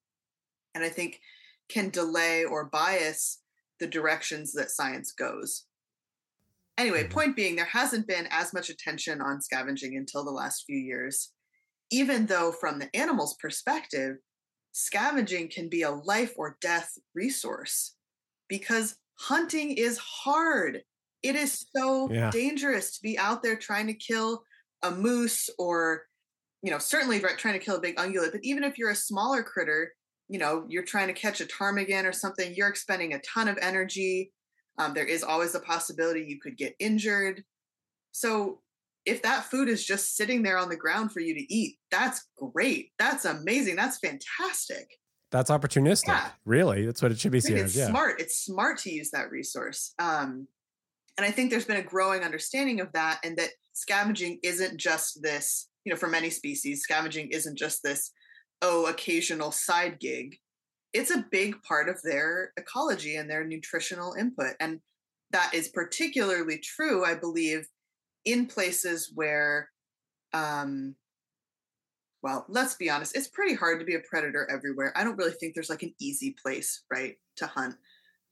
And 0.75 0.83
I 0.83 0.89
think 0.89 1.19
can 1.69 1.89
delay 1.89 2.43
or 2.43 2.65
bias 2.65 3.39
the 3.79 3.87
directions 3.87 4.51
that 4.53 4.71
science 4.71 5.13
goes. 5.13 5.65
Anyway, 6.77 7.03
mm-hmm. 7.03 7.13
point 7.13 7.35
being, 7.35 7.55
there 7.55 7.65
hasn't 7.65 8.07
been 8.07 8.27
as 8.31 8.53
much 8.53 8.69
attention 8.69 9.21
on 9.21 9.41
scavenging 9.41 9.95
until 9.95 10.25
the 10.25 10.31
last 10.31 10.63
few 10.65 10.77
years, 10.77 11.31
even 11.91 12.25
though, 12.25 12.51
from 12.51 12.79
the 12.79 12.93
animal's 12.95 13.35
perspective, 13.39 14.17
scavenging 14.71 15.49
can 15.49 15.69
be 15.69 15.83
a 15.83 15.91
life 15.91 16.33
or 16.35 16.57
death 16.61 16.91
resource 17.13 17.95
because 18.47 18.95
hunting 19.19 19.71
is 19.71 19.97
hard. 19.97 20.81
It 21.21 21.35
is 21.35 21.65
so 21.75 22.11
yeah. 22.11 22.29
dangerous 22.31 22.95
to 22.95 23.01
be 23.01 23.17
out 23.17 23.43
there 23.43 23.55
trying 23.55 23.87
to 23.87 23.93
kill 23.93 24.43
a 24.81 24.91
moose 24.91 25.49
or, 25.57 26.03
you 26.61 26.71
know, 26.71 26.79
certainly 26.79 27.19
trying 27.19 27.57
to 27.57 27.63
kill 27.63 27.77
a 27.77 27.81
big 27.81 27.95
ungulate. 27.95 28.31
But 28.31 28.43
even 28.43 28.63
if 28.63 28.77
you're 28.77 28.91
a 28.91 28.95
smaller 28.95 29.43
critter, 29.43 29.93
you 30.27 30.39
know, 30.39 30.65
you're 30.67 30.83
trying 30.83 31.07
to 31.07 31.13
catch 31.13 31.41
a 31.41 31.45
ptarmigan 31.45 32.05
or 32.05 32.11
something, 32.11 32.53
you're 32.55 32.67
expending 32.67 33.13
a 33.13 33.21
ton 33.21 33.47
of 33.47 33.57
energy. 33.61 34.31
Um, 34.77 34.93
there 34.93 35.05
is 35.05 35.23
always 35.23 35.55
a 35.55 35.59
possibility 35.59 36.25
you 36.27 36.39
could 36.41 36.57
get 36.57 36.75
injured. 36.79 37.43
So 38.11 38.61
if 39.05 39.21
that 39.21 39.45
food 39.45 39.69
is 39.69 39.85
just 39.85 40.15
sitting 40.15 40.43
there 40.43 40.57
on 40.57 40.69
the 40.69 40.75
ground 40.77 41.11
for 41.11 41.19
you 41.19 41.33
to 41.33 41.53
eat, 41.53 41.77
that's 41.91 42.27
great. 42.37 42.91
That's 42.97 43.25
amazing. 43.25 43.75
That's 43.75 43.99
fantastic. 43.99 44.87
That's 45.34 45.49
opportunistic. 45.49 46.09
Yeah. 46.09 46.29
Really, 46.45 46.86
that's 46.86 47.01
what 47.01 47.11
it 47.11 47.19
should 47.19 47.31
be 47.31 47.39
seen 47.39 47.57
as. 47.57 47.75
Yeah. 47.75 47.88
smart. 47.88 48.21
It's 48.21 48.45
smart 48.45 48.77
to 48.81 48.91
use 48.91 49.09
that 49.11 49.31
resource. 49.31 49.95
Um, 49.97 50.47
and 51.17 51.25
I 51.25 51.31
think 51.31 51.49
there's 51.49 51.65
been 51.65 51.77
a 51.77 51.84
growing 51.84 52.21
understanding 52.21 52.79
of 52.79 52.91
that, 52.93 53.19
and 53.23 53.36
that 53.38 53.49
scavenging 53.73 54.39
isn't 54.43 54.77
just 54.77 55.23
this. 55.23 55.69
You 55.86 55.91
know, 55.91 55.97
for 55.97 56.07
many 56.07 56.29
species, 56.29 56.84
scavenging 56.84 57.29
isn't 57.31 57.57
just 57.57 57.81
this 57.81 58.11
oh 58.61 58.86
occasional 58.86 59.51
side 59.51 59.99
gig. 59.99 60.38
It's 60.93 61.09
a 61.09 61.25
big 61.31 61.61
part 61.63 61.89
of 61.89 61.99
their 62.03 62.53
ecology 62.55 63.15
and 63.15 63.27
their 63.27 63.43
nutritional 63.43 64.13
input, 64.13 64.53
and 64.59 64.81
that 65.31 65.51
is 65.55 65.69
particularly 65.69 66.59
true, 66.59 67.03
I 67.03 67.15
believe, 67.15 67.65
in 68.23 68.45
places 68.45 69.11
where 69.15 69.71
um, 70.31 70.95
well, 72.24 72.45
let's 72.47 72.76
be 72.76 72.89
honest, 72.89 73.17
it's 73.17 73.28
pretty 73.28 73.53
hard 73.53 73.80
to 73.80 73.86
be 73.86 73.95
a 73.95 73.99
predator 73.99 74.49
everywhere. 74.49 74.93
I 74.95 75.03
don't 75.03 75.17
really 75.17 75.34
think 75.34 75.53
there's 75.53 75.69
like 75.69 75.84
an 75.84 75.93
easy 75.99 76.36
place, 76.41 76.84
right, 76.89 77.17
to 77.36 77.45
hunt. 77.45 77.76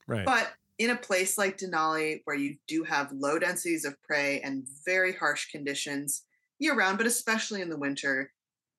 Right. 0.08 0.26
But 0.26 0.54
in 0.80 0.92
a 0.92 0.96
place 0.96 1.38
like 1.38 1.58
Denali, 1.58 2.22
where 2.24 2.38
you 2.38 2.56
do 2.68 2.84
have 2.86 3.12
low 3.12 3.38
densities 3.38 3.84
of 3.84 4.02
prey 4.02 4.40
and 4.42 4.66
very 4.86 5.14
harsh 5.14 5.52
conditions 5.52 6.24
year 6.58 6.74
round, 6.74 6.98
but 6.98 7.06
especially 7.06 7.62
in 7.62 7.70
the 7.70 7.78
winter, 7.78 8.32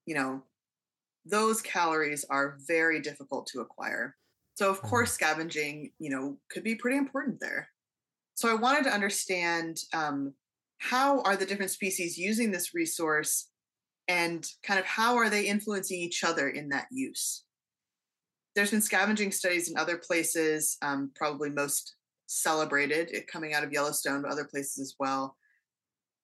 you 0.07 0.15
know, 0.15 0.43
those 1.27 1.61
calories 1.61 2.25
are 2.31 2.57
very 2.67 3.01
difficult 3.01 3.47
to 3.49 3.61
acquire. 3.61 4.17
So, 4.55 4.71
of 4.71 4.79
mm-hmm. 4.79 4.89
course, 4.89 5.13
scavenging, 5.13 5.93
you 5.99 6.11
know, 6.11 6.39
could 6.51 6.65
be 6.65 6.75
pretty 6.75 6.97
important 6.97 7.39
there. 7.39 7.69
so 8.35 8.51
I 8.51 8.55
wanted 8.55 8.85
to 8.85 8.95
understand 8.95 9.79
um, 9.93 10.33
how 10.79 11.21
are 11.23 11.37
the 11.37 11.47
different 11.47 11.71
species 11.71 12.19
using 12.19 12.51
this 12.51 12.75
resource 12.75 13.52
and 14.09 14.47
kind 14.63 14.81
of 14.81 14.87
how 14.87 15.17
are 15.17 15.31
they 15.31 15.47
influencing 15.47 15.99
each 15.99 16.25
other 16.25 16.49
in 16.49 16.69
that 16.71 16.87
use. 16.91 17.45
There's 18.55 18.71
been 18.71 18.83
scavenging 18.83 19.33
studies 19.33 19.71
in 19.71 19.79
other 19.79 19.97
places, 19.97 20.77
um, 20.83 21.11
probably 21.15 21.51
most 21.51 21.95
celebrated 22.27 23.11
it 23.13 23.27
coming 23.27 23.55
out 23.55 23.65
of 23.65 23.73
Yellowstone, 23.73 24.23
but 24.23 24.31
other 24.31 24.45
places 24.45 24.79
as 24.79 24.95
well. 24.99 25.37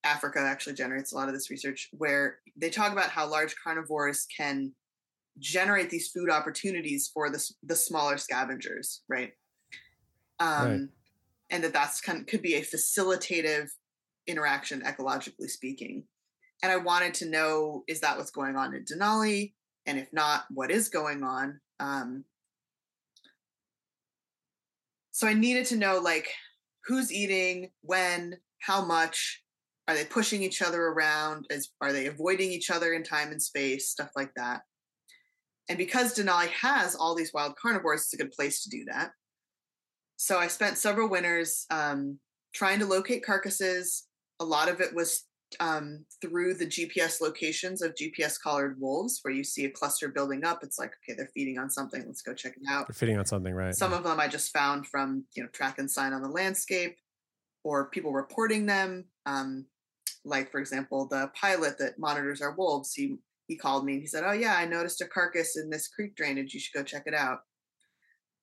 Africa 0.04 0.40
actually 0.40 0.74
generates 0.74 1.12
a 1.12 1.16
lot 1.16 1.28
of 1.28 1.34
this 1.34 1.50
research 1.50 1.88
where 1.92 2.38
they 2.56 2.70
talk 2.70 2.92
about 2.92 3.10
how 3.10 3.28
large 3.28 3.54
carnivores 3.62 4.26
can 4.34 4.72
generate 5.38 5.90
these 5.90 6.08
food 6.08 6.30
opportunities 6.30 7.10
for 7.12 7.30
the, 7.30 7.42
the 7.62 7.76
smaller 7.76 8.16
scavengers, 8.16 9.02
right? 9.08 9.32
Um, 10.40 10.68
right. 10.68 10.88
And 11.50 11.64
that 11.64 11.72
that's 11.72 12.00
kind 12.00 12.20
of, 12.20 12.26
could 12.26 12.42
be 12.42 12.54
a 12.54 12.62
facilitative 12.62 13.68
interaction, 14.26 14.82
ecologically 14.82 15.48
speaking. 15.48 16.04
And 16.62 16.72
I 16.72 16.76
wanted 16.76 17.14
to 17.14 17.28
know 17.28 17.84
is 17.86 18.00
that 18.00 18.16
what's 18.16 18.30
going 18.30 18.56
on 18.56 18.74
in 18.74 18.84
Denali? 18.84 19.52
And 19.86 19.98
if 19.98 20.12
not, 20.12 20.44
what 20.50 20.70
is 20.70 20.88
going 20.88 21.22
on? 21.22 21.60
Um, 21.80 22.24
so 25.12 25.26
I 25.26 25.34
needed 25.34 25.66
to 25.66 25.76
know 25.76 25.98
like 25.98 26.28
who's 26.86 27.12
eating, 27.12 27.70
when, 27.82 28.36
how 28.60 28.84
much, 28.84 29.42
are 29.86 29.94
they 29.94 30.04
pushing 30.04 30.42
each 30.42 30.60
other 30.60 30.82
around? 30.82 31.46
Is, 31.48 31.70
are 31.80 31.92
they 31.92 32.06
avoiding 32.06 32.52
each 32.52 32.70
other 32.70 32.92
in 32.92 33.02
time 33.02 33.30
and 33.30 33.42
space? 33.42 33.88
Stuff 33.88 34.10
like 34.14 34.30
that. 34.36 34.60
And 35.68 35.78
because 35.78 36.14
Denali 36.14 36.48
has 36.48 36.94
all 36.94 37.14
these 37.14 37.32
wild 37.32 37.56
carnivores, 37.56 38.02
it's 38.02 38.14
a 38.14 38.18
good 38.18 38.32
place 38.32 38.62
to 38.62 38.70
do 38.70 38.84
that. 38.90 39.12
So 40.16 40.38
I 40.38 40.48
spent 40.48 40.78
several 40.78 41.08
winters 41.08 41.64
um, 41.70 42.18
trying 42.54 42.80
to 42.80 42.86
locate 42.86 43.24
carcasses. 43.24 44.04
A 44.40 44.44
lot 44.44 44.68
of 44.68 44.80
it 44.80 44.94
was 44.94 45.24
um, 45.60 46.04
through 46.20 46.54
the 46.54 46.66
GPS 46.66 47.20
locations 47.20 47.82
of 47.82 47.94
GPS 47.94 48.36
collared 48.40 48.80
wolves, 48.80 49.20
where 49.22 49.32
you 49.32 49.44
see 49.44 49.64
a 49.64 49.70
cluster 49.70 50.08
building 50.08 50.44
up. 50.44 50.60
It's 50.62 50.78
like, 50.78 50.92
okay, 51.02 51.16
they're 51.16 51.30
feeding 51.34 51.58
on 51.58 51.70
something. 51.70 52.02
Let's 52.06 52.22
go 52.22 52.34
check 52.34 52.54
it 52.56 52.62
out. 52.68 52.88
They're 52.88 52.94
feeding 52.94 53.18
on 53.18 53.26
something, 53.26 53.54
right? 53.54 53.74
Some 53.74 53.92
yeah. 53.92 53.98
of 53.98 54.04
them 54.04 54.20
I 54.20 54.28
just 54.28 54.52
found 54.52 54.86
from 54.86 55.24
you 55.34 55.42
know 55.42 55.48
track 55.50 55.78
and 55.78 55.90
sign 55.90 56.12
on 56.12 56.22
the 56.22 56.28
landscape, 56.28 56.96
or 57.64 57.90
people 57.90 58.12
reporting 58.12 58.66
them. 58.66 59.06
Um, 59.26 59.66
like 60.24 60.50
for 60.50 60.58
example, 60.58 61.06
the 61.06 61.30
pilot 61.34 61.78
that 61.78 61.98
monitors 61.98 62.42
our 62.42 62.54
wolves. 62.54 62.92
He 62.94 63.16
he 63.46 63.56
called 63.56 63.84
me 63.84 63.94
and 63.94 64.02
he 64.02 64.06
said, 64.06 64.24
"Oh 64.26 64.32
yeah, 64.32 64.56
I 64.56 64.66
noticed 64.66 65.00
a 65.00 65.06
carcass 65.06 65.56
in 65.56 65.70
this 65.70 65.88
creek 65.88 66.14
drainage. 66.16 66.54
You 66.54 66.60
should 66.60 66.76
go 66.76 66.84
check 66.84 67.04
it 67.06 67.14
out." 67.14 67.40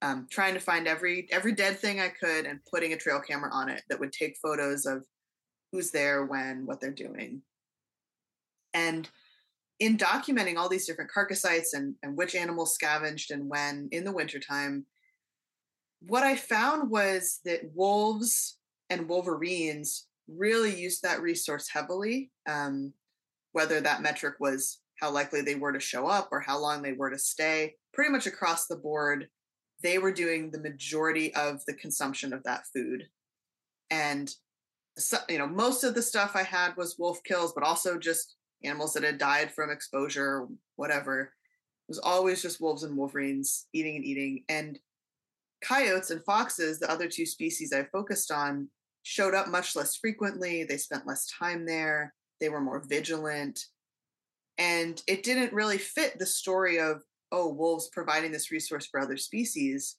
Um, 0.02 0.26
trying 0.30 0.54
to 0.54 0.60
find 0.60 0.86
every 0.86 1.28
every 1.30 1.52
dead 1.52 1.78
thing 1.78 2.00
I 2.00 2.08
could 2.08 2.46
and 2.46 2.60
putting 2.70 2.92
a 2.92 2.96
trail 2.96 3.20
camera 3.20 3.50
on 3.52 3.68
it 3.68 3.82
that 3.88 4.00
would 4.00 4.12
take 4.12 4.36
photos 4.42 4.84
of 4.84 5.04
who's 5.72 5.90
there, 5.90 6.24
when, 6.24 6.66
what 6.66 6.80
they're 6.80 6.90
doing. 6.90 7.42
And 8.74 9.08
in 9.78 9.96
documenting 9.96 10.56
all 10.56 10.68
these 10.68 10.86
different 10.86 11.10
carcass 11.10 11.42
sites 11.42 11.74
and, 11.74 11.94
and 12.02 12.16
which 12.16 12.34
animals 12.34 12.74
scavenged 12.74 13.30
and 13.30 13.48
when 13.48 13.88
in 13.92 14.04
the 14.04 14.12
wintertime, 14.12 14.86
what 16.00 16.22
I 16.22 16.36
found 16.36 16.90
was 16.90 17.40
that 17.44 17.70
wolves 17.74 18.58
and 18.90 19.08
wolverines 19.08 20.06
really 20.28 20.74
used 20.74 21.02
that 21.02 21.20
resource 21.22 21.68
heavily. 21.68 22.30
Um, 22.48 22.92
whether 23.52 23.80
that 23.80 24.02
metric 24.02 24.34
was 24.38 24.80
how 25.00 25.10
likely 25.10 25.40
they 25.40 25.54
were 25.54 25.72
to 25.72 25.80
show 25.80 26.06
up 26.06 26.28
or 26.30 26.40
how 26.40 26.58
long 26.58 26.82
they 26.82 26.92
were 26.92 27.10
to 27.10 27.18
stay, 27.18 27.74
pretty 27.94 28.10
much 28.10 28.26
across 28.26 28.66
the 28.66 28.76
board, 28.76 29.28
they 29.82 29.98
were 29.98 30.12
doing 30.12 30.50
the 30.50 30.60
majority 30.60 31.34
of 31.34 31.64
the 31.66 31.74
consumption 31.74 32.32
of 32.32 32.42
that 32.44 32.64
food. 32.74 33.04
And 33.90 34.32
so, 34.98 35.18
you 35.28 35.38
know, 35.38 35.46
most 35.46 35.84
of 35.84 35.94
the 35.94 36.02
stuff 36.02 36.32
I 36.34 36.42
had 36.42 36.76
was 36.76 36.96
wolf 36.98 37.22
kills, 37.24 37.52
but 37.52 37.64
also 37.64 37.98
just 37.98 38.36
animals 38.64 38.94
that 38.94 39.02
had 39.02 39.18
died 39.18 39.52
from 39.52 39.70
exposure, 39.70 40.46
whatever. 40.76 41.20
It 41.22 41.88
was 41.88 41.98
always 41.98 42.42
just 42.42 42.60
wolves 42.60 42.82
and 42.82 42.96
wolverines 42.96 43.66
eating 43.72 43.96
and 43.96 44.04
eating. 44.04 44.44
And 44.48 44.78
coyotes 45.62 46.10
and 46.10 46.24
foxes, 46.24 46.78
the 46.78 46.90
other 46.90 47.08
two 47.08 47.26
species 47.26 47.72
I 47.72 47.84
focused 47.84 48.30
on, 48.30 48.68
showed 49.02 49.34
up 49.34 49.48
much 49.48 49.76
less 49.76 49.96
frequently. 49.96 50.64
They 50.64 50.78
spent 50.78 51.06
less 51.06 51.26
time 51.38 51.64
there. 51.64 52.12
They 52.40 52.48
were 52.48 52.60
more 52.60 52.82
vigilant. 52.86 53.60
And 54.58 55.00
it 55.06 55.22
didn't 55.22 55.52
really 55.52 55.78
fit 55.78 56.18
the 56.18 56.26
story 56.26 56.80
of, 56.80 57.02
oh, 57.30 57.52
wolves 57.52 57.88
providing 57.92 58.32
this 58.32 58.50
resource 58.50 58.86
for 58.86 58.98
other 58.98 59.16
species. 59.16 59.96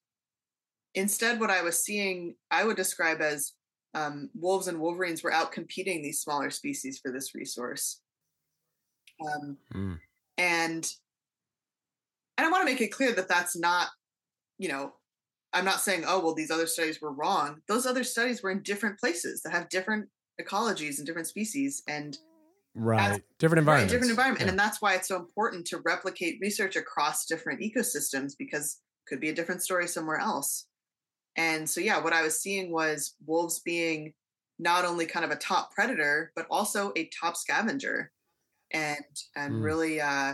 Instead, 0.96 1.40
what 1.40 1.52
I 1.52 1.62
was 1.62 1.84
seeing, 1.84 2.36
I 2.50 2.64
would 2.64 2.76
describe 2.76 3.22
as 3.22 3.54
um, 3.94 4.30
wolves 4.36 4.68
and 4.68 4.80
wolverines 4.80 5.24
were 5.24 5.34
out 5.34 5.52
competing 5.52 6.02
these 6.02 6.22
smaller 6.22 6.50
species 6.50 7.00
for 7.00 7.12
this 7.12 7.34
resource. 7.34 8.02
Um, 9.26 9.58
mm. 9.74 10.00
And 10.38 10.94
and 12.38 12.46
I 12.46 12.50
want 12.52 12.62
to 12.62 12.72
make 12.72 12.82
it 12.82 12.92
clear 12.92 13.14
that 13.14 13.28
that's 13.28 13.58
not, 13.58 13.88
you 14.60 14.70
know, 14.70 14.94
I'm 15.54 15.66
not 15.66 15.82
saying, 15.82 16.04
oh, 16.06 16.20
well, 16.20 16.36
these 16.36 16.52
other 16.52 16.68
studies 16.68 17.02
were 17.02 17.12
wrong. 17.12 17.62
Those 17.68 17.88
other 17.88 18.04
studies 18.04 18.44
were 18.44 18.52
in 18.52 18.62
different 18.62 19.00
places 19.00 19.42
that 19.42 19.54
have 19.54 19.70
different 19.70 20.10
ecologies 20.40 20.98
and 20.98 21.08
different 21.08 21.28
species 21.28 21.82
and 21.88 22.18
right 22.76 23.24
different 23.40 23.58
environments 23.58 23.92
right, 23.92 23.96
different 23.98 24.12
environment 24.12 24.44
yeah. 24.44 24.50
and 24.50 24.60
that's 24.60 24.82
why 24.82 24.94
it's 24.94 25.08
so 25.08 25.16
important 25.16 25.66
to 25.66 25.82
replicate 25.84 26.38
research 26.40 26.76
across 26.76 27.26
different 27.26 27.60
ecosystems 27.60 28.34
because 28.38 28.80
it 29.06 29.10
could 29.10 29.20
be 29.20 29.30
a 29.30 29.34
different 29.34 29.64
story 29.64 29.88
somewhere 29.88 30.20
else 30.20 30.68
and 31.38 31.70
so, 31.70 31.80
yeah, 31.80 32.00
what 32.00 32.14
I 32.14 32.24
was 32.24 32.40
seeing 32.40 32.72
was 32.72 33.16
wolves 33.26 33.60
being 33.60 34.14
not 34.60 34.86
only 34.86 35.06
kind 35.06 35.24
of 35.24 35.30
a 35.32 35.36
top 35.36 35.72
predator, 35.72 36.32
but 36.36 36.48
also 36.50 36.92
a 36.96 37.10
top 37.20 37.38
scavenger 37.38 38.12
and, 38.72 39.06
and 39.36 39.54
mm. 39.54 39.64
really, 39.64 40.02
uh, 40.02 40.34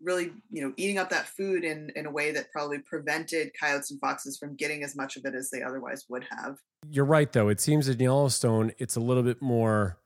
really, 0.00 0.32
you 0.50 0.62
know, 0.62 0.72
eating 0.76 0.98
up 0.98 1.10
that 1.10 1.26
food 1.26 1.64
in, 1.64 1.90
in 1.96 2.06
a 2.06 2.10
way 2.10 2.30
that 2.30 2.52
probably 2.52 2.78
prevented 2.78 3.50
coyotes 3.60 3.90
and 3.90 3.98
foxes 3.98 4.38
from 4.38 4.54
getting 4.54 4.84
as 4.84 4.94
much 4.94 5.16
of 5.16 5.24
it 5.24 5.34
as 5.34 5.50
they 5.50 5.62
otherwise 5.62 6.04
would 6.08 6.24
have. 6.30 6.58
You're 6.88 7.04
right, 7.04 7.32
though. 7.32 7.48
It 7.48 7.60
seems 7.60 7.88
in 7.88 7.98
Yellowstone, 7.98 8.72
it's 8.78 8.94
a 8.94 9.00
little 9.00 9.24
bit 9.24 9.42
more 9.42 9.98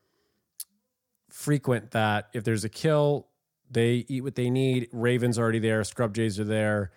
frequent 1.28 1.90
that 1.90 2.30
if 2.32 2.42
there's 2.44 2.64
a 2.64 2.68
kill, 2.70 3.28
they 3.70 4.06
eat 4.08 4.22
what 4.22 4.34
they 4.34 4.48
need. 4.48 4.88
Ravens 4.92 5.38
already 5.38 5.58
there, 5.58 5.84
scrub 5.84 6.14
jays 6.14 6.40
are 6.40 6.44
there. 6.44 6.92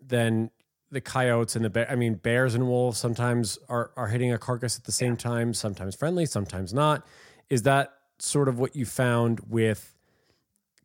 Then 0.00 0.50
the 0.90 1.00
coyotes 1.00 1.56
and 1.56 1.64
the 1.64 1.70
bear. 1.70 1.90
I 1.90 1.96
mean, 1.96 2.14
bears 2.14 2.54
and 2.54 2.66
wolves 2.66 2.98
sometimes 2.98 3.58
are 3.68 3.90
are 3.96 4.08
hitting 4.08 4.32
a 4.32 4.38
carcass 4.38 4.76
at 4.78 4.84
the 4.84 4.92
same 4.92 5.16
time. 5.16 5.54
Sometimes 5.54 5.94
friendly, 5.94 6.26
sometimes 6.26 6.72
not. 6.72 7.06
Is 7.50 7.62
that 7.62 7.92
sort 8.18 8.48
of 8.48 8.58
what 8.58 8.76
you 8.76 8.86
found 8.86 9.40
with 9.48 9.94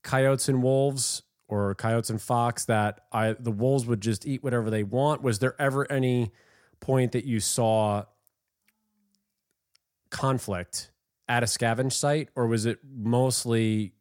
coyotes 0.03 0.49
and 0.49 0.63
wolves, 0.63 1.23
or 1.47 1.75
coyotes 1.75 2.09
and 2.09 2.21
fox? 2.21 2.65
That 2.65 3.01
I 3.11 3.33
the 3.33 3.51
wolves 3.51 3.85
would 3.85 4.01
just 4.01 4.25
eat 4.25 4.43
whatever 4.43 4.69
they 4.69 4.83
want. 4.83 5.21
Was 5.21 5.39
there 5.39 5.55
ever 5.59 5.89
any 5.91 6.31
point 6.79 7.11
that 7.11 7.25
you 7.25 7.39
saw 7.39 8.05
conflict 10.09 10.91
at 11.29 11.43
a 11.43 11.45
scavenge 11.45 11.93
site, 11.93 12.29
or 12.35 12.47
was 12.47 12.65
it 12.65 12.79
mostly 12.83 13.93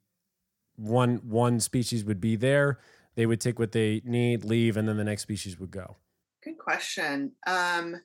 one 0.76 1.16
one 1.24 1.60
species 1.60 2.04
would 2.04 2.20
be 2.20 2.36
there? 2.36 2.78
They 3.20 3.26
would 3.26 3.38
take 3.38 3.58
what 3.58 3.72
they 3.72 4.00
need, 4.02 4.46
leave, 4.46 4.78
and 4.78 4.88
then 4.88 4.96
the 4.96 5.04
next 5.04 5.20
species 5.20 5.60
would 5.60 5.70
go? 5.70 5.98
Good 6.42 6.56
question. 6.56 7.32
Um, 7.46 7.96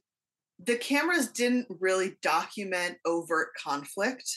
the 0.59 0.75
cameras 0.75 1.29
didn't 1.29 1.67
really 1.79 2.17
document 2.21 2.97
overt 3.05 3.51
conflict, 3.55 4.29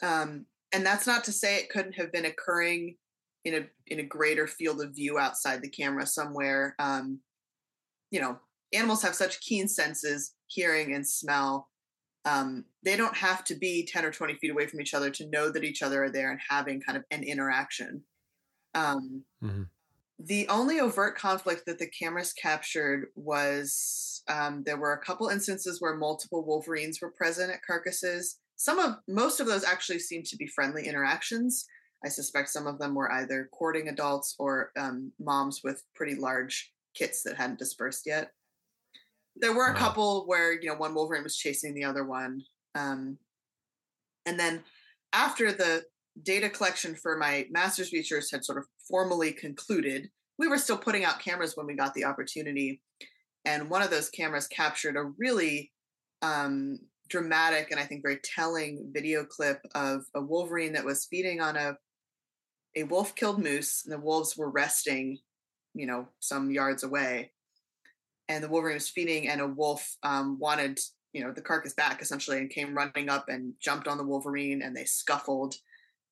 um, 0.00 0.46
and 0.72 0.86
that's 0.86 1.04
not 1.04 1.24
to 1.24 1.32
say 1.32 1.56
it 1.56 1.70
couldn't 1.70 1.96
have 1.96 2.12
been 2.12 2.26
occurring 2.26 2.94
in 3.44 3.54
a 3.54 3.66
in 3.88 3.98
a 3.98 4.04
greater 4.04 4.46
field 4.46 4.80
of 4.80 4.94
view 4.94 5.18
outside 5.18 5.62
the 5.62 5.68
camera 5.68 6.06
somewhere. 6.06 6.76
Um, 6.78 7.18
you 8.12 8.20
know, 8.20 8.38
animals 8.72 9.02
have 9.02 9.16
such 9.16 9.40
keen 9.40 9.66
senses, 9.66 10.34
hearing 10.46 10.94
and 10.94 11.04
smell. 11.04 11.68
Um, 12.24 12.66
they 12.84 12.96
don't 12.96 13.16
have 13.16 13.42
to 13.46 13.56
be 13.56 13.84
10 13.84 14.04
or 14.04 14.12
20 14.12 14.34
feet 14.34 14.52
away 14.52 14.68
from 14.68 14.80
each 14.80 14.94
other 14.94 15.10
to 15.10 15.28
know 15.30 15.50
that 15.50 15.64
each 15.64 15.82
other 15.82 16.04
are 16.04 16.10
there 16.10 16.30
and 16.30 16.38
having 16.48 16.80
kind 16.80 16.96
of 16.96 17.02
an 17.10 17.24
interaction. 17.24 18.04
Um, 18.76 19.24
mm-hmm. 19.42 19.62
The 20.18 20.48
only 20.48 20.80
overt 20.80 21.16
conflict 21.16 21.62
that 21.66 21.78
the 21.78 21.88
cameras 21.88 22.32
captured 22.32 23.06
was 23.14 24.22
um, 24.28 24.62
there 24.64 24.76
were 24.76 24.92
a 24.92 25.04
couple 25.04 25.28
instances 25.28 25.80
where 25.80 25.96
multiple 25.96 26.44
wolverines 26.44 27.00
were 27.00 27.12
present 27.12 27.52
at 27.52 27.64
carcasses. 27.64 28.38
Some 28.56 28.80
of 28.80 28.96
most 29.06 29.38
of 29.38 29.46
those 29.46 29.64
actually 29.64 30.00
seemed 30.00 30.26
to 30.26 30.36
be 30.36 30.48
friendly 30.48 30.86
interactions. 30.86 31.66
I 32.04 32.08
suspect 32.08 32.48
some 32.48 32.66
of 32.66 32.78
them 32.78 32.94
were 32.94 33.10
either 33.12 33.48
courting 33.52 33.88
adults 33.88 34.34
or 34.38 34.70
um, 34.76 35.12
moms 35.20 35.60
with 35.62 35.82
pretty 35.94 36.16
large 36.16 36.72
kits 36.94 37.22
that 37.22 37.36
hadn't 37.36 37.58
dispersed 37.58 38.02
yet. 38.06 38.32
There 39.36 39.54
were 39.54 39.68
a 39.68 39.72
wow. 39.72 39.78
couple 39.78 40.26
where 40.26 40.52
you 40.52 40.68
know 40.68 40.74
one 40.74 40.94
wolverine 40.94 41.22
was 41.22 41.36
chasing 41.36 41.74
the 41.74 41.84
other 41.84 42.04
one, 42.04 42.42
um, 42.74 43.18
and 44.26 44.38
then 44.38 44.64
after 45.12 45.52
the 45.52 45.84
data 46.22 46.48
collection 46.48 46.94
for 46.94 47.16
my 47.16 47.46
master's 47.50 47.90
features 47.90 48.30
had 48.30 48.44
sort 48.44 48.58
of 48.58 48.64
formally 48.88 49.32
concluded, 49.32 50.08
we 50.38 50.48
were 50.48 50.58
still 50.58 50.78
putting 50.78 51.04
out 51.04 51.20
cameras 51.20 51.56
when 51.56 51.66
we 51.66 51.74
got 51.74 51.94
the 51.94 52.04
opportunity. 52.04 52.80
And 53.44 53.70
one 53.70 53.82
of 53.82 53.90
those 53.90 54.10
cameras 54.10 54.46
captured 54.46 54.96
a 54.96 55.12
really 55.18 55.72
um, 56.22 56.78
dramatic 57.08 57.70
and 57.70 57.80
I 57.80 57.84
think 57.84 58.02
very 58.02 58.20
telling 58.22 58.90
video 58.92 59.24
clip 59.24 59.60
of 59.74 60.04
a 60.14 60.20
wolverine 60.20 60.72
that 60.74 60.84
was 60.84 61.06
feeding 61.06 61.40
on 61.40 61.56
a 61.56 61.76
a 62.76 62.84
wolf 62.84 63.14
killed 63.14 63.42
moose, 63.42 63.82
and 63.84 63.92
the 63.92 63.98
wolves 63.98 64.36
were 64.36 64.50
resting, 64.50 65.18
you 65.74 65.86
know, 65.86 66.06
some 66.20 66.50
yards 66.50 66.84
away, 66.84 67.32
and 68.28 68.44
the 68.44 68.48
wolverine 68.48 68.74
was 68.74 68.88
feeding, 68.88 69.28
and 69.28 69.40
a 69.40 69.46
wolf 69.46 69.96
um, 70.02 70.38
wanted 70.38 70.78
you 71.12 71.24
know 71.24 71.32
the 71.32 71.40
carcass 71.40 71.74
back 71.74 72.02
essentially, 72.02 72.38
and 72.38 72.50
came 72.50 72.76
running 72.76 73.08
up 73.08 73.28
and 73.28 73.54
jumped 73.60 73.88
on 73.88 73.98
the 73.98 74.04
wolverine, 74.04 74.62
and 74.62 74.76
they 74.76 74.84
scuffled. 74.84 75.54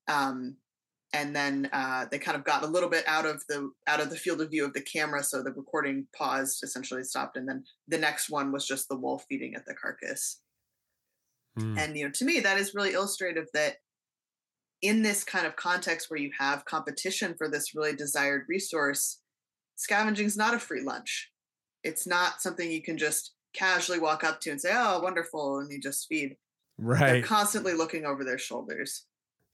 Um, 0.09 0.57
and 1.13 1.35
then 1.35 1.69
uh, 1.73 2.07
they 2.11 2.19
kind 2.19 2.37
of 2.37 2.45
got 2.45 2.63
a 2.63 2.67
little 2.67 2.89
bit 2.89 3.05
out 3.07 3.27
of 3.27 3.43
the 3.49 3.71
out 3.87 4.01
of 4.01 4.11
the 4.11 4.17
field 4.17 4.41
of 4.41 4.51
view 4.51 4.65
of 4.65 4.73
the 4.73 4.81
camera 4.81 5.23
so 5.23 5.43
the 5.43 5.53
recording 5.53 6.07
paused 6.17 6.63
essentially 6.63 7.05
stopped 7.05 7.37
and 7.37 7.49
then 7.49 7.65
the 7.89 7.99
next 7.99 8.29
one 8.29 8.53
was 8.53 8.67
just 8.67 8.89
the 8.89 8.97
wolf 8.97 9.25
feeding 9.29 9.55
at 9.55 9.65
the 9.67 9.75
carcass. 9.75 10.41
Mm. 11.59 11.79
and 11.79 11.97
you 11.97 12.05
know 12.05 12.11
to 12.13 12.25
me 12.27 12.41
that 12.41 12.59
is 12.59 12.75
really 12.75 12.93
illustrative 12.93 13.47
that 13.55 13.77
in 14.83 15.03
this 15.03 15.25
kind 15.25 15.47
of 15.47 15.57
context 15.57 16.11
where 16.11 16.21
you 16.21 16.31
have 16.39 16.67
competition 16.67 17.35
for 17.39 17.49
this 17.49 17.75
really 17.75 17.97
desired 17.97 18.45
resource 18.47 19.21
scavenging 19.77 20.27
is 20.27 20.37
not 20.37 20.55
a 20.55 20.59
free 20.59 20.83
lunch. 20.83 21.31
It's 21.83 22.07
not 22.07 22.43
something 22.43 22.71
you 22.71 22.83
can 22.83 22.99
just 22.99 23.33
casually 23.55 23.99
walk 23.99 24.23
up 24.23 24.41
to 24.43 24.51
and 24.51 24.61
say 24.61 24.71
oh 24.75 25.01
wonderful 25.01 25.61
and 25.61 25.73
you 25.73 25.81
just 25.81 26.07
feed. 26.09 26.37
Right. 26.79 27.13
they're 27.13 27.23
constantly 27.23 27.73
looking 27.73 28.05
over 28.05 28.23
their 28.23 28.37
shoulders 28.37 29.07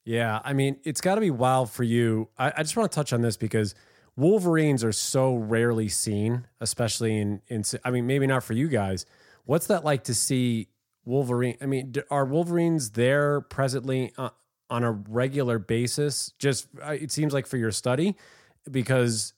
yeah, 0.04 0.40
I 0.44 0.52
mean, 0.52 0.78
it's 0.84 1.00
got 1.00 1.14
to 1.14 1.20
be 1.20 1.30
wild 1.30 1.70
for 1.70 1.84
you. 1.84 2.28
I, 2.36 2.52
I 2.56 2.62
just 2.62 2.76
want 2.76 2.90
to 2.90 2.94
touch 2.94 3.12
on 3.12 3.22
this 3.22 3.36
because 3.36 3.74
Wolverines 4.16 4.82
are 4.84 4.92
so 4.92 5.34
rarely 5.34 5.88
seen, 5.88 6.46
especially 6.60 7.18
in 7.18 7.40
in. 7.48 7.62
I 7.84 7.90
mean, 7.90 8.06
maybe 8.06 8.26
not 8.26 8.42
for 8.42 8.52
you 8.52 8.68
guys. 8.68 9.06
What's 9.44 9.68
that 9.68 9.84
like 9.84 10.04
to 10.04 10.14
see 10.14 10.68
Wolverine? 11.04 11.56
I 11.60 11.66
mean, 11.66 11.94
are 12.10 12.24
Wolverines 12.24 12.90
there 12.90 13.40
presently 13.40 14.12
uh, 14.18 14.30
on 14.68 14.84
a 14.84 14.92
regular 14.92 15.58
basis? 15.58 16.32
Just 16.38 16.68
it 16.82 17.10
seems 17.10 17.32
like 17.32 17.46
for 17.46 17.56
your 17.56 17.70
study, 17.70 18.16
because 18.70 19.34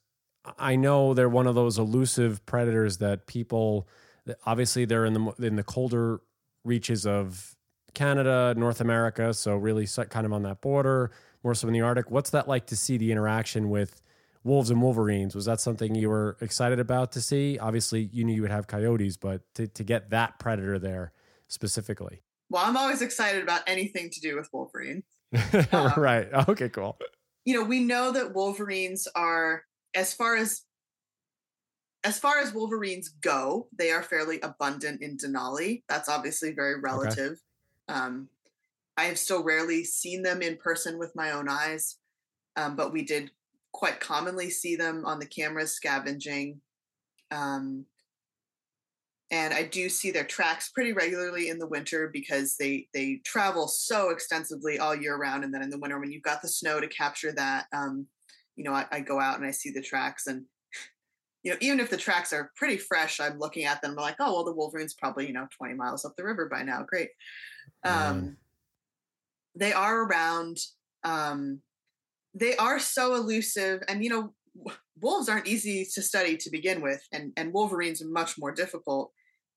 I 0.58 0.76
know 0.76 1.14
they're 1.14 1.28
one 1.28 1.46
of 1.46 1.54
those 1.54 1.78
elusive 1.78 2.44
predators 2.46 2.98
that 2.98 3.26
people. 3.26 3.86
Obviously, 4.46 4.86
they're 4.86 5.04
in 5.04 5.12
the 5.12 5.32
in 5.38 5.56
the 5.56 5.62
colder 5.62 6.20
reaches 6.64 7.06
of 7.06 7.53
Canada, 7.95 8.55
North 8.57 8.80
America, 8.80 9.32
so 9.32 9.57
really 9.57 9.86
kind 10.11 10.26
of 10.26 10.32
on 10.32 10.42
that 10.42 10.61
border, 10.61 11.11
more 11.42 11.55
so 11.55 11.68
in 11.68 11.74
the 11.74 11.80
Arctic. 11.80 12.11
What's 12.11 12.30
that 12.30 12.49
like 12.49 12.66
to 12.66 12.76
see 12.76 12.97
the 12.97 13.12
interaction 13.12 13.70
with 13.70 14.01
wolves 14.42 14.70
and 14.70 14.80
wolverines? 14.80 15.34
Was 15.34 15.47
that 15.47 15.61
something 15.61 15.95
you 15.95 16.09
were 16.09 16.36
excited 16.40 16.78
about 16.78 17.12
to 17.12 17.20
see? 17.20 17.59
Obviously, 17.59 18.11
you 18.12 18.24
knew 18.24 18.34
you 18.34 18.42
would 18.42 18.51
have 18.51 18.66
coyotes, 18.66 19.16
but 19.16 19.42
to, 19.55 19.66
to 19.68 19.84
get 19.84 20.11
that 20.11 20.38
predator 20.38 20.78
there 20.78 21.12
specifically. 21.49 22.22
Well, 22.51 22.64
I'm 22.64 22.76
always 22.76 23.03
excited 23.03 23.42
about 23.42 23.62
anything 23.66 24.11
to 24.11 24.20
do 24.20 24.36
with 24.36 24.49
wolverines. 24.53 25.05
um, 25.72 25.92
right. 25.97 26.28
Okay, 26.49 26.68
cool. 26.68 26.99
You 27.45 27.55
know, 27.55 27.64
we 27.64 27.80
know 27.80 28.12
that 28.12 28.34
wolverines 28.34 29.09
are, 29.14 29.64
as 29.95 30.14
far 30.14 30.36
as 30.36 30.62
as 32.05 32.18
far 32.18 32.38
as 32.38 32.53
wolverines 32.53 33.09
go, 33.09 33.66
they 33.76 33.90
are 33.90 34.03
fairly 34.03 34.38
abundant 34.42 35.01
in 35.01 35.16
Denali. 35.16 35.82
That's 35.88 36.09
obviously 36.09 36.53
very 36.53 36.78
relative. 36.78 37.32
Okay. 37.32 37.40
Um, 37.89 38.28
I 38.97 39.05
have 39.05 39.18
still 39.18 39.43
rarely 39.43 39.85
seen 39.85 40.22
them 40.22 40.43
in 40.43 40.57
person 40.57 40.99
with 40.99 41.14
my 41.16 41.32
own 41.32 41.49
eyes, 41.49 41.97
um, 42.57 42.76
but 42.76 42.93
we 42.93 43.03
did 43.03 43.30
quite 43.72 44.01
commonly 44.01 44.51
see 44.51 44.76
them 44.76 45.05
on 45.05 45.18
the 45.18 45.26
cameras 45.26 45.72
scavenging. 45.72 46.61
Um, 47.30 47.87
and 49.30 49.53
I 49.53 49.64
do 49.64 49.89
see 49.89 50.12
their 50.12 50.24
tracks 50.24 50.68
pretty 50.68 50.93
regularly 50.93 51.49
in 51.49 51.59
the 51.59 51.66
winter 51.66 52.09
because 52.12 52.57
they 52.57 52.87
they 52.95 53.20
travel 53.24 53.66
so 53.66 54.11
extensively 54.11 54.78
all 54.78 54.95
year 54.95 55.16
round. 55.16 55.43
And 55.43 55.53
then 55.53 55.62
in 55.62 55.70
the 55.70 55.78
winter, 55.78 55.99
when 55.99 56.12
you've 56.12 56.22
got 56.22 56.41
the 56.41 56.49
snow 56.49 56.78
to 56.78 56.87
capture 56.87 57.32
that, 57.32 57.66
um, 57.72 58.07
you 58.55 58.62
know, 58.62 58.72
I, 58.72 58.87
I, 58.93 59.01
go 59.01 59.18
out 59.18 59.37
and 59.37 59.47
I 59.47 59.51
see 59.51 59.70
the 59.70 59.82
tracks. 59.82 60.28
And 60.28 60.45
you 61.43 61.51
know, 61.51 61.57
even 61.61 61.80
if 61.80 61.91
the 61.91 61.97
tracks 61.97 62.32
are 62.32 62.53
pretty 62.55 62.76
fresh, 62.76 63.18
I'm 63.18 63.39
looking 63.39 63.64
at 63.64 63.82
them 63.82 63.93
I'm 63.93 63.97
like, 63.97 64.16
oh 64.20 64.32
well, 64.32 64.45
the 64.45 64.53
Wolverine's 64.53 64.95
probably 64.95 65.26
you 65.26 65.32
know 65.32 65.49
20 65.59 65.74
miles 65.74 66.05
up 66.05 66.14
the 66.16 66.24
river 66.24 66.47
by 66.47 66.62
now. 66.62 66.85
Great. 66.89 67.09
Um, 67.85 68.37
They 69.55 69.72
are 69.72 70.03
around. 70.03 70.59
Um, 71.05 71.61
they 72.35 72.57
are 72.57 72.78
so 72.80 73.14
elusive, 73.14 73.82
and 73.89 74.03
you 74.03 74.11
know, 74.11 74.35
wolves 75.01 75.28
aren't 75.28 75.47
easy 75.47 75.87
to 75.95 76.03
study 76.03 76.37
to 76.39 76.51
begin 76.51 76.80
with, 76.80 77.03
and 77.12 77.32
and 77.37 77.53
Wolverines 77.53 78.03
are 78.03 78.09
much 78.09 78.39
more 78.39 78.53
difficult. 78.53 79.12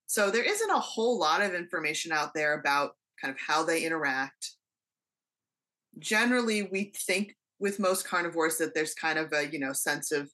So 0.06 0.30
there 0.30 0.44
isn't 0.44 0.70
a 0.70 0.80
whole 0.80 1.20
lot 1.20 1.42
of 1.42 1.54
information 1.54 2.12
out 2.12 2.34
there 2.34 2.60
about 2.60 2.92
kind 3.20 3.34
of 3.34 3.40
how 3.40 3.64
they 3.64 3.84
interact. 3.84 4.52
Generally, 6.00 6.70
we 6.72 6.94
think 6.96 7.36
with 7.60 7.80
most 7.80 8.08
carnivores 8.08 8.58
that 8.60 8.76
there's 8.76 8.94
kind 8.94 9.18
of 9.18 9.34
a 9.34 9.48
you 9.48 9.60
know 9.60 9.74
sense 9.74 10.12
of 10.12 10.30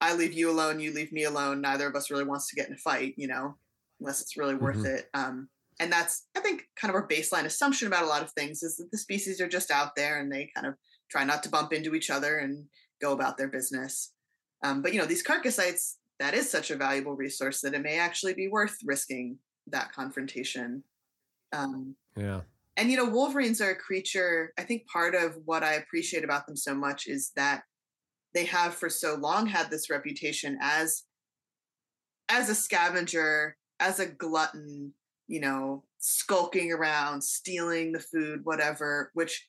I 0.00 0.14
leave 0.14 0.34
you 0.34 0.50
alone, 0.50 0.80
you 0.80 0.92
leave 0.92 1.12
me 1.12 1.24
alone. 1.24 1.62
Neither 1.62 1.86
of 1.86 1.96
us 1.96 2.10
really 2.10 2.24
wants 2.24 2.48
to 2.48 2.56
get 2.56 2.68
in 2.68 2.74
a 2.74 2.78
fight, 2.78 3.14
you 3.16 3.26
know, 3.26 3.56
unless 4.00 4.20
it's 4.20 4.36
really 4.36 4.54
worth 4.54 4.78
mm-hmm. 4.78 4.96
it. 4.96 5.08
Um, 5.14 5.48
and 5.80 5.90
that's 5.92 6.26
i 6.36 6.40
think 6.40 6.68
kind 6.76 6.90
of 6.90 6.94
our 6.94 7.08
baseline 7.08 7.44
assumption 7.44 7.86
about 7.86 8.04
a 8.04 8.06
lot 8.06 8.22
of 8.22 8.30
things 8.32 8.62
is 8.62 8.76
that 8.76 8.90
the 8.90 8.98
species 8.98 9.40
are 9.40 9.48
just 9.48 9.70
out 9.70 9.96
there 9.96 10.20
and 10.20 10.30
they 10.30 10.50
kind 10.54 10.66
of 10.66 10.74
try 11.10 11.24
not 11.24 11.42
to 11.42 11.48
bump 11.48 11.72
into 11.72 11.94
each 11.94 12.10
other 12.10 12.38
and 12.38 12.64
go 13.00 13.12
about 13.12 13.36
their 13.36 13.48
business. 13.48 14.12
Um, 14.62 14.82
but 14.82 14.92
you 14.92 14.98
know 14.98 15.06
these 15.06 15.22
carcass 15.22 15.56
sites 15.56 15.98
that 16.18 16.34
is 16.34 16.50
such 16.50 16.70
a 16.70 16.76
valuable 16.76 17.16
resource 17.16 17.60
that 17.60 17.74
it 17.74 17.82
may 17.82 17.98
actually 17.98 18.34
be 18.34 18.48
worth 18.48 18.76
risking 18.84 19.38
that 19.68 19.92
confrontation. 19.92 20.82
Um, 21.52 21.94
yeah. 22.16 22.40
and 22.76 22.90
you 22.90 22.96
know 22.96 23.04
wolverines 23.04 23.60
are 23.60 23.70
a 23.70 23.76
creature 23.76 24.52
i 24.58 24.62
think 24.62 24.88
part 24.88 25.14
of 25.14 25.36
what 25.44 25.62
i 25.62 25.74
appreciate 25.74 26.24
about 26.24 26.48
them 26.48 26.56
so 26.56 26.74
much 26.74 27.06
is 27.06 27.30
that 27.36 27.62
they 28.34 28.44
have 28.46 28.74
for 28.74 28.90
so 28.90 29.14
long 29.14 29.46
had 29.46 29.70
this 29.70 29.88
reputation 29.88 30.58
as 30.60 31.04
as 32.28 32.50
a 32.50 32.54
scavenger 32.56 33.56
as 33.78 34.00
a 34.00 34.06
glutton 34.06 34.92
you 35.26 35.40
know, 35.40 35.84
skulking 35.98 36.72
around, 36.72 37.22
stealing 37.22 37.92
the 37.92 38.00
food, 38.00 38.44
whatever, 38.44 39.10
which 39.14 39.48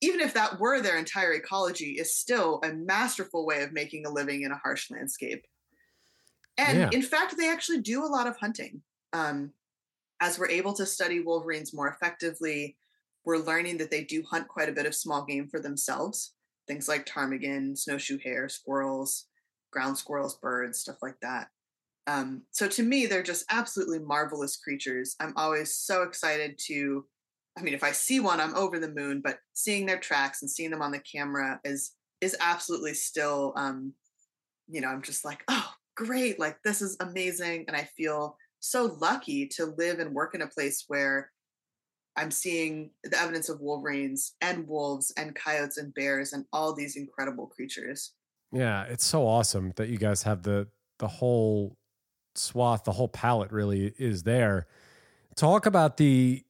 even 0.00 0.20
if 0.20 0.34
that 0.34 0.58
were 0.58 0.80
their 0.80 0.98
entire 0.98 1.34
ecology, 1.34 1.92
is 1.92 2.16
still 2.16 2.60
a 2.64 2.72
masterful 2.72 3.46
way 3.46 3.62
of 3.62 3.72
making 3.72 4.06
a 4.06 4.10
living 4.10 4.42
in 4.42 4.50
a 4.50 4.56
harsh 4.56 4.90
landscape. 4.90 5.44
And 6.56 6.78
yeah. 6.78 6.90
in 6.92 7.02
fact, 7.02 7.36
they 7.36 7.50
actually 7.50 7.80
do 7.80 8.04
a 8.04 8.08
lot 8.08 8.26
of 8.26 8.36
hunting. 8.36 8.82
Um, 9.12 9.52
as 10.20 10.38
we're 10.38 10.48
able 10.48 10.72
to 10.74 10.86
study 10.86 11.20
wolverines 11.20 11.74
more 11.74 11.88
effectively, 11.88 12.76
we're 13.24 13.38
learning 13.38 13.78
that 13.78 13.90
they 13.90 14.04
do 14.04 14.22
hunt 14.22 14.48
quite 14.48 14.68
a 14.68 14.72
bit 14.72 14.86
of 14.86 14.94
small 14.94 15.24
game 15.24 15.48
for 15.48 15.60
themselves. 15.60 16.32
Things 16.66 16.88
like 16.88 17.06
ptarmigan, 17.06 17.76
snowshoe 17.76 18.18
hare, 18.22 18.48
squirrels, 18.48 19.26
ground 19.70 19.98
squirrels, 19.98 20.36
birds, 20.36 20.78
stuff 20.78 20.96
like 21.02 21.18
that. 21.20 21.48
Um, 22.06 22.42
so 22.50 22.66
to 22.68 22.82
me, 22.82 23.06
they're 23.06 23.22
just 23.22 23.44
absolutely 23.50 23.98
marvelous 23.98 24.56
creatures. 24.56 25.16
I'm 25.20 25.34
always 25.36 25.74
so 25.74 26.02
excited 26.02 26.58
to, 26.66 27.04
I 27.58 27.62
mean, 27.62 27.74
if 27.74 27.84
I 27.84 27.92
see 27.92 28.20
one, 28.20 28.40
I'm 28.40 28.54
over 28.54 28.78
the 28.78 28.92
moon, 28.92 29.20
but 29.22 29.38
seeing 29.52 29.86
their 29.86 29.98
tracks 29.98 30.42
and 30.42 30.50
seeing 30.50 30.70
them 30.70 30.82
on 30.82 30.92
the 30.92 31.00
camera 31.00 31.60
is 31.64 31.92
is 32.20 32.36
absolutely 32.40 32.92
still 32.92 33.54
um, 33.56 33.94
you 34.70 34.80
know, 34.80 34.88
I'm 34.88 35.02
just 35.02 35.24
like, 35.24 35.42
oh, 35.48 35.70
great, 35.96 36.38
like 36.38 36.58
this 36.64 36.80
is 36.80 36.96
amazing. 37.00 37.64
And 37.66 37.76
I 37.76 37.88
feel 37.96 38.36
so 38.60 38.96
lucky 39.00 39.46
to 39.48 39.74
live 39.76 39.98
and 39.98 40.14
work 40.14 40.34
in 40.34 40.42
a 40.42 40.46
place 40.46 40.84
where 40.88 41.30
I'm 42.16 42.30
seeing 42.30 42.90
the 43.04 43.18
evidence 43.18 43.48
of 43.48 43.60
wolverines 43.60 44.34
and 44.40 44.66
wolves 44.66 45.12
and 45.16 45.34
coyotes 45.34 45.78
and 45.78 45.94
bears 45.94 46.32
and 46.32 46.44
all 46.52 46.74
these 46.74 46.96
incredible 46.96 47.46
creatures. 47.46 48.12
Yeah, 48.52 48.84
it's 48.84 49.04
so 49.04 49.26
awesome 49.26 49.72
that 49.76 49.88
you 49.88 49.98
guys 49.98 50.22
have 50.22 50.42
the 50.42 50.68
the 50.98 51.08
whole 51.08 51.76
swath, 52.34 52.84
the 52.84 52.92
whole 52.92 53.08
palette 53.08 53.52
really 53.52 53.94
is 53.98 54.22
there. 54.22 54.66
Talk 55.36 55.66
about 55.66 55.96
the 55.96 56.44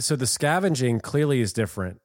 so 0.00 0.14
the 0.14 0.26
scavenging 0.26 1.00
clearly 1.00 1.40
is 1.40 1.52
different 1.52 2.00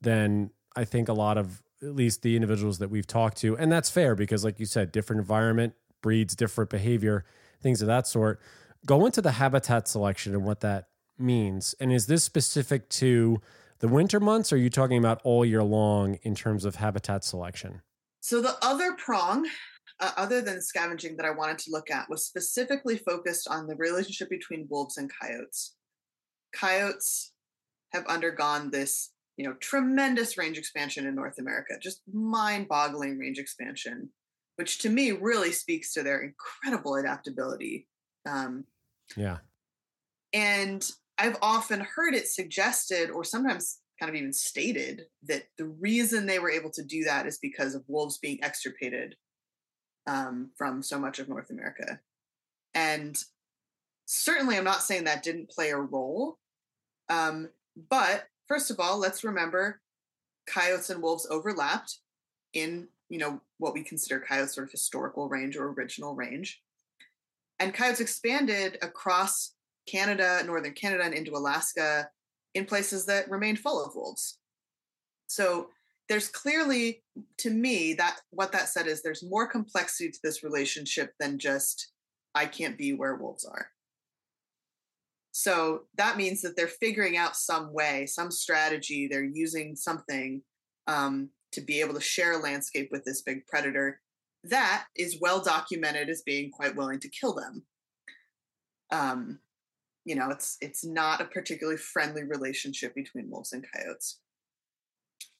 than 0.00 0.50
I 0.74 0.84
think 0.84 1.08
a 1.08 1.12
lot 1.12 1.38
of 1.38 1.62
at 1.82 1.94
least 1.94 2.22
the 2.22 2.34
individuals 2.34 2.78
that 2.78 2.90
we've 2.90 3.06
talked 3.06 3.38
to, 3.38 3.56
and 3.56 3.70
that's 3.70 3.90
fair 3.90 4.14
because, 4.14 4.44
like 4.44 4.58
you 4.58 4.66
said, 4.66 4.90
different 4.90 5.20
environment 5.20 5.74
breeds 6.02 6.34
different 6.34 6.70
behavior, 6.70 7.24
things 7.60 7.80
of 7.80 7.86
that 7.86 8.06
sort. 8.06 8.40
Go 8.86 9.06
into 9.06 9.22
the 9.22 9.32
habitat 9.32 9.88
selection 9.88 10.34
and 10.34 10.44
what 10.44 10.60
that 10.60 10.88
means, 11.18 11.74
and 11.78 11.92
is 11.92 12.06
this 12.06 12.24
specific 12.24 12.88
to 12.90 13.40
the 13.80 13.88
winter 13.88 14.20
months? 14.20 14.52
Or 14.52 14.56
are 14.56 14.58
you 14.58 14.70
talking 14.70 14.98
about 14.98 15.20
all 15.24 15.44
year 15.44 15.62
long 15.62 16.18
in 16.22 16.34
terms 16.34 16.64
of 16.64 16.76
habitat 16.76 17.24
selection? 17.24 17.82
So 18.20 18.40
the 18.40 18.56
other 18.62 18.92
prong 18.92 19.46
uh, 20.00 20.12
other 20.16 20.40
than 20.40 20.62
scavenging 20.62 21.16
that 21.16 21.26
I 21.26 21.30
wanted 21.30 21.58
to 21.58 21.70
look 21.70 21.90
at 21.90 22.08
was 22.08 22.26
specifically 22.26 22.98
focused 22.98 23.48
on 23.48 23.66
the 23.66 23.76
relationship 23.76 24.30
between 24.30 24.68
wolves 24.70 24.96
and 24.96 25.10
coyotes. 25.20 25.74
Coyotes 26.54 27.32
have 27.92 28.06
undergone 28.06 28.70
this, 28.70 29.12
you 29.36 29.46
know, 29.46 29.54
tremendous 29.54 30.38
range 30.38 30.58
expansion 30.58 31.06
in 31.06 31.14
North 31.14 31.38
America, 31.38 31.74
just 31.80 32.02
mind-boggling 32.12 33.18
range 33.18 33.38
expansion, 33.38 34.10
which 34.56 34.78
to 34.78 34.88
me 34.88 35.12
really 35.12 35.52
speaks 35.52 35.92
to 35.94 36.02
their 36.02 36.20
incredible 36.20 36.96
adaptability. 36.96 37.88
Um, 38.26 38.64
yeah. 39.16 39.38
And 40.32 40.88
I've 41.18 41.38
often 41.42 41.80
heard 41.80 42.14
it 42.14 42.28
suggested, 42.28 43.10
or 43.10 43.24
sometimes 43.24 43.78
kind 43.98 44.10
of 44.10 44.16
even 44.16 44.32
stated, 44.32 45.06
that 45.24 45.44
the 45.56 45.66
reason 45.66 46.26
they 46.26 46.38
were 46.38 46.50
able 46.50 46.70
to 46.70 46.84
do 46.84 47.04
that 47.04 47.26
is 47.26 47.38
because 47.38 47.74
of 47.74 47.84
wolves 47.88 48.18
being 48.18 48.38
extirpated 48.42 49.16
um, 50.08 50.50
from 50.56 50.82
so 50.82 50.98
much 50.98 51.18
of 51.18 51.28
North 51.28 51.50
America. 51.50 52.00
And 52.74 53.16
certainly, 54.06 54.56
I'm 54.56 54.64
not 54.64 54.82
saying 54.82 55.04
that 55.04 55.22
didn't 55.22 55.50
play 55.50 55.70
a 55.70 55.76
role. 55.76 56.38
Um, 57.08 57.50
but 57.88 58.24
first 58.48 58.70
of 58.70 58.80
all, 58.80 58.98
let's 58.98 59.22
remember 59.22 59.80
coyotes 60.48 60.90
and 60.90 61.02
wolves 61.02 61.26
overlapped 61.30 61.98
in 62.54 62.88
you 63.08 63.18
know 63.18 63.40
what 63.58 63.74
we 63.74 63.82
consider 63.82 64.20
coyotes 64.20 64.54
sort 64.54 64.66
of 64.66 64.72
historical 64.72 65.28
range 65.28 65.56
or 65.56 65.68
original 65.68 66.14
range 66.14 66.62
and 67.58 67.74
coyotes 67.74 68.00
expanded 68.00 68.78
across 68.80 69.52
canada 69.86 70.42
northern 70.46 70.72
canada 70.72 71.04
and 71.04 71.14
into 71.14 71.36
alaska 71.36 72.08
in 72.54 72.64
places 72.64 73.04
that 73.06 73.30
remained 73.30 73.58
full 73.58 73.84
of 73.84 73.94
wolves 73.94 74.38
so 75.26 75.68
there's 76.08 76.28
clearly 76.28 77.02
to 77.38 77.50
me 77.50 77.92
that 77.94 78.18
what 78.30 78.52
that 78.52 78.68
said 78.68 78.86
is 78.86 79.02
there's 79.02 79.22
more 79.22 79.46
complexity 79.46 80.10
to 80.10 80.18
this 80.22 80.42
relationship 80.42 81.12
than 81.20 81.38
just 81.38 81.92
i 82.34 82.46
can't 82.46 82.78
be 82.78 82.92
where 82.92 83.16
wolves 83.16 83.44
are. 83.44 83.68
So 85.32 85.82
that 85.96 86.16
means 86.16 86.42
that 86.42 86.56
they're 86.56 86.66
figuring 86.66 87.16
out 87.16 87.36
some 87.36 87.72
way 87.72 88.06
some 88.06 88.30
strategy 88.30 89.06
they're 89.06 89.24
using 89.24 89.76
something 89.76 90.42
um, 90.86 91.30
to 91.52 91.60
be 91.60 91.80
able 91.80 91.94
to 91.94 92.00
share 92.00 92.32
a 92.32 92.42
landscape 92.42 92.88
with 92.90 93.04
this 93.04 93.22
big 93.22 93.46
predator 93.46 94.00
that 94.44 94.86
is 94.96 95.18
well 95.20 95.42
documented 95.42 96.08
as 96.08 96.22
being 96.22 96.50
quite 96.50 96.76
willing 96.76 97.00
to 97.00 97.10
kill 97.10 97.34
them. 97.34 97.62
Um, 98.90 99.40
you 100.04 100.14
know 100.14 100.30
it's 100.30 100.56
it's 100.62 100.84
not 100.84 101.20
a 101.20 101.26
particularly 101.26 101.76
friendly 101.76 102.24
relationship 102.24 102.94
between 102.94 103.28
wolves 103.28 103.52
and 103.52 103.64
coyotes 103.74 104.20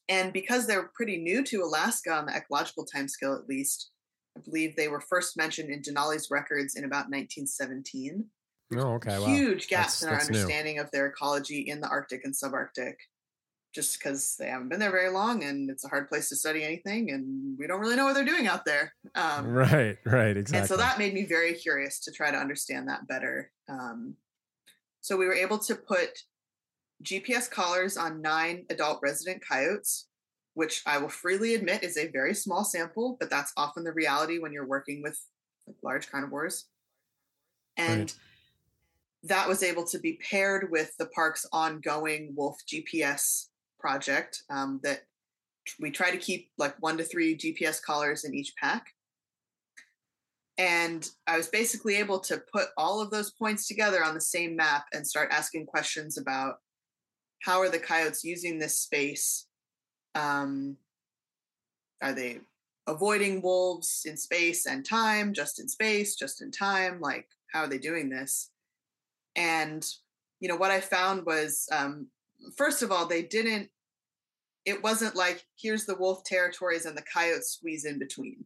and 0.08 0.32
because 0.32 0.66
they're 0.66 0.90
pretty 0.94 1.18
new 1.18 1.44
to 1.44 1.62
Alaska 1.62 2.12
on 2.12 2.26
the 2.26 2.34
ecological 2.34 2.86
timescale, 2.86 3.38
at 3.38 3.48
least, 3.48 3.90
I 4.36 4.40
believe 4.40 4.74
they 4.74 4.88
were 4.88 5.00
first 5.00 5.36
mentioned 5.36 5.70
in 5.70 5.82
Denali's 5.82 6.30
records 6.30 6.76
in 6.76 6.84
about 6.84 7.10
1917. 7.10 8.24
Oh, 8.76 8.94
okay. 8.94 9.22
Huge 9.24 9.64
wow. 9.64 9.78
gaps 9.78 10.00
that's, 10.00 10.02
in 10.02 10.08
our 10.08 10.20
understanding 10.20 10.76
new. 10.76 10.82
of 10.82 10.90
their 10.90 11.06
ecology 11.06 11.60
in 11.60 11.80
the 11.80 11.88
Arctic 11.88 12.24
and 12.24 12.34
subarctic, 12.34 12.94
just 13.74 13.98
because 13.98 14.36
they 14.38 14.48
haven't 14.48 14.68
been 14.68 14.80
there 14.80 14.90
very 14.90 15.10
long 15.10 15.44
and 15.44 15.70
it's 15.70 15.84
a 15.84 15.88
hard 15.88 16.08
place 16.08 16.28
to 16.30 16.36
study 16.36 16.64
anything, 16.64 17.10
and 17.10 17.58
we 17.58 17.66
don't 17.66 17.80
really 17.80 17.96
know 17.96 18.04
what 18.04 18.14
they're 18.14 18.24
doing 18.24 18.46
out 18.46 18.64
there. 18.64 18.94
Um, 19.14 19.46
right, 19.46 19.98
right, 20.06 20.36
exactly. 20.36 20.58
And 20.58 20.68
so 20.68 20.76
that 20.76 20.98
made 20.98 21.12
me 21.12 21.26
very 21.26 21.52
curious 21.54 22.00
to 22.00 22.12
try 22.12 22.30
to 22.30 22.36
understand 22.36 22.88
that 22.88 23.06
better. 23.06 23.50
Um, 23.68 24.14
so 25.00 25.16
we 25.16 25.26
were 25.26 25.34
able 25.34 25.58
to 25.58 25.74
put 25.74 26.10
GPS 27.02 27.50
collars 27.50 27.96
on 27.96 28.20
nine 28.22 28.66
adult 28.70 29.00
resident 29.02 29.42
coyotes, 29.46 30.08
which 30.54 30.82
I 30.86 30.98
will 30.98 31.08
freely 31.08 31.54
admit 31.54 31.82
is 31.84 31.96
a 31.96 32.08
very 32.08 32.34
small 32.34 32.64
sample, 32.64 33.16
but 33.20 33.30
that's 33.30 33.52
often 33.56 33.84
the 33.84 33.92
reality 33.92 34.38
when 34.38 34.52
you're 34.52 34.66
working 34.66 35.02
with 35.02 35.18
large 35.82 36.10
carnivores. 36.10 36.66
And 37.76 38.00
Right. 38.00 38.14
that 39.24 39.48
was 39.48 39.62
able 39.62 39.84
to 39.84 39.98
be 39.98 40.14
paired 40.14 40.70
with 40.70 40.96
the 40.98 41.06
park's 41.06 41.46
ongoing 41.52 42.34
wolf 42.34 42.58
GPS 42.66 43.46
project 43.78 44.42
um, 44.50 44.80
that 44.82 45.02
we 45.78 45.90
try 45.90 46.10
to 46.10 46.16
keep 46.16 46.50
like 46.58 46.74
one 46.80 46.96
to 46.98 47.04
three 47.04 47.36
GPS 47.36 47.80
collars 47.82 48.24
in 48.24 48.34
each 48.34 48.54
pack. 48.56 48.86
And 50.56 51.08
I 51.26 51.36
was 51.36 51.48
basically 51.48 51.96
able 51.96 52.18
to 52.20 52.42
put 52.52 52.68
all 52.76 53.00
of 53.00 53.10
those 53.10 53.30
points 53.30 53.68
together 53.68 54.02
on 54.04 54.14
the 54.14 54.20
same 54.20 54.56
map 54.56 54.86
and 54.92 55.06
start 55.06 55.30
asking 55.30 55.66
questions 55.66 56.18
about 56.18 56.56
how 57.40 57.60
are 57.60 57.68
the 57.68 57.78
coyotes 57.78 58.24
using 58.24 58.58
this 58.58 58.76
space? 58.76 59.46
Um, 60.14 60.76
are 62.02 62.12
they 62.12 62.40
avoiding 62.86 63.42
wolves 63.42 64.04
in 64.06 64.16
space 64.16 64.66
and 64.66 64.84
time, 64.84 65.32
just 65.32 65.60
in 65.60 65.68
space, 65.68 66.16
just 66.16 66.42
in 66.42 66.50
time? 66.50 67.00
Like, 67.00 67.28
how 67.52 67.62
are 67.62 67.68
they 67.68 67.78
doing 67.78 68.08
this? 68.08 68.50
And, 69.36 69.86
you 70.40 70.48
know, 70.48 70.56
what 70.56 70.70
I 70.70 70.80
found 70.80 71.24
was, 71.26 71.68
um, 71.72 72.08
first 72.56 72.82
of 72.82 72.90
all, 72.90 73.06
they 73.06 73.22
didn't, 73.22 73.68
it 74.64 74.82
wasn't 74.82 75.16
like, 75.16 75.44
here's 75.56 75.86
the 75.86 75.96
wolf 75.96 76.24
territories 76.24 76.86
and 76.86 76.96
the 76.96 77.02
coyotes 77.02 77.50
squeeze 77.50 77.84
in 77.84 77.98
between. 77.98 78.44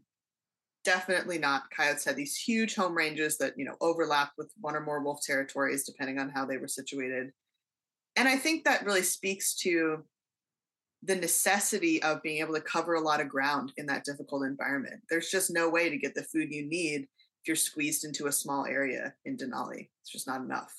Definitely 0.85 1.39
not. 1.39 1.71
Coyotes 1.71 2.05
had 2.05 2.17
these 2.17 2.37
huge 2.37 2.75
home 2.75 2.95
ranges 2.95 3.39
that, 3.39 3.57
you 3.57 3.65
know, 3.65 3.77
overlapped 3.81 4.37
with 4.37 4.53
one 4.61 4.75
or 4.75 4.81
more 4.81 5.03
wolf 5.03 5.21
territories, 5.23 5.85
depending 5.85 6.19
on 6.19 6.29
how 6.29 6.45
they 6.45 6.59
were 6.59 6.69
situated. 6.69 7.33
And 8.17 8.29
I 8.29 8.37
think 8.37 8.65
that 8.65 8.85
really 8.85 9.03
speaks 9.03 9.55
to 9.57 10.05
the 11.03 11.17
necessity 11.17 12.03
of 12.03 12.23
being 12.23 12.39
able 12.39 12.55
to 12.55 12.61
cover 12.61 12.95
a 12.95 13.01
lot 13.01 13.21
of 13.21 13.29
ground 13.29 13.73
in 13.77 13.87
that 13.87 14.05
difficult 14.05 14.45
environment. 14.45 15.01
There's 15.11 15.31
just 15.31 15.51
no 15.51 15.69
way 15.69 15.89
to 15.89 15.97
get 15.97 16.15
the 16.15 16.23
food 16.23 16.53
you 16.53 16.67
need 16.67 17.03
if 17.03 17.49
you're 17.49 17.57
squeezed 17.57 18.05
into 18.05 18.27
a 18.27 18.33
small 18.33 18.67
area 18.67 19.15
in 19.25 19.37
Denali. 19.37 19.89
It's 20.01 20.13
just 20.13 20.29
not 20.29 20.43
enough. 20.43 20.73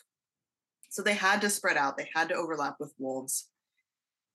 So 0.90 1.02
they 1.02 1.16
had 1.16 1.42
to 1.42 1.50
spread 1.50 1.76
out, 1.76 1.98
they 1.98 2.10
had 2.14 2.30
to 2.30 2.36
overlap 2.36 2.76
with 2.80 2.94
wolves. 2.98 3.50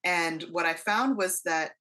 And 0.05 0.43
what 0.51 0.67
I 0.67 0.75
found 0.75 1.17
was 1.17 1.41
that 1.43 1.73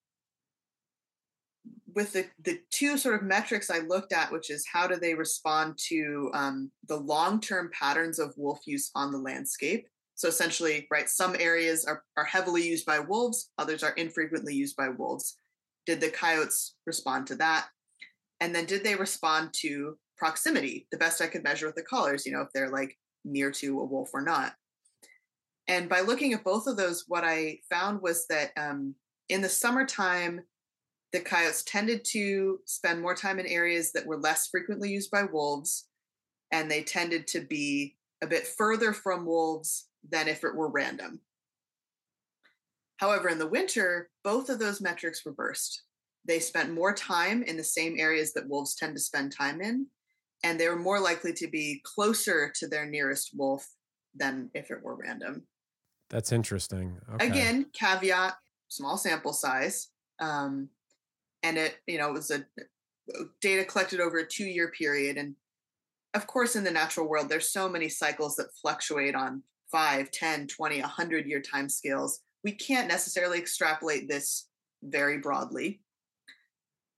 with 1.93 2.13
the, 2.13 2.27
the 2.43 2.59
two 2.69 2.97
sort 2.97 3.15
of 3.15 3.23
metrics 3.23 3.69
I 3.69 3.79
looked 3.79 4.13
at, 4.13 4.31
which 4.31 4.51
is 4.51 4.65
how 4.71 4.87
do 4.87 4.95
they 4.95 5.15
respond 5.15 5.77
to 5.89 6.29
um, 6.33 6.71
the 6.87 6.97
long 6.97 7.41
term 7.41 7.71
patterns 7.73 8.19
of 8.19 8.37
wolf 8.37 8.59
use 8.65 8.91
on 8.95 9.11
the 9.11 9.17
landscape, 9.17 9.87
so 10.17 10.27
essentially, 10.27 10.87
right, 10.89 11.07
some 11.07 11.35
areas 11.39 11.85
are, 11.85 12.03
are 12.17 12.25
heavily 12.25 12.67
used 12.67 12.87
by 12.87 12.97
wolves, 12.97 13.51
others 13.59 13.83
are 13.83 13.91
infrequently 13.91 14.55
used 14.55 14.75
by 14.75 14.89
wolves. 14.89 15.37
Did 15.85 16.01
the 16.01 16.09
coyotes 16.09 16.75
respond 16.87 17.27
to 17.27 17.35
that? 17.35 17.67
And 18.39 18.53
then 18.53 18.65
did 18.65 18.83
they 18.83 18.95
respond 18.95 19.53
to 19.61 19.95
proximity? 20.17 20.87
The 20.91 20.97
best 20.97 21.21
I 21.21 21.27
could 21.27 21.43
measure 21.43 21.67
with 21.67 21.75
the 21.75 21.83
collars, 21.83 22.25
you 22.25 22.31
know, 22.31 22.41
if 22.41 22.47
they're 22.51 22.71
like 22.71 22.97
near 23.23 23.51
to 23.51 23.79
a 23.79 23.85
wolf 23.85 24.09
or 24.11 24.23
not. 24.23 24.53
And 25.67 25.87
by 25.87 26.01
looking 26.01 26.33
at 26.33 26.43
both 26.43 26.65
of 26.65 26.77
those, 26.77 27.05
what 27.07 27.23
I 27.23 27.59
found 27.69 28.01
was 28.01 28.25
that 28.27 28.51
um, 28.57 28.95
in 29.29 29.43
the 29.43 29.49
summertime, 29.49 30.41
the 31.13 31.19
coyotes 31.19 31.63
tended 31.63 32.03
to 32.05 32.59
spend 32.65 33.01
more 33.01 33.13
time 33.13 33.37
in 33.37 33.45
areas 33.45 33.91
that 33.91 34.05
were 34.05 34.17
less 34.17 34.47
frequently 34.47 34.89
used 34.89 35.11
by 35.11 35.25
wolves, 35.31 35.87
and 36.51 36.71
they 36.71 36.81
tended 36.81 37.27
to 37.27 37.41
be 37.41 37.97
a 38.23 38.27
bit 38.27 38.47
further 38.47 38.93
from 38.93 39.23
wolves 39.23 39.89
than 40.09 40.27
if 40.27 40.43
it 40.43 40.55
were 40.55 40.69
random. 40.69 41.19
However, 42.97 43.29
in 43.29 43.39
the 43.39 43.47
winter, 43.47 44.09
both 44.23 44.49
of 44.49 44.59
those 44.59 44.81
metrics 44.81 45.25
reversed. 45.25 45.83
They 46.25 46.39
spent 46.39 46.73
more 46.73 46.93
time 46.93 47.43
in 47.43 47.55
the 47.55 47.63
same 47.63 47.95
areas 47.99 48.33
that 48.33 48.49
wolves 48.49 48.75
tend 48.75 48.95
to 48.95 49.01
spend 49.01 49.31
time 49.31 49.61
in, 49.61 49.87
and 50.43 50.59
they 50.59 50.67
were 50.67 50.75
more 50.75 50.99
likely 50.99 51.33
to 51.33 51.47
be 51.47 51.81
closer 51.83 52.51
to 52.59 52.67
their 52.67 52.85
nearest 52.85 53.31
wolf 53.35 53.65
than 54.15 54.49
if 54.53 54.71
it 54.71 54.83
were 54.83 54.95
random. 54.95 55.47
That's 56.09 56.31
interesting. 56.31 56.97
Okay. 57.13 57.27
Again, 57.27 57.67
caveat, 57.73 58.35
small 58.67 58.97
sample 58.97 59.33
size. 59.33 59.89
Um, 60.19 60.69
and 61.43 61.57
it, 61.57 61.77
you 61.85 61.97
know, 61.97 62.09
it 62.09 62.13
was 62.13 62.31
a 62.31 62.45
data 63.41 63.63
collected 63.65 63.99
over 63.99 64.17
a 64.17 64.27
two 64.27 64.45
year 64.45 64.71
period. 64.71 65.17
And 65.17 65.35
of 66.13 66.27
course, 66.27 66.55
in 66.55 66.63
the 66.63 66.71
natural 66.71 67.07
world, 67.07 67.29
there's 67.29 67.51
so 67.51 67.69
many 67.69 67.89
cycles 67.89 68.35
that 68.37 68.53
fluctuate 68.61 69.15
on 69.15 69.43
5, 69.71 70.11
10, 70.11 70.47
20, 70.47 70.81
100 70.81 71.25
year 71.25 71.41
time 71.41 71.69
scales. 71.69 72.21
We 72.43 72.51
can't 72.51 72.87
necessarily 72.87 73.37
extrapolate 73.37 74.07
this 74.07 74.47
very 74.83 75.17
broadly. 75.17 75.81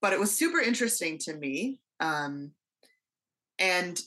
But 0.01 0.13
it 0.13 0.19
was 0.19 0.35
super 0.35 0.59
interesting 0.59 1.17
to 1.19 1.35
me. 1.35 1.79
Um, 1.99 2.51
and 3.57 3.99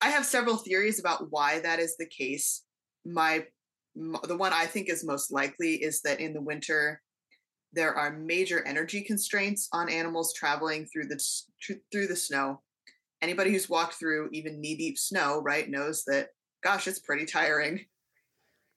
I 0.00 0.10
have 0.10 0.24
several 0.24 0.56
theories 0.56 1.00
about 1.00 1.30
why 1.30 1.60
that 1.60 1.80
is 1.80 1.96
the 1.96 2.06
case. 2.06 2.62
My 3.04 3.44
the 3.96 4.36
one 4.36 4.52
I 4.52 4.66
think 4.66 4.88
is 4.88 5.04
most 5.04 5.32
likely 5.32 5.74
is 5.74 6.02
that 6.02 6.20
in 6.20 6.32
the 6.32 6.40
winter 6.40 7.02
there 7.72 7.94
are 7.94 8.16
major 8.16 8.64
energy 8.64 9.02
constraints 9.02 9.68
on 9.72 9.90
animals 9.90 10.32
traveling 10.32 10.86
through 10.86 11.06
the 11.06 11.20
through 11.92 12.06
the 12.06 12.16
snow. 12.16 12.62
Anybody 13.20 13.50
who's 13.50 13.68
walked 13.68 13.94
through 13.94 14.30
even 14.32 14.60
knee 14.60 14.76
deep 14.76 14.98
snow, 14.98 15.40
right, 15.42 15.68
knows 15.68 16.04
that 16.06 16.28
gosh, 16.62 16.86
it's 16.86 16.98
pretty 16.98 17.26
tiring. 17.26 17.86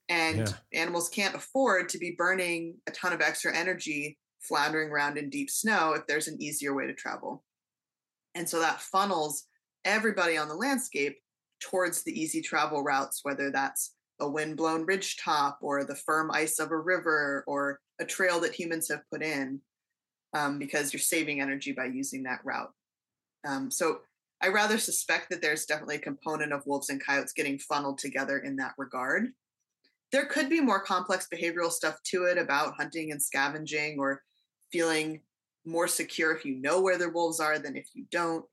And 0.10 0.40
Yeah. 0.40 0.58
animals 0.74 1.10
can't 1.10 1.36
afford 1.36 1.90
to 1.90 1.98
be 1.98 2.16
burning 2.18 2.82
a 2.88 2.92
ton 2.92 3.14
of 3.14 3.22
extra 3.22 3.56
energy 3.56 4.20
floundering 4.40 4.90
around 4.90 5.18
in 5.18 5.30
deep 5.30 5.50
snow 5.50 5.94
if 5.94 6.06
there's 6.08 6.28
an 6.28 6.42
easier 6.42 6.74
way 6.74 6.88
to 6.88 6.94
travel. 6.94 7.46
And 8.36 8.50
so 8.50 8.60
that 8.60 8.82
funnels 8.82 9.48
everybody 9.86 10.38
on 10.38 10.48
the 10.48 10.56
landscape 10.56 11.22
towards 11.60 12.04
the 12.04 12.20
easy 12.20 12.42
travel 12.42 12.84
routes, 12.84 13.22
whether 13.24 13.52
that's 13.52 13.96
a 14.20 14.30
windblown 14.30 14.86
ridge 14.86 15.18
top 15.18 15.60
or 15.62 15.84
the 15.84 15.96
firm 15.96 16.32
ice 16.32 16.60
of 16.60 16.72
a 16.72 16.78
river 16.78 17.44
or 17.48 17.80
a 18.00 18.06
trail 18.06 18.40
that 18.40 18.54
humans 18.54 18.90
have 18.90 19.08
put 19.12 19.22
in, 19.24 19.62
um, 20.34 20.60
because 20.60 20.94
you're 20.94 21.00
saving 21.00 21.42
energy 21.42 21.72
by 21.72 21.86
using 21.86 22.24
that 22.24 22.44
route. 22.44 22.72
Um, 23.46 23.72
so 23.72 24.02
I 24.42 24.48
rather 24.48 24.78
suspect 24.78 25.30
that 25.30 25.42
there's 25.42 25.66
definitely 25.66 25.98
a 25.98 26.00
component 26.00 26.52
of 26.52 26.66
wolves 26.66 26.90
and 26.90 27.04
coyotes 27.04 27.34
getting 27.34 27.60
funneled 27.60 28.00
together 28.00 28.40
in 28.40 28.56
that 28.56 28.74
regard. 28.78 29.28
There 30.12 30.26
could 30.26 30.50
be 30.50 30.60
more 30.60 30.82
complex 30.82 31.28
behavioral 31.32 31.72
stuff 31.72 32.02
to 32.06 32.24
it 32.24 32.38
about 32.38 32.74
hunting 32.76 33.12
and 33.12 33.22
scavenging 33.22 34.00
or 34.00 34.22
feeling 34.72 35.22
more 35.64 35.88
secure 35.88 36.36
if 36.36 36.44
you 36.44 36.56
know 36.56 36.82
where 36.82 36.98
the 36.98 37.10
wolves 37.10 37.40
are 37.40 37.60
than 37.60 37.78
if 37.78 37.88
you 37.94 38.06
don't. 38.10 38.44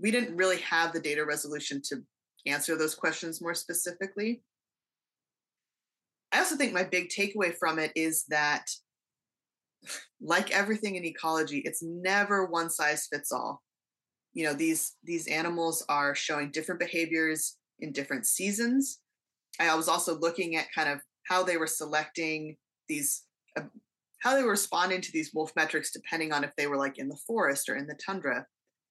We 0.00 0.10
didn't 0.10 0.36
really 0.36 0.58
have 0.58 0.92
the 0.92 1.00
data 1.00 1.24
resolution 1.24 1.80
to 1.88 2.02
answer 2.46 2.76
those 2.76 2.94
questions 2.94 3.40
more 3.40 3.54
specifically. 3.54 4.42
I 6.32 6.40
also 6.40 6.56
think 6.56 6.72
my 6.72 6.82
big 6.82 7.08
takeaway 7.08 7.54
from 7.54 7.78
it 7.78 7.92
is 7.94 8.24
that, 8.28 8.66
like 10.20 10.50
everything 10.50 10.96
in 10.96 11.04
ecology, 11.04 11.58
it's 11.58 11.82
never 11.82 12.46
one 12.46 12.70
size 12.70 13.06
fits 13.06 13.30
all. 13.30 13.62
You 14.34 14.44
know, 14.44 14.52
these 14.52 14.96
these 15.04 15.26
animals 15.26 15.84
are 15.88 16.14
showing 16.14 16.50
different 16.50 16.80
behaviors 16.80 17.56
in 17.80 17.92
different 17.92 18.26
seasons. 18.26 19.00
I 19.60 19.74
was 19.74 19.88
also 19.88 20.18
looking 20.18 20.56
at 20.56 20.72
kind 20.74 20.88
of 20.88 21.00
how 21.24 21.42
they 21.42 21.56
were 21.56 21.68
selecting 21.68 22.56
these, 22.88 23.22
uh, 23.56 23.62
how 24.20 24.34
they 24.34 24.42
were 24.42 24.50
responding 24.50 25.00
to 25.00 25.12
these 25.12 25.32
wolf 25.32 25.52
metrics 25.54 25.92
depending 25.92 26.32
on 26.32 26.42
if 26.44 26.54
they 26.56 26.66
were 26.66 26.76
like 26.76 26.98
in 26.98 27.08
the 27.08 27.18
forest 27.26 27.68
or 27.68 27.76
in 27.76 27.86
the 27.86 27.98
tundra. 28.04 28.44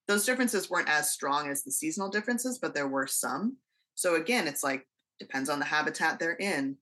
Those 0.08 0.26
differences 0.26 0.70
weren't 0.70 0.89
as 0.89 1.12
strong 1.12 1.50
as 1.50 1.64
the 1.64 1.72
seasonal 1.72 2.10
differences, 2.10 2.60
but 2.60 2.74
there 2.74 2.88
were 2.88 3.08
some. 3.08 3.58
So 3.96 4.16
again, 4.16 4.48
it's 4.48 4.64
like 4.64 4.88
depends 5.20 5.50
on 5.50 5.60
the 5.60 5.66
habitat 5.66 6.20
they're 6.20 6.36
in 6.36 6.78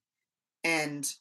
and 0.64 1.12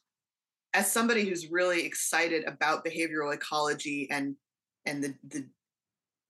as 0.74 0.90
somebody 0.90 1.28
who's 1.28 1.50
really 1.50 1.84
excited 1.84 2.44
about 2.46 2.84
behavioral 2.84 3.34
ecology 3.34 4.08
and 4.10 4.36
and 4.86 5.02
the 5.02 5.14
the 5.28 5.46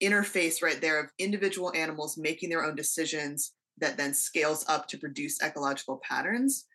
interface 0.03 0.62
right 0.62 0.80
there 0.80 1.01
of 1.01 1.11
individual 1.18 1.72
animals 1.74 2.16
making 2.16 2.48
their 2.48 2.64
own 2.64 2.74
decisions 2.74 3.53
that 3.78 3.96
then 3.96 4.14
scales 4.14 4.64
up 4.68 4.88
to 4.88 4.98
produce 4.98 5.42
ecological 5.42 6.01
patterns. 6.03 6.66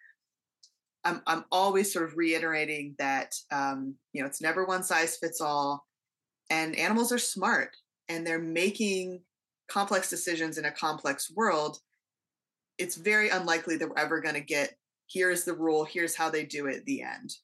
I'm, 1.04 1.22
I'm 1.28 1.46
always 1.52 1.94
sort 1.94 2.06
of 2.06 2.18
reiterating 2.18 2.96
that 2.98 3.36
um, 3.52 3.96
you 4.14 4.22
know 4.22 4.28
it's 4.28 4.42
never 4.42 4.66
one 4.66 4.84
size 4.84 5.18
fits 5.18 5.40
all 5.40 5.86
and 6.50 6.76
animals 6.76 7.12
are 7.12 7.20
smart 7.20 7.76
and 8.10 8.26
they're 8.26 8.40
making 8.40 9.22
complex 9.68 10.10
decisions 10.10 10.58
in 10.58 10.66
a 10.66 10.72
complex 10.72 11.32
world. 11.32 11.80
It's 12.78 12.96
very 12.96 13.30
unlikely 13.30 13.78
that 13.78 13.90
we're 13.90 13.98
ever 13.98 14.20
going 14.20 14.36
to 14.36 14.42
get 14.42 14.76
here's 15.08 15.44
the 15.44 15.54
rule 15.54 15.84
here's 15.84 16.16
how 16.16 16.30
they 16.30 16.44
do 16.44 16.66
it 16.68 16.86
the 16.86 17.04
end. 17.04 17.36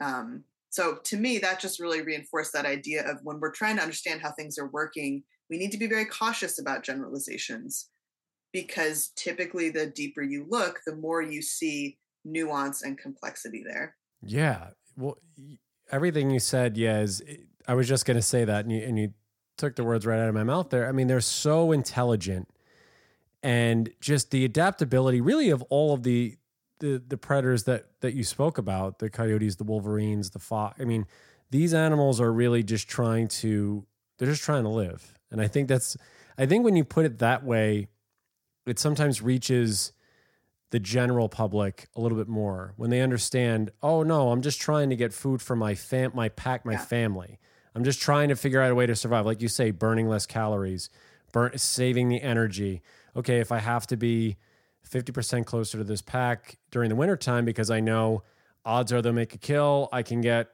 Um, 0.00 0.44
so 0.74 0.98
to 1.04 1.16
me 1.16 1.38
that 1.38 1.60
just 1.60 1.78
really 1.78 2.02
reinforced 2.02 2.52
that 2.52 2.66
idea 2.66 3.08
of 3.08 3.20
when 3.22 3.38
we're 3.38 3.52
trying 3.52 3.76
to 3.76 3.82
understand 3.82 4.20
how 4.20 4.32
things 4.32 4.58
are 4.58 4.66
working 4.68 5.22
we 5.48 5.56
need 5.56 5.70
to 5.70 5.78
be 5.78 5.86
very 5.86 6.04
cautious 6.04 6.58
about 6.58 6.82
generalizations 6.82 7.90
because 8.52 9.12
typically 9.16 9.70
the 9.70 9.86
deeper 9.86 10.22
you 10.22 10.46
look 10.48 10.80
the 10.86 10.96
more 10.96 11.22
you 11.22 11.42
see 11.42 11.98
nuance 12.24 12.82
and 12.82 12.98
complexity 12.98 13.62
there. 13.66 13.94
Yeah. 14.22 14.68
Well 14.96 15.18
everything 15.92 16.30
you 16.30 16.40
said 16.40 16.78
yeah 16.78 17.00
is 17.00 17.22
i 17.68 17.74
was 17.74 17.86
just 17.86 18.06
going 18.06 18.16
to 18.16 18.22
say 18.22 18.42
that 18.42 18.64
and 18.64 18.72
you, 18.72 18.82
and 18.82 18.98
you 18.98 19.12
took 19.58 19.76
the 19.76 19.84
words 19.84 20.06
right 20.06 20.18
out 20.18 20.28
of 20.28 20.34
my 20.34 20.42
mouth 20.42 20.70
there. 20.70 20.88
I 20.88 20.92
mean 20.92 21.06
they're 21.06 21.20
so 21.20 21.72
intelligent 21.72 22.48
and 23.42 23.90
just 24.00 24.30
the 24.30 24.44
adaptability 24.44 25.20
really 25.20 25.50
of 25.50 25.62
all 25.68 25.92
of 25.92 26.02
the 26.02 26.36
the 26.80 27.02
the 27.06 27.16
predators 27.16 27.64
that 27.64 27.86
that 28.00 28.14
you 28.14 28.24
spoke 28.24 28.58
about, 28.58 28.98
the 28.98 29.10
coyotes, 29.10 29.56
the 29.56 29.64
wolverines, 29.64 30.30
the 30.30 30.38
fox. 30.38 30.80
I 30.80 30.84
mean, 30.84 31.06
these 31.50 31.74
animals 31.74 32.20
are 32.20 32.32
really 32.32 32.62
just 32.62 32.88
trying 32.88 33.28
to 33.28 33.86
they're 34.18 34.28
just 34.28 34.42
trying 34.42 34.64
to 34.64 34.68
live. 34.68 35.14
And 35.30 35.40
I 35.40 35.48
think 35.48 35.68
that's 35.68 35.96
I 36.38 36.46
think 36.46 36.64
when 36.64 36.76
you 36.76 36.84
put 36.84 37.04
it 37.04 37.18
that 37.18 37.44
way, 37.44 37.88
it 38.66 38.78
sometimes 38.78 39.22
reaches 39.22 39.92
the 40.70 40.80
general 40.80 41.28
public 41.28 41.86
a 41.94 42.00
little 42.00 42.18
bit 42.18 42.26
more 42.26 42.72
when 42.76 42.90
they 42.90 43.00
understand, 43.00 43.70
oh 43.82 44.02
no, 44.02 44.30
I'm 44.30 44.42
just 44.42 44.60
trying 44.60 44.90
to 44.90 44.96
get 44.96 45.12
food 45.12 45.40
for 45.40 45.54
my 45.54 45.74
fam 45.74 46.10
my 46.14 46.28
pack, 46.28 46.64
my 46.64 46.72
yeah. 46.72 46.78
family. 46.78 47.38
I'm 47.74 47.84
just 47.84 48.00
trying 48.00 48.28
to 48.28 48.36
figure 48.36 48.60
out 48.60 48.70
a 48.70 48.74
way 48.74 48.86
to 48.86 48.96
survive. 48.96 49.26
Like 49.26 49.42
you 49.42 49.48
say, 49.48 49.70
burning 49.70 50.08
less 50.08 50.26
calories, 50.26 50.90
burn 51.32 51.56
saving 51.58 52.08
the 52.08 52.22
energy. 52.22 52.82
Okay, 53.16 53.38
if 53.38 53.52
I 53.52 53.58
have 53.58 53.86
to 53.88 53.96
be 53.96 54.36
50% 54.88 55.46
closer 55.46 55.78
to 55.78 55.84
this 55.84 56.02
pack 56.02 56.58
during 56.70 56.88
the 56.88 56.96
wintertime 56.96 57.44
because 57.44 57.70
I 57.70 57.80
know 57.80 58.22
odds 58.64 58.92
are 58.92 59.02
they'll 59.02 59.12
make 59.12 59.34
a 59.34 59.38
kill. 59.38 59.88
I 59.92 60.02
can 60.02 60.20
get, 60.20 60.48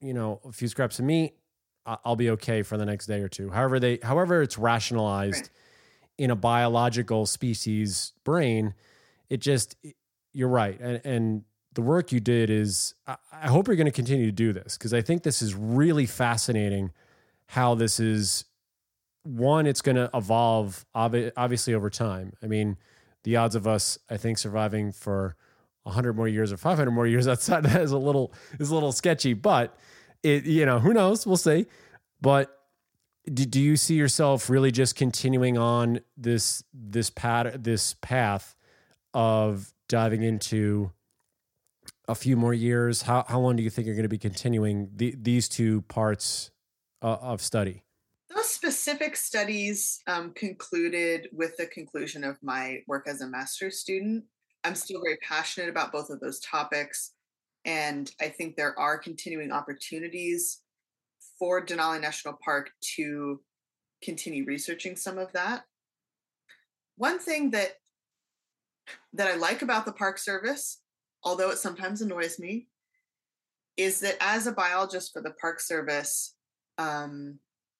you 0.00 0.14
know, 0.14 0.40
a 0.44 0.52
few 0.52 0.68
scraps 0.68 0.98
of 0.98 1.04
meat. 1.04 1.34
I'll 1.86 2.16
be 2.16 2.30
okay 2.30 2.62
for 2.62 2.78
the 2.78 2.86
next 2.86 3.06
day 3.06 3.20
or 3.20 3.28
two. 3.28 3.50
However, 3.50 3.78
they, 3.78 3.98
however, 4.02 4.40
it's 4.40 4.56
rationalized 4.56 5.50
in 6.16 6.30
a 6.30 6.36
biological 6.36 7.26
species 7.26 8.12
brain. 8.24 8.74
It 9.28 9.38
just, 9.38 9.76
you're 10.32 10.48
right. 10.48 10.80
And, 10.80 11.00
and 11.04 11.42
the 11.74 11.82
work 11.82 12.10
you 12.10 12.20
did 12.20 12.48
is, 12.48 12.94
I, 13.06 13.16
I 13.32 13.48
hope 13.48 13.66
you're 13.66 13.76
going 13.76 13.84
to 13.86 13.92
continue 13.92 14.26
to 14.26 14.32
do 14.32 14.54
this 14.54 14.78
because 14.78 14.94
I 14.94 15.02
think 15.02 15.24
this 15.24 15.42
is 15.42 15.54
really 15.54 16.06
fascinating 16.06 16.90
how 17.48 17.74
this 17.74 18.00
is 18.00 18.46
one, 19.24 19.66
it's 19.66 19.82
going 19.82 19.96
to 19.96 20.10
evolve 20.14 20.86
obviously 20.94 21.74
over 21.74 21.90
time. 21.90 22.32
I 22.42 22.46
mean, 22.46 22.78
the 23.24 23.36
odds 23.36 23.54
of 23.54 23.66
us, 23.66 23.98
I 24.08 24.16
think, 24.16 24.38
surviving 24.38 24.92
for 24.92 25.36
100 25.82 26.14
more 26.14 26.28
years 26.28 26.52
or 26.52 26.56
500 26.56 26.90
more 26.90 27.06
years 27.06 27.26
outside 27.28 27.64
that 27.64 27.80
is 27.80 27.92
a 27.92 27.98
little 27.98 28.32
is 28.58 28.70
a 28.70 28.74
little 28.74 28.92
sketchy. 28.92 29.34
But 29.34 29.76
it, 30.22 30.44
you 30.44 30.64
know, 30.64 30.78
who 30.78 30.94
knows? 30.94 31.26
We'll 31.26 31.36
see. 31.36 31.66
But 32.20 32.56
do, 33.32 33.44
do 33.44 33.60
you 33.60 33.76
see 33.76 33.94
yourself 33.94 34.50
really 34.50 34.70
just 34.70 34.96
continuing 34.96 35.58
on 35.58 36.00
this 36.16 36.62
this 36.72 37.10
path 37.10 37.56
this 37.58 37.94
path 37.94 38.54
of 39.12 39.72
diving 39.88 40.22
into 40.22 40.92
a 42.08 42.14
few 42.14 42.36
more 42.36 42.54
years? 42.54 43.02
How 43.02 43.24
how 43.28 43.40
long 43.40 43.56
do 43.56 43.62
you 43.62 43.70
think 43.70 43.86
you're 43.86 43.96
going 43.96 44.04
to 44.04 44.08
be 44.08 44.18
continuing 44.18 44.90
the, 44.94 45.14
these 45.18 45.48
two 45.48 45.82
parts 45.82 46.50
uh, 47.02 47.16
of 47.20 47.40
study? 47.40 47.83
Those 48.34 48.50
specific 48.50 49.14
studies 49.14 50.00
um, 50.08 50.32
concluded 50.32 51.28
with 51.32 51.56
the 51.56 51.66
conclusion 51.66 52.24
of 52.24 52.36
my 52.42 52.80
work 52.88 53.06
as 53.06 53.20
a 53.20 53.28
master's 53.28 53.78
student. 53.78 54.24
I'm 54.64 54.74
still 54.74 55.00
very 55.04 55.18
passionate 55.18 55.68
about 55.68 55.92
both 55.92 56.10
of 56.10 56.18
those 56.18 56.40
topics. 56.40 57.12
And 57.64 58.10
I 58.20 58.28
think 58.28 58.56
there 58.56 58.76
are 58.78 58.98
continuing 58.98 59.52
opportunities 59.52 60.62
for 61.38 61.64
Denali 61.64 62.00
National 62.00 62.36
Park 62.44 62.70
to 62.96 63.40
continue 64.02 64.44
researching 64.44 64.96
some 64.96 65.16
of 65.18 65.32
that. 65.32 65.62
One 66.96 67.20
thing 67.20 67.50
that 67.52 67.74
that 69.14 69.28
I 69.28 69.36
like 69.36 69.62
about 69.62 69.86
the 69.86 69.92
Park 69.92 70.18
Service, 70.18 70.80
although 71.22 71.50
it 71.50 71.58
sometimes 71.58 72.02
annoys 72.02 72.38
me, 72.38 72.66
is 73.76 74.00
that 74.00 74.16
as 74.20 74.46
a 74.46 74.52
biologist 74.52 75.12
for 75.12 75.22
the 75.22 75.32
Park 75.40 75.60
Service, 75.60 76.34
um, 76.78 77.38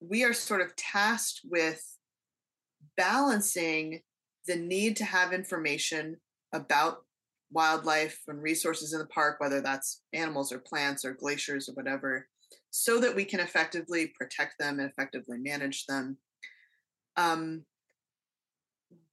we 0.09 0.25
are 0.25 0.33
sort 0.33 0.61
of 0.61 0.75
tasked 0.77 1.41
with 1.45 1.83
balancing 2.97 4.01
the 4.47 4.57
need 4.57 4.97
to 4.97 5.05
have 5.05 5.33
information 5.33 6.17
about 6.53 6.99
wildlife 7.51 8.21
and 8.29 8.43
resources 8.43 8.93
in 8.93 8.99
the 8.99 9.07
park, 9.07 9.41
whether 9.41 9.61
that's 9.61 10.03
animals 10.13 10.53
or 10.53 10.59
plants 10.59 11.05
or 11.05 11.15
glaciers 11.15 11.69
or 11.69 11.73
whatever, 11.73 12.27
so 12.71 13.01
that 13.01 13.15
we 13.15 13.25
can 13.25 13.41
effectively 13.41 14.13
protect 14.19 14.59
them 14.59 14.79
and 14.81 14.91
effectively 14.91 15.39
manage 15.39 15.87
them. 15.87 16.19
Um, 17.17 17.65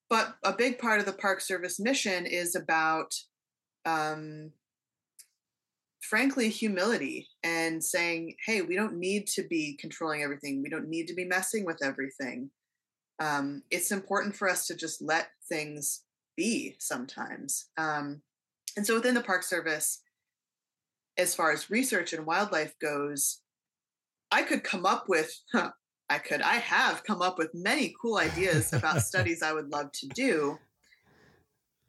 but 0.09 0.35
a 0.43 0.51
big 0.53 0.79
part 0.79 0.99
of 0.99 1.05
the 1.05 1.13
Park 1.13 1.39
Service 1.39 1.79
mission 1.79 2.25
is 2.25 2.55
about 2.55 3.13
um, 3.85 4.51
frankly 6.01 6.49
humility 6.49 7.27
and 7.43 7.83
saying 7.83 8.35
hey 8.45 8.61
we 8.61 8.75
don't 8.75 8.97
need 8.97 9.27
to 9.27 9.43
be 9.43 9.77
controlling 9.79 10.23
everything 10.23 10.61
we 10.61 10.69
don't 10.69 10.89
need 10.89 11.07
to 11.07 11.13
be 11.13 11.25
messing 11.25 11.65
with 11.65 11.83
everything 11.83 12.49
um, 13.19 13.61
it's 13.69 13.91
important 13.91 14.35
for 14.35 14.49
us 14.49 14.65
to 14.65 14.75
just 14.75 14.99
let 14.99 15.29
things 15.47 16.01
be 16.35 16.75
sometimes 16.79 17.67
um, 17.77 18.21
and 18.75 18.85
so 18.85 18.95
within 18.95 19.13
the 19.13 19.21
park 19.21 19.43
service 19.43 20.01
as 21.17 21.35
far 21.35 21.51
as 21.51 21.69
research 21.69 22.13
and 22.13 22.25
wildlife 22.25 22.73
goes 22.79 23.41
i 24.31 24.41
could 24.41 24.63
come 24.63 24.87
up 24.87 25.07
with 25.07 25.31
huh, 25.53 25.69
i 26.09 26.17
could 26.17 26.41
i 26.41 26.55
have 26.55 27.03
come 27.03 27.21
up 27.21 27.37
with 27.37 27.51
many 27.53 27.93
cool 28.01 28.17
ideas 28.17 28.73
about 28.73 29.01
studies 29.03 29.43
i 29.43 29.53
would 29.53 29.69
love 29.71 29.91
to 29.91 30.07
do 30.07 30.57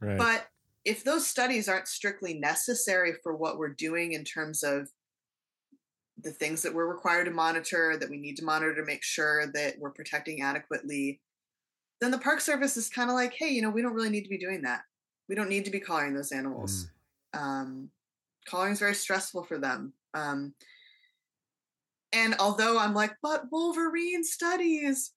right. 0.03 0.19
but 0.19 0.47
if 0.85 1.05
those 1.05 1.27
studies 1.27 1.69
aren't 1.69 1.89
strictly 1.89 2.35
necessary 2.35 3.15
for 3.23 3.37
what 3.37 3.59
we're 3.59 3.69
doing 3.75 4.13
in 4.13 4.25
terms 4.25 4.63
of 4.63 4.89
the 6.21 6.33
things 6.33 6.63
that 6.63 6.75
we're 6.75 6.93
required 6.93 7.25
to 7.25 7.31
monitor, 7.31 7.97
that 7.97 8.11
we 8.11 8.19
need 8.19 8.37
to 8.37 8.45
monitor 8.45 8.75
to 8.75 8.85
make 8.85 9.03
sure 9.03 9.47
that 9.53 9.75
we're 9.79 9.91
protecting 9.91 10.43
adequately, 10.43 11.21
then 12.01 12.11
the 12.11 12.19
Park 12.19 12.41
Service 12.41 12.77
is 12.77 12.89
kind 12.89 13.11
of 13.11 13.15
like, 13.15 13.33
hey, 13.33 13.49
you 13.49 13.63
know, 13.63 13.71
we 13.71 13.83
don't 13.83 13.95
really 13.95 14.11
need 14.11 14.25
to 14.25 14.29
be 14.29 14.39
doing 14.39 14.63
that. 14.63 14.83
We 15.29 15.35
don't 15.35 15.49
need 15.49 15.65
to 15.65 15.71
be 15.71 15.81
collaring 15.81 16.15
those 16.15 16.33
animals. 16.33 16.89
Mm. 17.35 17.41
Um, 17.41 17.91
collaring 18.49 18.73
is 18.73 18.81
very 18.81 18.95
stressful 18.95 19.45
for 19.45 19.59
them. 19.59 19.93
Um, 20.15 20.55
and 22.13 22.35
although 22.39 22.79
I'm 22.79 22.93
like, 22.93 23.15
but 23.23 23.45
Wolverine 23.51 24.25
studies, 24.25 25.13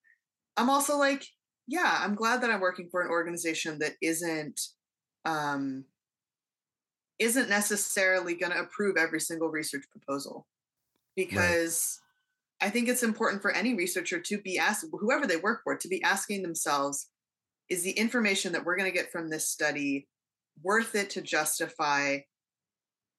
I'm 0.56 0.70
also 0.70 0.96
like, 0.96 1.26
yeah, 1.66 1.98
I'm 2.00 2.14
glad 2.14 2.40
that 2.40 2.50
I'm 2.50 2.60
working 2.60 2.88
for 2.90 3.02
an 3.02 3.10
organization 3.10 3.78
that 3.80 3.96
isn't 4.00 4.60
um, 5.26 5.84
isn't 7.18 7.50
necessarily 7.50 8.34
going 8.34 8.52
to 8.52 8.60
approve 8.60 8.96
every 8.96 9.20
single 9.20 9.48
research 9.48 9.84
proposal 9.90 10.46
because 11.16 12.00
right. 12.62 12.68
I 12.68 12.70
think 12.70 12.88
it's 12.88 13.02
important 13.02 13.42
for 13.42 13.50
any 13.50 13.74
researcher 13.74 14.20
to 14.20 14.38
be 14.38 14.58
asked, 14.58 14.86
whoever 14.92 15.26
they 15.26 15.36
work 15.36 15.60
for, 15.64 15.76
to 15.76 15.88
be 15.88 16.02
asking 16.02 16.42
themselves, 16.42 17.08
is 17.68 17.82
the 17.82 17.92
information 17.92 18.52
that 18.52 18.64
we're 18.64 18.76
going 18.76 18.90
to 18.90 18.96
get 18.96 19.10
from 19.10 19.28
this 19.28 19.48
study 19.48 20.06
worth 20.62 20.94
it 20.94 21.10
to 21.10 21.20
justify 21.20 22.18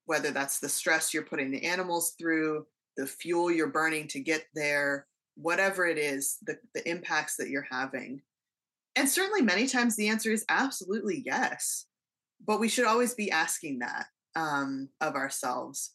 whether 0.06 0.30
that's 0.30 0.58
the 0.58 0.68
stress 0.68 1.12
you're 1.12 1.22
putting 1.22 1.50
the 1.50 1.64
animals 1.64 2.14
through, 2.18 2.66
the 2.96 3.06
fuel 3.06 3.50
you're 3.50 3.68
burning 3.68 4.08
to 4.08 4.20
get 4.20 4.46
there, 4.54 5.06
whatever 5.36 5.86
it 5.86 5.98
is, 5.98 6.38
the, 6.42 6.56
the 6.74 6.88
impacts 6.88 7.36
that 7.36 7.50
you're 7.50 7.66
having. 7.70 8.22
And 8.96 9.08
certainly, 9.08 9.42
many 9.42 9.66
times 9.66 9.96
the 9.96 10.08
answer 10.08 10.32
is 10.32 10.46
absolutely 10.48 11.22
yes. 11.26 11.84
But 12.44 12.60
we 12.60 12.68
should 12.68 12.86
always 12.86 13.14
be 13.14 13.30
asking 13.30 13.80
that 13.80 14.06
um, 14.36 14.88
of 15.00 15.14
ourselves. 15.14 15.94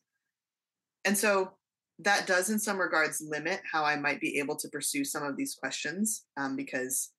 And 1.06 1.18
so 1.18 1.54
that 2.00 2.28
does, 2.28 2.50
in 2.50 2.60
some 2.60 2.80
regards, 2.80 3.24
limit 3.28 3.62
how 3.70 3.84
I 3.84 3.96
might 3.96 4.22
be 4.22 4.40
able 4.40 4.56
to 4.58 4.70
pursue 4.70 5.04
some 5.06 5.24
of 5.24 5.38
these 5.38 5.56
questions 5.56 6.26
um, 6.38 6.56
because 6.56 7.12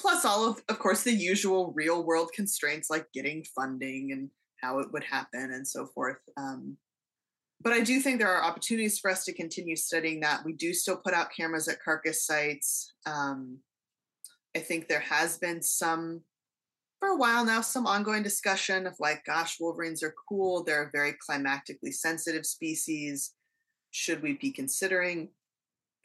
plus 0.00 0.24
all 0.24 0.48
of 0.48 0.62
of 0.68 0.78
course 0.78 1.02
the 1.02 1.12
usual 1.12 1.72
real 1.76 2.04
world 2.04 2.30
constraints 2.34 2.88
like 2.88 3.06
getting 3.12 3.44
funding 3.54 4.12
and 4.12 4.30
how 4.62 4.78
it 4.78 4.90
would 4.92 5.04
happen 5.04 5.52
and 5.52 5.66
so 5.66 5.86
forth 5.86 6.18
um, 6.36 6.76
but 7.60 7.72
i 7.72 7.80
do 7.80 8.00
think 8.00 8.18
there 8.18 8.32
are 8.34 8.44
opportunities 8.44 8.98
for 8.98 9.10
us 9.10 9.24
to 9.24 9.32
continue 9.32 9.76
studying 9.76 10.20
that 10.20 10.42
we 10.44 10.52
do 10.54 10.72
still 10.72 10.96
put 10.96 11.12
out 11.12 11.28
cameras 11.36 11.68
at 11.68 11.82
carcass 11.82 12.24
sites 12.24 12.94
um, 13.06 13.58
i 14.56 14.58
think 14.58 14.88
there 14.88 15.00
has 15.00 15.36
been 15.38 15.62
some 15.62 16.22
for 17.00 17.08
a 17.08 17.16
while 17.16 17.44
now 17.44 17.60
some 17.60 17.86
ongoing 17.86 18.22
discussion 18.22 18.86
of 18.86 18.94
like 19.00 19.24
gosh 19.24 19.56
wolverines 19.58 20.02
are 20.02 20.14
cool 20.28 20.62
they're 20.62 20.84
a 20.84 20.90
very 20.92 21.14
climactically 21.28 21.92
sensitive 21.92 22.46
species 22.46 23.32
should 23.90 24.22
we 24.22 24.34
be 24.34 24.52
considering 24.52 25.28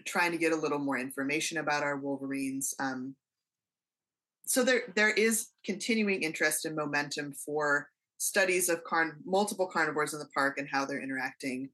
trying 0.05 0.31
to 0.31 0.37
get 0.37 0.51
a 0.51 0.55
little 0.55 0.79
more 0.79 0.97
information 0.97 1.57
about 1.59 1.83
our 1.83 1.97
wolverines 1.97 2.73
um, 2.79 3.15
so 4.45 4.63
there 4.63 4.83
there 4.95 5.11
is 5.11 5.49
continuing 5.65 6.21
interest 6.21 6.65
and 6.65 6.75
momentum 6.75 7.33
for 7.33 7.89
studies 8.17 8.69
of 8.69 8.83
carn- 8.83 9.21
multiple 9.25 9.67
carnivores 9.67 10.13
in 10.13 10.19
the 10.19 10.27
park 10.33 10.57
and 10.57 10.67
how 10.69 10.85
they're 10.85 11.01
interacting. 11.01 11.69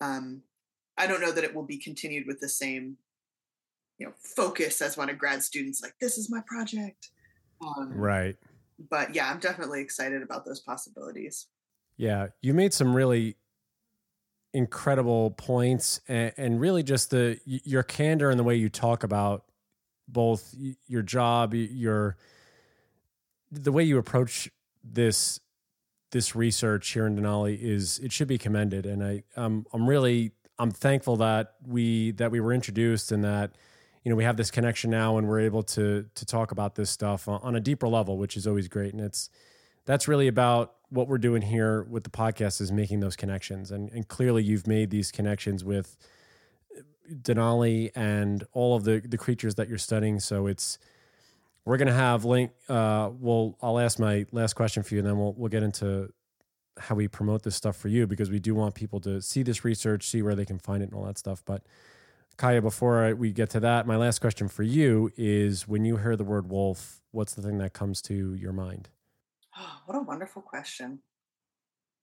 Um, 0.00 0.42
I 0.98 1.06
don't 1.06 1.20
know 1.20 1.32
that 1.32 1.44
it 1.44 1.54
will 1.54 1.64
be 1.64 1.78
continued 1.78 2.26
with 2.26 2.40
the 2.40 2.48
same, 2.48 2.96
you 3.98 4.06
know, 4.06 4.12
focus 4.18 4.82
as 4.82 4.96
one 4.96 5.10
of 5.10 5.18
grad 5.18 5.42
students 5.42 5.82
like 5.82 5.94
this 6.00 6.18
is 6.18 6.30
my 6.30 6.42
project. 6.46 7.10
Um, 7.64 7.92
right. 7.92 8.36
But 8.78 9.14
yeah, 9.14 9.30
I'm 9.30 9.38
definitely 9.38 9.80
excited 9.80 10.22
about 10.22 10.44
those 10.44 10.60
possibilities. 10.60 11.46
Yeah, 11.96 12.28
you 12.42 12.52
made 12.52 12.74
some 12.74 12.94
really 12.94 13.36
incredible 14.52 15.30
points, 15.32 16.00
and, 16.08 16.32
and 16.36 16.60
really 16.60 16.82
just 16.82 17.10
the 17.10 17.38
your 17.44 17.82
candor 17.82 18.30
and 18.30 18.38
the 18.38 18.44
way 18.44 18.56
you 18.56 18.68
talk 18.68 19.02
about 19.02 19.44
both 20.08 20.54
your 20.86 21.02
job, 21.02 21.54
your 21.54 22.16
the 23.50 23.72
way 23.72 23.82
you 23.82 23.98
approach 23.98 24.50
this 24.84 25.40
this 26.12 26.36
research 26.36 26.88
here 26.90 27.06
in 27.06 27.16
Denali 27.16 27.58
is 27.60 27.98
it 27.98 28.12
should 28.12 28.28
be 28.28 28.38
commended, 28.38 28.86
and 28.86 29.02
I 29.02 29.22
I'm 29.36 29.66
really 29.72 30.32
I'm 30.58 30.70
thankful 30.70 31.16
that 31.16 31.54
we 31.66 32.12
that 32.12 32.30
we 32.30 32.40
were 32.40 32.52
introduced 32.52 33.12
and 33.12 33.24
that 33.24 33.52
you 34.06 34.10
know 34.10 34.14
we 34.14 34.22
have 34.22 34.36
this 34.36 34.52
connection 34.52 34.88
now 34.88 35.18
and 35.18 35.26
we're 35.26 35.40
able 35.40 35.64
to 35.64 36.06
to 36.14 36.24
talk 36.24 36.52
about 36.52 36.76
this 36.76 36.90
stuff 36.90 37.26
on 37.26 37.56
a 37.56 37.60
deeper 37.60 37.88
level, 37.88 38.18
which 38.18 38.36
is 38.36 38.46
always 38.46 38.68
great, 38.68 38.94
and 38.94 39.02
it's 39.02 39.30
that's 39.84 40.06
really 40.06 40.28
about 40.28 40.74
what 40.90 41.08
we're 41.08 41.18
doing 41.18 41.42
here 41.42 41.82
with 41.82 42.04
the 42.04 42.10
podcast 42.10 42.60
is 42.60 42.70
making 42.70 43.00
those 43.00 43.16
connections, 43.16 43.72
and 43.72 43.90
and 43.90 44.06
clearly 44.06 44.44
you've 44.44 44.68
made 44.68 44.90
these 44.90 45.10
connections 45.10 45.64
with 45.64 45.96
Denali 47.12 47.90
and 47.96 48.44
all 48.52 48.76
of 48.76 48.84
the 48.84 49.00
the 49.04 49.18
creatures 49.18 49.56
that 49.56 49.68
you're 49.68 49.76
studying. 49.76 50.20
So 50.20 50.46
it's 50.46 50.78
we're 51.64 51.76
gonna 51.76 51.92
have 51.92 52.24
link. 52.24 52.52
Uh, 52.68 53.10
well, 53.18 53.58
I'll 53.60 53.80
ask 53.80 53.98
my 53.98 54.24
last 54.30 54.54
question 54.54 54.84
for 54.84 54.94
you, 54.94 55.00
and 55.00 55.08
then 55.08 55.18
we'll 55.18 55.32
we'll 55.32 55.50
get 55.50 55.64
into 55.64 56.12
how 56.78 56.94
we 56.94 57.08
promote 57.08 57.42
this 57.42 57.56
stuff 57.56 57.74
for 57.74 57.88
you 57.88 58.06
because 58.06 58.30
we 58.30 58.38
do 58.38 58.54
want 58.54 58.76
people 58.76 59.00
to 59.00 59.20
see 59.20 59.42
this 59.42 59.64
research, 59.64 60.06
see 60.06 60.22
where 60.22 60.36
they 60.36 60.44
can 60.44 60.60
find 60.60 60.80
it, 60.80 60.90
and 60.90 60.94
all 60.94 61.06
that 61.06 61.18
stuff. 61.18 61.42
But 61.44 61.64
Kaija, 62.38 62.60
before 62.60 63.02
I, 63.02 63.12
we 63.14 63.32
get 63.32 63.50
to 63.50 63.60
that, 63.60 63.86
my 63.86 63.96
last 63.96 64.20
question 64.20 64.48
for 64.48 64.62
you 64.62 65.10
is: 65.16 65.66
When 65.66 65.84
you 65.84 65.96
hear 65.96 66.16
the 66.16 66.24
word 66.24 66.50
wolf, 66.50 67.00
what's 67.12 67.34
the 67.34 67.42
thing 67.42 67.58
that 67.58 67.72
comes 67.72 68.02
to 68.02 68.34
your 68.34 68.52
mind? 68.52 68.88
Oh, 69.56 69.80
what 69.86 69.96
a 69.96 70.02
wonderful 70.02 70.42
question. 70.42 71.00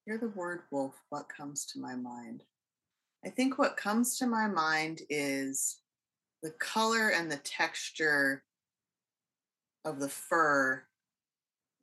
Hear 0.06 0.18
the 0.18 0.30
word 0.30 0.62
wolf, 0.72 0.96
what 1.10 1.30
comes 1.30 1.66
to 1.68 1.80
my 1.80 1.96
mind? 1.96 2.44
I 3.26 3.30
think 3.30 3.58
what 3.58 3.78
comes 3.78 4.18
to 4.18 4.28
my 4.28 4.48
mind 4.48 5.02
is 5.10 5.78
the 6.42 6.52
color 6.52 7.10
and 7.10 7.32
the 7.32 7.38
texture 7.38 8.44
of 9.86 10.00
the 10.00 10.10
fur 10.10 10.84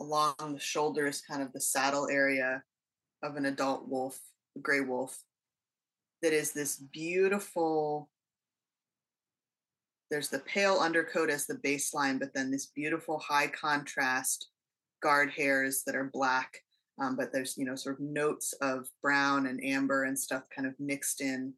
along 0.00 0.34
the 0.38 0.60
shoulders, 0.60 1.22
kind 1.22 1.42
of 1.42 1.52
the 1.52 1.60
saddle 1.60 2.08
area 2.10 2.62
of 3.22 3.36
an 3.36 3.46
adult 3.46 3.88
wolf, 3.88 4.18
a 4.56 4.60
gray 4.60 4.80
wolf, 4.80 5.22
that 6.22 6.32
is 6.32 6.52
this 6.52 6.76
beautiful. 6.76 8.10
There's 10.10 10.28
the 10.28 10.40
pale 10.40 10.78
undercoat 10.78 11.30
as 11.30 11.46
the 11.46 11.54
baseline, 11.54 12.18
but 12.18 12.34
then 12.34 12.50
this 12.50 12.66
beautiful 12.66 13.18
high 13.18 13.46
contrast 13.46 14.48
guard 15.02 15.30
hairs 15.30 15.82
that 15.86 15.94
are 15.94 16.10
black 16.12 16.58
um, 17.00 17.16
but 17.16 17.32
there's 17.32 17.56
you 17.56 17.64
know 17.64 17.74
sort 17.74 17.98
of 17.98 18.00
notes 18.00 18.52
of 18.60 18.86
brown 19.02 19.46
and 19.46 19.64
amber 19.64 20.04
and 20.04 20.18
stuff 20.18 20.42
kind 20.54 20.68
of 20.68 20.74
mixed 20.78 21.20
in. 21.20 21.54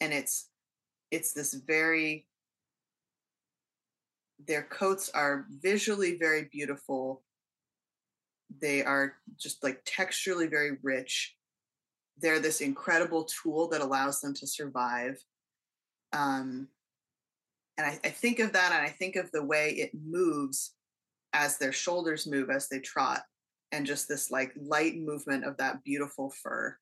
And 0.00 0.12
it's 0.12 0.48
it's 1.10 1.32
this 1.32 1.54
very 1.54 2.26
their 4.46 4.62
coats 4.62 5.10
are 5.12 5.46
visually 5.60 6.16
very 6.16 6.48
beautiful. 6.52 7.24
They 8.60 8.84
are 8.84 9.14
just 9.36 9.64
like 9.64 9.84
texturally 9.84 10.48
very 10.48 10.78
rich. 10.82 11.34
They're 12.16 12.40
this 12.40 12.60
incredible 12.60 13.24
tool 13.24 13.68
that 13.68 13.80
allows 13.80 14.20
them 14.20 14.32
to 14.34 14.46
survive. 14.46 15.18
Um, 16.12 16.68
and 17.78 17.86
I, 17.86 17.98
I 18.04 18.10
think 18.10 18.40
of 18.40 18.52
that 18.52 18.72
and 18.72 18.84
i 18.84 18.90
think 18.90 19.16
of 19.16 19.30
the 19.30 19.44
way 19.44 19.70
it 19.70 19.92
moves 19.94 20.74
as 21.32 21.58
their 21.58 21.72
shoulders 21.72 22.26
move 22.26 22.50
as 22.50 22.68
they 22.68 22.80
trot 22.80 23.22
and 23.72 23.86
just 23.86 24.08
this 24.08 24.30
like 24.30 24.52
light 24.56 24.96
movement 24.98 25.44
of 25.44 25.56
that 25.58 25.84
beautiful 25.84 26.30
fur. 26.30 26.76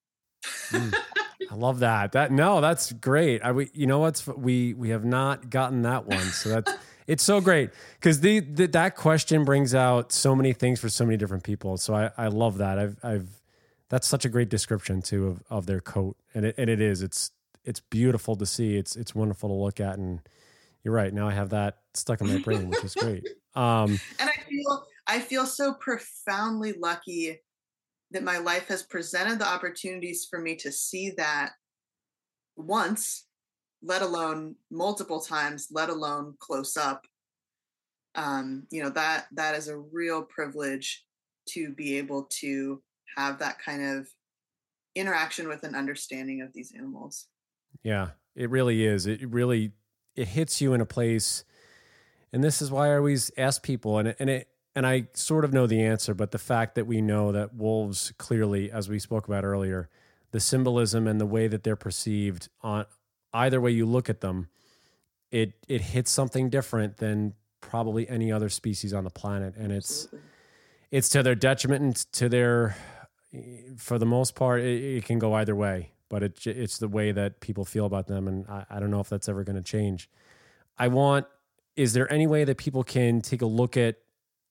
mm, 0.71 0.95
I 1.51 1.55
love 1.55 1.81
that. 1.81 2.13
That 2.13 2.33
no, 2.33 2.61
that's 2.61 2.93
great. 2.93 3.43
I 3.43 3.53
we, 3.53 3.71
you 3.73 3.87
know 3.87 3.99
what's 3.99 4.27
we 4.27 4.75
we 4.75 4.91
have 4.91 5.05
not 5.05 5.51
gotten 5.51 5.83
that 5.83 6.07
one, 6.07 6.21
so 6.21 6.49
that's 6.49 6.73
it's 7.07 7.23
so 7.23 7.41
great 7.41 7.71
because 7.95 8.21
the, 8.21 8.41
the, 8.41 8.67
that 8.69 8.97
question 8.97 9.45
brings 9.45 9.75
out 9.75 10.13
so 10.13 10.35
many 10.35 10.53
things 10.53 10.81
for 10.81 10.89
so 10.89 11.05
many 11.05 11.17
different 11.17 11.45
people. 11.45 11.77
So 11.77 11.95
I 11.95 12.11
I 12.17 12.29
love 12.29 12.59
that. 12.59 12.79
I've 12.79 12.97
I've 13.03 13.29
that's 13.89 14.07
such 14.07 14.25
a 14.25 14.29
great 14.29 14.49
description 14.49 15.03
too 15.03 15.27
of 15.27 15.43
of 15.51 15.67
their 15.67 15.81
coat, 15.81 16.17
and 16.35 16.47
it 16.47 16.55
and 16.59 16.71
it 16.71 16.81
is 16.81 17.03
it's 17.03 17.33
it's 17.65 17.81
beautiful 17.81 18.37
to 18.37 18.47
see. 18.47 18.77
It's 18.77 18.95
it's 18.97 19.15
wonderful 19.15 19.49
to 19.49 19.55
look 19.55 19.81
at, 19.81 19.99
and 19.99 20.21
you're 20.87 20.95
right. 20.95 21.13
Now 21.13 21.27
I 21.27 21.33
have 21.33 21.51
that 21.51 21.79
stuck 21.95 22.21
in 22.21 22.29
my 22.29 22.39
brain, 22.39 22.69
which 22.69 22.85
is 22.85 22.95
great. 22.95 23.27
Um, 23.57 23.99
and 24.21 24.31
I 24.31 24.41
feel 24.49 24.85
I 25.09 25.19
feel 25.19 25.45
so 25.45 25.75
profoundly 25.75 26.75
lucky 26.75 27.41
that 28.13 28.23
my 28.23 28.39
life 28.39 28.69
has 28.69 28.85
presented 28.85 29.41
the 29.41 29.49
opportunities 29.49 30.29
for 30.31 30.39
me 30.39 30.55
to 30.55 30.71
see 30.71 31.11
that 31.17 31.55
once, 32.55 33.27
let 33.83 34.03
alone 34.03 34.55
multiple 34.71 35.19
times, 35.19 35.67
let 35.73 35.89
alone 35.89 36.35
close 36.39 36.77
up. 36.77 37.03
Um, 38.15 38.69
you 38.71 38.81
know 38.81 38.91
that 38.91 39.27
that 39.33 39.57
is 39.57 39.67
a 39.67 39.77
real 39.77 40.23
privilege 40.23 41.05
to 41.49 41.73
be 41.73 41.99
able 41.99 42.29
to 42.43 42.81
have 43.17 43.41
that 43.41 43.59
kind 43.59 43.83
of 43.83 44.07
interaction 44.95 45.49
with 45.49 45.65
an 45.65 45.75
understanding 45.75 46.43
of 46.43 46.53
these 46.53 46.73
animals. 46.79 47.27
Yeah, 47.83 48.11
it 48.37 48.51
really 48.51 48.87
is. 48.87 49.09
It 49.09 49.29
really 49.29 49.73
it 50.17 50.29
hits 50.29 50.61
you 50.61 50.73
in 50.73 50.81
a 50.81 50.87
place, 50.87 51.45
and 52.33 52.43
this 52.43 52.61
is 52.61 52.71
why 52.71 52.93
I 52.93 52.97
always 52.97 53.31
ask 53.37 53.63
people, 53.63 53.99
and 53.99 54.09
it, 54.09 54.17
and 54.19 54.31
it 54.31 54.49
and 54.75 54.87
I 54.87 55.09
sort 55.15 55.45
of 55.45 55.53
know 55.53 55.67
the 55.67 55.83
answer, 55.83 56.13
but 56.13 56.33
the 56.33 56.39
fact 56.39 56.75
that 56.75 56.87
we 56.87 57.01
know 57.01 57.33
that 57.33 57.55
wolves 57.55 58.13
clearly, 58.19 58.71
as 58.71 58.91
we 58.91 58.99
spoke 58.99 59.27
about 59.27 59.43
earlier, 59.43 59.89
the 60.33 60.41
symbolism 60.41 61.07
and 61.07 61.19
the 61.19 61.27
way 61.27 61.49
that 61.49 61.65
they're 61.65 61.77
perceived 61.77 62.49
on 62.61 62.85
either 63.33 63.61
way 63.61 63.71
you 63.71 63.87
look 63.87 64.11
at 64.11 64.21
them, 64.21 64.49
it 65.31 65.55
it 65.69 65.81
hits 65.81 66.11
something 66.11 66.51
different 66.51 66.99
than 66.99 67.35
probably 67.61 68.09
any 68.09 68.31
other 68.31 68.49
species 68.49 68.93
on 68.93 69.05
the 69.05 69.11
planet, 69.11 69.55
and 69.57 69.73
it's 69.73 70.09
it's 70.91 71.09
to 71.11 71.23
their 71.23 71.35
detriment 71.35 71.83
and 71.83 71.97
to 72.13 72.29
their, 72.29 72.77
for 73.77 73.99
the 73.99 74.07
most 74.07 74.35
part, 74.35 74.61
it, 74.61 74.83
it 74.83 75.05
can 75.05 75.19
go 75.19 75.35
either 75.35 75.55
way. 75.55 75.91
But 76.09 76.23
it, 76.23 76.47
it's 76.47 76.79
the 76.79 76.89
way 76.89 77.13
that 77.13 77.41
people 77.41 77.65
feel 77.65 77.87
about 77.87 78.07
them, 78.07 78.29
and 78.29 78.47
I, 78.49 78.65
I 78.71 78.81
don't 78.81 78.91
know 78.91 79.01
if 79.01 79.09
that's 79.09 79.29
ever 79.29 79.43
going 79.45 79.57
to 79.57 79.63
change. 79.63 80.09
I 80.79 80.89
want 80.89 81.27
is 81.77 81.93
there 81.93 82.11
any 82.11 82.27
way 82.27 82.45
that 82.45 82.57
people 82.57 82.83
can 82.83 83.21
take 83.21 83.43
a 83.43 83.47
look 83.47 83.77
at 83.77 83.97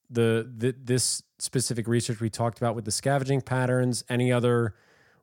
the, 0.09 0.49
the 0.57 0.75
this 0.83 1.23
specific 1.39 1.87
research 1.87 2.19
we 2.19 2.29
talked 2.29 2.59
about 2.59 2.75
with 2.75 2.85
the 2.85 2.91
scavenging 2.91 3.41
patterns? 3.41 4.03
Any 4.07 4.31
other 4.31 4.75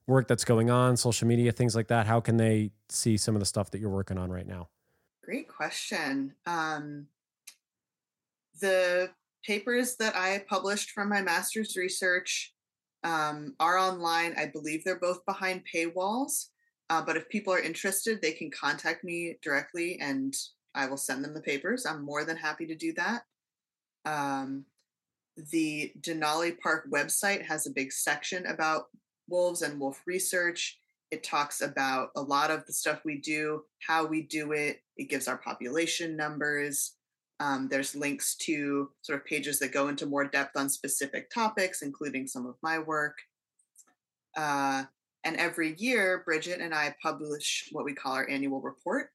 work 0.06 0.26
that's 0.26 0.44
going 0.44 0.68
on, 0.68 0.96
social 0.96 1.28
media, 1.28 1.52
things 1.52 1.76
like 1.76 1.88
that? 1.88 2.06
How 2.06 2.20
can 2.20 2.36
they 2.36 2.72
see 2.88 3.16
some 3.16 3.36
of 3.36 3.40
the 3.40 3.46
stuff 3.46 3.70
that 3.70 3.80
you're 3.80 3.90
working 3.90 4.18
on 4.18 4.30
right 4.30 4.46
now? 4.46 4.68
Great 5.24 5.48
question. 5.48 6.34
Um, 6.44 7.06
the 8.60 9.10
papers 9.44 9.96
that 9.96 10.16
I 10.16 10.44
published 10.48 10.90
from 10.90 11.08
my 11.08 11.22
master's 11.22 11.76
research 11.76 12.52
um, 13.04 13.54
are 13.60 13.78
online. 13.78 14.34
I 14.36 14.46
believe 14.46 14.84
they're 14.84 14.98
both 14.98 15.24
behind 15.26 15.62
paywalls. 15.72 16.48
Uh, 16.90 17.02
but 17.02 17.16
if 17.16 17.28
people 17.28 17.52
are 17.52 17.60
interested, 17.60 18.20
they 18.20 18.32
can 18.32 18.50
contact 18.50 19.02
me 19.02 19.38
directly 19.42 19.98
and 20.00 20.36
I 20.74 20.86
will 20.86 20.96
send 20.96 21.24
them 21.24 21.34
the 21.34 21.40
papers. 21.40 21.86
I'm 21.86 22.04
more 22.04 22.24
than 22.24 22.36
happy 22.36 22.66
to 22.66 22.74
do 22.74 22.92
that. 22.94 23.22
Um, 24.04 24.64
the 25.50 25.92
Denali 26.00 26.58
Park 26.58 26.86
website 26.90 27.42
has 27.46 27.66
a 27.66 27.70
big 27.70 27.92
section 27.92 28.46
about 28.46 28.86
wolves 29.28 29.62
and 29.62 29.80
wolf 29.80 30.02
research. 30.06 30.78
It 31.10 31.22
talks 31.22 31.60
about 31.60 32.10
a 32.16 32.22
lot 32.22 32.50
of 32.50 32.66
the 32.66 32.72
stuff 32.72 33.00
we 33.04 33.18
do, 33.18 33.62
how 33.86 34.06
we 34.06 34.22
do 34.22 34.52
it. 34.52 34.80
It 34.96 35.08
gives 35.08 35.28
our 35.28 35.38
population 35.38 36.16
numbers. 36.16 36.94
Um, 37.42 37.66
there's 37.68 37.96
links 37.96 38.36
to 38.36 38.90
sort 39.02 39.18
of 39.18 39.26
pages 39.26 39.58
that 39.58 39.72
go 39.72 39.88
into 39.88 40.06
more 40.06 40.24
depth 40.24 40.56
on 40.56 40.68
specific 40.68 41.28
topics, 41.28 41.82
including 41.82 42.28
some 42.28 42.46
of 42.46 42.54
my 42.62 42.78
work. 42.78 43.18
Uh, 44.36 44.84
and 45.24 45.36
every 45.36 45.74
year, 45.76 46.22
Bridget 46.24 46.60
and 46.60 46.72
I 46.72 46.94
publish 47.02 47.68
what 47.72 47.84
we 47.84 47.94
call 47.94 48.12
our 48.12 48.28
annual 48.28 48.60
report. 48.60 49.08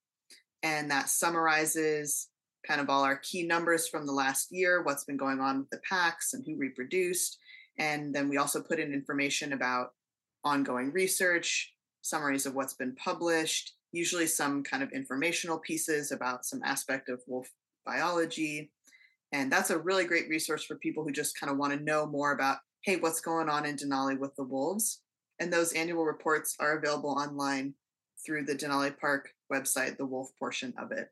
And 0.61 0.91
that 0.91 1.07
summarizes 1.07 2.27
kind 2.67 2.81
of 2.81 2.89
all 2.89 3.03
our 3.03 3.15
key 3.15 3.43
numbers 3.43 3.87
from 3.87 4.05
the 4.05 4.11
last 4.11 4.51
year, 4.51 4.83
what's 4.83 5.05
been 5.05 5.15
going 5.15 5.39
on 5.39 5.59
with 5.59 5.69
the 5.69 5.79
packs 5.89 6.33
and 6.33 6.45
who 6.45 6.57
reproduced. 6.57 7.37
And 7.79 8.13
then 8.13 8.27
we 8.27 8.35
also 8.35 8.61
put 8.61 8.79
in 8.79 8.91
information 8.91 9.53
about 9.53 9.91
ongoing 10.43 10.91
research, 10.91 11.73
summaries 12.01 12.45
of 12.45 12.55
what's 12.55 12.73
been 12.73 12.95
published, 12.95 13.75
usually 13.93 14.27
some 14.27 14.63
kind 14.63 14.83
of 14.83 14.91
informational 14.91 15.59
pieces 15.59 16.11
about 16.11 16.45
some 16.45 16.61
aspect 16.65 17.07
of 17.07 17.21
wolf 17.25 17.47
biology. 17.87 18.71
And 19.31 19.51
that's 19.51 19.71
a 19.71 19.77
really 19.77 20.05
great 20.05 20.29
resource 20.29 20.63
for 20.63 20.75
people 20.75 21.03
who 21.03 21.11
just 21.11 21.39
kind 21.39 21.51
of 21.51 21.57
want 21.57 21.73
to 21.73 21.83
know 21.83 22.05
more 22.05 22.31
about, 22.31 22.57
hey, 22.81 22.97
what's 22.97 23.21
going 23.21 23.49
on 23.49 23.65
in 23.65 23.75
Denali 23.75 24.17
with 24.17 24.35
the 24.35 24.43
wolves? 24.43 25.01
And 25.39 25.51
those 25.51 25.73
annual 25.73 26.05
reports 26.05 26.55
are 26.59 26.77
available 26.77 27.11
online 27.11 27.73
through 28.25 28.45
the 28.45 28.55
Denali 28.55 28.97
Park 28.97 29.29
website, 29.51 29.97
the 29.97 30.05
wolf 30.05 30.29
portion 30.39 30.73
of 30.77 30.91
it. 30.91 31.09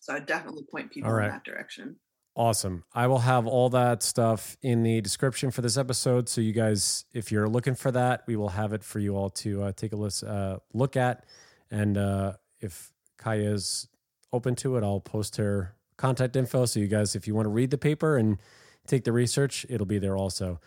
So 0.00 0.14
I 0.14 0.20
definitely 0.20 0.64
point 0.70 0.90
people 0.90 1.10
right. 1.10 1.26
in 1.26 1.30
that 1.32 1.44
direction. 1.44 1.96
Awesome. 2.36 2.84
I 2.94 3.06
will 3.06 3.20
have 3.20 3.46
all 3.46 3.70
that 3.70 4.02
stuff 4.02 4.58
in 4.62 4.82
the 4.82 5.00
description 5.00 5.50
for 5.50 5.62
this 5.62 5.78
episode. 5.78 6.28
So, 6.28 6.42
you 6.42 6.52
guys, 6.52 7.06
if 7.14 7.32
you're 7.32 7.48
looking 7.48 7.74
for 7.74 7.90
that, 7.92 8.24
we 8.26 8.36
will 8.36 8.50
have 8.50 8.74
it 8.74 8.84
for 8.84 8.98
you 8.98 9.16
all 9.16 9.30
to 9.30 9.62
uh, 9.62 9.72
take 9.74 9.94
a 9.94 9.96
listen, 9.96 10.28
uh, 10.28 10.58
look 10.74 10.96
at. 10.96 11.24
And 11.70 11.96
uh, 11.96 12.34
if 12.60 12.92
Kaija 13.18 13.54
is 13.54 13.88
open 14.34 14.54
to 14.56 14.76
it, 14.76 14.84
I'll 14.84 15.00
post 15.00 15.36
her 15.36 15.76
contact 15.96 16.36
info. 16.36 16.66
So, 16.66 16.80
you 16.80 16.88
guys, 16.88 17.14
if 17.14 17.26
you 17.26 17.34
want 17.34 17.46
to 17.46 17.50
read 17.50 17.70
the 17.70 17.78
paper 17.78 18.16
and 18.16 18.38
take 18.86 19.04
the 19.04 19.12
research, 19.12 19.66
it'll 19.68 19.86
be 19.86 19.98
there 19.98 20.16
also. 20.16 20.60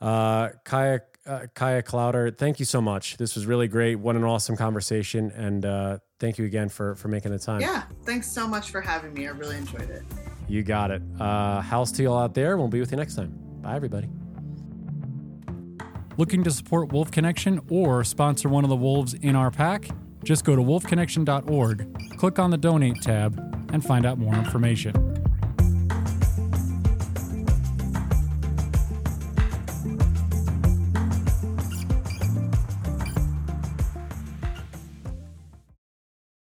Uh, 0.00 0.48
Kaija, 0.64 1.00
uh, 1.26 1.40
Kaija 1.54 1.84
Klauder, 1.84 2.36
thank 2.36 2.58
you 2.58 2.64
so 2.64 2.80
much. 2.80 3.16
This 3.16 3.36
was 3.36 3.46
really 3.46 3.68
great. 3.68 3.96
What 3.96 4.16
an 4.16 4.24
awesome 4.24 4.56
conversation. 4.56 5.30
And 5.30 5.64
uh, 5.64 5.98
thank 6.18 6.38
you 6.38 6.44
again 6.44 6.68
for, 6.68 6.96
for 6.96 7.08
making 7.08 7.30
the 7.30 7.38
time. 7.38 7.60
Yeah. 7.60 7.84
Thanks 8.04 8.30
so 8.30 8.48
much 8.48 8.70
for 8.70 8.80
having 8.80 9.14
me. 9.14 9.28
I 9.28 9.30
really 9.30 9.56
enjoyed 9.56 9.88
it. 9.88 10.02
You 10.48 10.64
got 10.64 10.90
it. 10.90 11.02
Uh, 11.20 11.60
house 11.60 11.92
to 11.92 12.02
you 12.02 12.10
all 12.10 12.18
out 12.18 12.34
there. 12.34 12.56
We'll 12.56 12.68
be 12.68 12.80
with 12.80 12.90
you 12.90 12.96
next 12.96 13.14
time. 13.14 13.32
Bye, 13.62 13.76
everybody. 13.76 14.08
Looking 16.18 16.42
to 16.44 16.50
support 16.50 16.92
Wolf 16.92 17.10
Connection 17.10 17.60
or 17.70 18.04
sponsor 18.04 18.48
one 18.48 18.64
of 18.64 18.70
the 18.70 18.76
wolves 18.76 19.14
in 19.14 19.34
our 19.36 19.50
pack? 19.50 19.88
Just 20.24 20.44
go 20.44 20.54
to 20.54 20.62
wolfconnection.org, 20.62 22.18
click 22.18 22.38
on 22.38 22.50
the 22.50 22.58
donate 22.58 23.00
tab, 23.02 23.61
and 23.72 23.84
find 23.84 24.06
out 24.06 24.18
more 24.18 24.34
information. 24.34 24.94